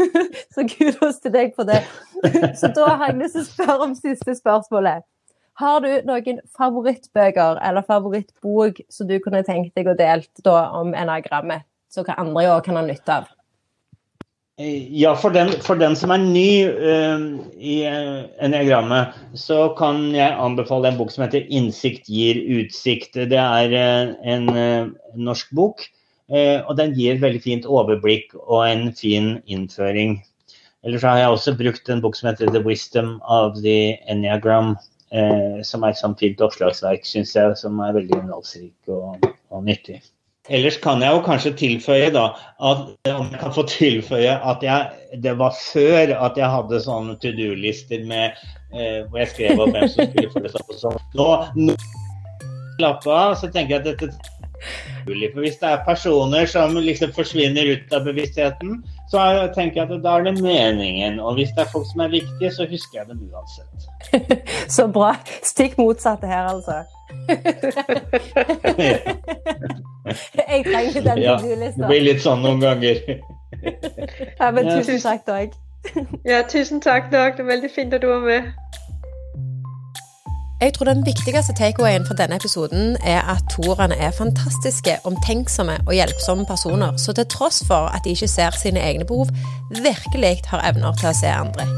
så 0.55 0.65
kudos 0.69 1.21
til 1.23 1.33
deg 1.33 1.55
på 1.57 1.65
det. 1.69 1.81
Så 2.61 2.69
da 2.77 2.91
har 2.99 3.13
jeg 3.13 3.23
lyst 3.23 3.39
til 3.39 3.45
å 3.45 3.49
spørre 3.49 3.87
om 3.87 3.95
siste 3.97 4.35
spørsmålet. 4.37 5.07
Har 5.59 5.81
du 5.83 5.89
noen 6.07 6.43
favorittbøker 6.55 7.59
eller 7.67 7.87
favorittbok 7.87 8.83
som 8.93 9.09
du 9.09 9.17
kunne 9.25 9.43
tenkt 9.47 9.75
deg 9.79 9.91
å 9.91 9.97
delt 9.99 10.45
da 10.47 10.69
om 10.79 10.93
enagrammet, 10.95 11.67
hva 11.97 12.15
andre 12.21 12.47
òg 12.53 12.63
kan 12.69 12.79
ha 12.79 12.85
nytte 12.87 13.17
av? 13.23 13.33
Ja, 14.59 15.13
for 15.15 15.31
den, 15.31 15.53
for 15.63 15.79
den, 15.79 15.95
som 15.95 16.11
er 16.11 16.19
ny 16.19 16.67
uh, 16.67 17.27
i 17.63 17.77
uh, 17.87 18.27
eniagrammet, 18.43 19.15
så 19.39 19.69
kan 19.79 20.09
jeg 20.15 20.35
anbefale 20.35 20.91
en 20.91 20.99
bok 20.99 21.13
som 21.15 21.23
heter 21.23 21.47
'Innsikt 21.47 22.11
gir 22.11 22.41
utsikt'. 22.59 23.15
Det 23.31 23.39
er 23.39 23.75
uh, 23.75 24.15
en 24.27 24.51
norsk 25.15 25.55
bok, 25.55 25.87
og 26.29 26.75
den 26.77 26.93
gir 26.93 27.21
veldig 27.23 27.41
fint 27.41 27.69
overblikk 27.69 28.35
og 28.43 28.67
en 28.67 28.91
fin 28.93 29.39
innføring. 29.49 30.19
Ellers 30.85 31.07
har 31.07 31.17
jeg 31.19 31.33
også 31.33 31.55
brukt 31.57 31.89
en 31.89 32.03
bok 32.05 32.17
som 32.17 32.29
heter 32.29 32.51
'The 32.53 32.61
Wisdom 32.67 33.17
of 33.25 33.57
the 33.63 33.97
Enneagram', 34.11 34.77
som 35.65 35.83
er 35.83 35.89
et 35.89 36.03
sånt 36.03 36.21
fint 36.21 36.41
oppslagsverk, 36.45 37.09
syns 37.09 37.33
jeg, 37.35 37.57
som 37.57 37.81
er 37.81 37.97
veldig 37.97 38.21
innholdsrik 38.21 38.93
og, 38.93 39.25
og 39.51 39.65
nyttig. 39.65 40.03
Ellers 40.49 40.79
kan 40.81 41.03
jeg 41.05 41.13
jo 41.13 41.21
kanskje 41.25 41.53
tilføye 41.61 42.09
da, 42.15 42.31
at 42.65 42.87
om 43.13 43.27
jeg 43.29 43.41
kan 43.41 43.53
få 43.53 43.67
tilføye 43.69 44.33
at 44.33 44.63
jeg, 44.65 44.87
det 45.21 45.35
var 45.41 45.57
før 45.59 46.15
at 46.17 46.41
jeg 46.41 46.49
hadde 46.49 46.81
sånne 46.85 47.17
to 47.21 47.33
do-lister 47.37 48.07
med 48.09 48.39
eh, 48.73 49.05
hvor 49.09 49.21
jeg 49.21 49.33
skrev 49.35 49.61
om 49.61 49.75
hvem 49.75 49.91
som 49.93 50.09
skulle 50.09 50.33
følge 50.33 50.55
opp 50.57 50.73
og 50.73 50.81
sånn. 50.81 50.97
Nå, 51.21 51.29
nå 51.61 51.77
slapp 52.79 53.05
av, 53.13 53.35
så 53.37 53.51
tenker 53.53 53.77
jeg 53.77 53.83
at 53.83 53.91
dette 53.91 54.38
For 55.05 55.41
hvis 55.41 55.57
det 55.61 55.69
er 55.69 55.85
personer 55.87 56.47
som 56.51 56.77
liksom 56.77 57.13
forsvinner 57.17 57.65
ut 57.73 57.93
av 57.95 58.01
bevisstheten, 58.05 58.71
så 59.11 59.19
tenker 59.55 59.77
jeg 59.81 59.89
at 59.89 60.03
da 60.05 60.11
er 60.19 60.23
det 60.29 60.43
meningen. 60.43 61.21
Og 61.21 61.35
hvis 61.39 61.51
det 61.57 61.63
er 61.65 61.71
folk 61.73 61.87
som 61.93 62.01
er 62.05 62.11
viktige, 62.13 62.51
så 62.53 62.63
husker 62.71 62.95
jeg 63.01 63.07
dem 63.09 63.21
uansett. 63.31 63.71
så 64.77 64.85
bra. 64.93 65.11
Stikk 65.47 65.79
motsatte 65.79 66.27
her, 66.27 66.45
altså. 66.53 66.73
Jeg 70.49 70.65
trenger 70.65 71.03
den 71.03 71.19
ja, 71.19 71.37
to-do-lista. 71.37 71.81
Det 71.81 71.89
blir 71.89 72.05
litt 72.05 72.23
sånn 72.25 72.43
noen 72.45 72.61
ganger. 72.63 73.01
ja, 74.41 74.51
men 74.53 74.69
tusen 74.69 75.01
takk, 75.05 75.27
Dag. 75.29 75.49
ja, 76.29 76.43
tusen 76.49 76.81
takk, 76.85 77.11
Dag. 77.13 77.37
Det 77.37 77.45
er 77.45 77.51
veldig 77.53 77.71
fint 77.73 77.95
at 77.97 78.05
du 78.05 78.09
var 78.11 78.25
med. 78.25 78.43
Jeg 80.61 80.73
tror 80.75 80.85
den 80.85 81.07
viktigste 81.07 81.55
takeawayen 81.55 82.07
fra 82.07 82.15
denne 82.19 82.35
episoden 82.37 82.97
er 83.07 83.21
at 83.31 83.45
toerne 83.55 83.95
er 83.95 84.11
fantastiske, 84.11 84.97
omtenksomme 85.07 85.77
og 85.87 85.95
hjelpsomme 85.95 86.47
personer, 86.47 86.97
så 86.99 87.15
til 87.15 87.29
tross 87.31 87.63
for 87.69 87.87
at 87.95 88.03
de 88.05 88.11
ikke 88.11 88.29
ser 88.29 88.59
sine 88.59 88.83
egne 88.83 89.07
behov, 89.07 89.31
virkelig 89.71 90.41
har 90.51 90.67
evner 90.73 90.99
til 90.99 91.13
å 91.13 91.15
se 91.15 91.31
andre. 91.31 91.69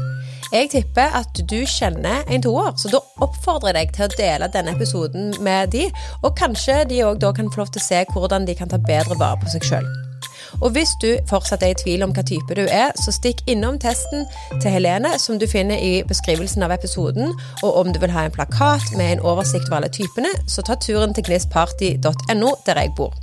Jeg 0.51 0.73
tipper 0.73 1.13
at 1.21 1.43
du 1.51 1.59
kjenner 1.69 2.25
en 2.25 2.41
toer, 2.41 2.73
så 2.73 2.89
da 2.89 3.05
oppfordrer 3.21 3.77
jeg 3.77 3.91
deg 3.91 3.97
til 3.99 4.07
å 4.07 4.15
dele 4.17 4.49
denne 4.57 4.73
episoden 4.73 5.35
med 5.45 5.75
de, 5.77 5.85
og 6.25 6.33
kanskje 6.41 6.81
de 6.89 7.03
òg 7.05 7.21
da 7.21 7.35
kan 7.37 7.53
få 7.53 7.61
lov 7.61 7.75
til 7.75 7.85
å 7.85 7.89
se 7.91 8.05
hvordan 8.09 8.49
de 8.49 8.57
kan 8.57 8.73
ta 8.73 8.81
bedre 8.81 9.19
vare 9.21 9.37
på 9.45 9.53
seg 9.53 9.69
sjøl. 9.69 10.10
Og 10.59 10.75
hvis 10.75 10.93
du 11.01 11.09
fortsatt 11.29 11.63
er 11.63 11.73
i 11.73 11.79
tvil 11.79 12.03
om 12.05 12.13
hva 12.15 12.23
type 12.27 12.57
du 12.57 12.63
er, 12.65 12.91
så 12.99 13.13
stikk 13.15 13.43
innom 13.51 13.79
testen 13.81 14.27
til 14.59 14.69
Helene, 14.73 15.15
som 15.19 15.39
du 15.39 15.47
finner 15.49 15.79
i 15.79 16.03
beskrivelsen 16.07 16.65
av 16.67 16.75
episoden. 16.75 17.33
Og 17.63 17.81
om 17.83 17.91
du 17.93 18.01
vil 18.03 18.13
ha 18.13 18.27
en 18.27 18.35
plakat 18.35 18.93
med 18.97 19.15
en 19.15 19.25
oversikt 19.33 19.69
over 19.69 19.81
alle 19.81 19.93
typene, 19.93 20.31
så 20.47 20.65
ta 20.65 20.75
turen 20.75 21.15
til 21.15 21.27
gnistparty.no, 21.29 22.55
der 22.67 22.83
jeg 22.83 22.95
bor. 22.97 23.15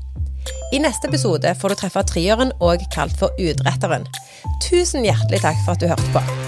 I 0.72 0.80
neste 0.80 1.08
episode 1.08 1.54
får 1.60 1.74
du 1.74 1.80
treffe 1.80 2.04
trieren, 2.08 2.52
og 2.60 2.84
kalt 2.94 3.16
for 3.20 3.34
Utretteren. 3.40 4.08
Tusen 4.64 5.04
hjertelig 5.04 5.44
takk 5.44 5.60
for 5.64 5.76
at 5.76 5.82
du 5.82 5.90
hørte 5.90 6.14
på. 6.14 6.47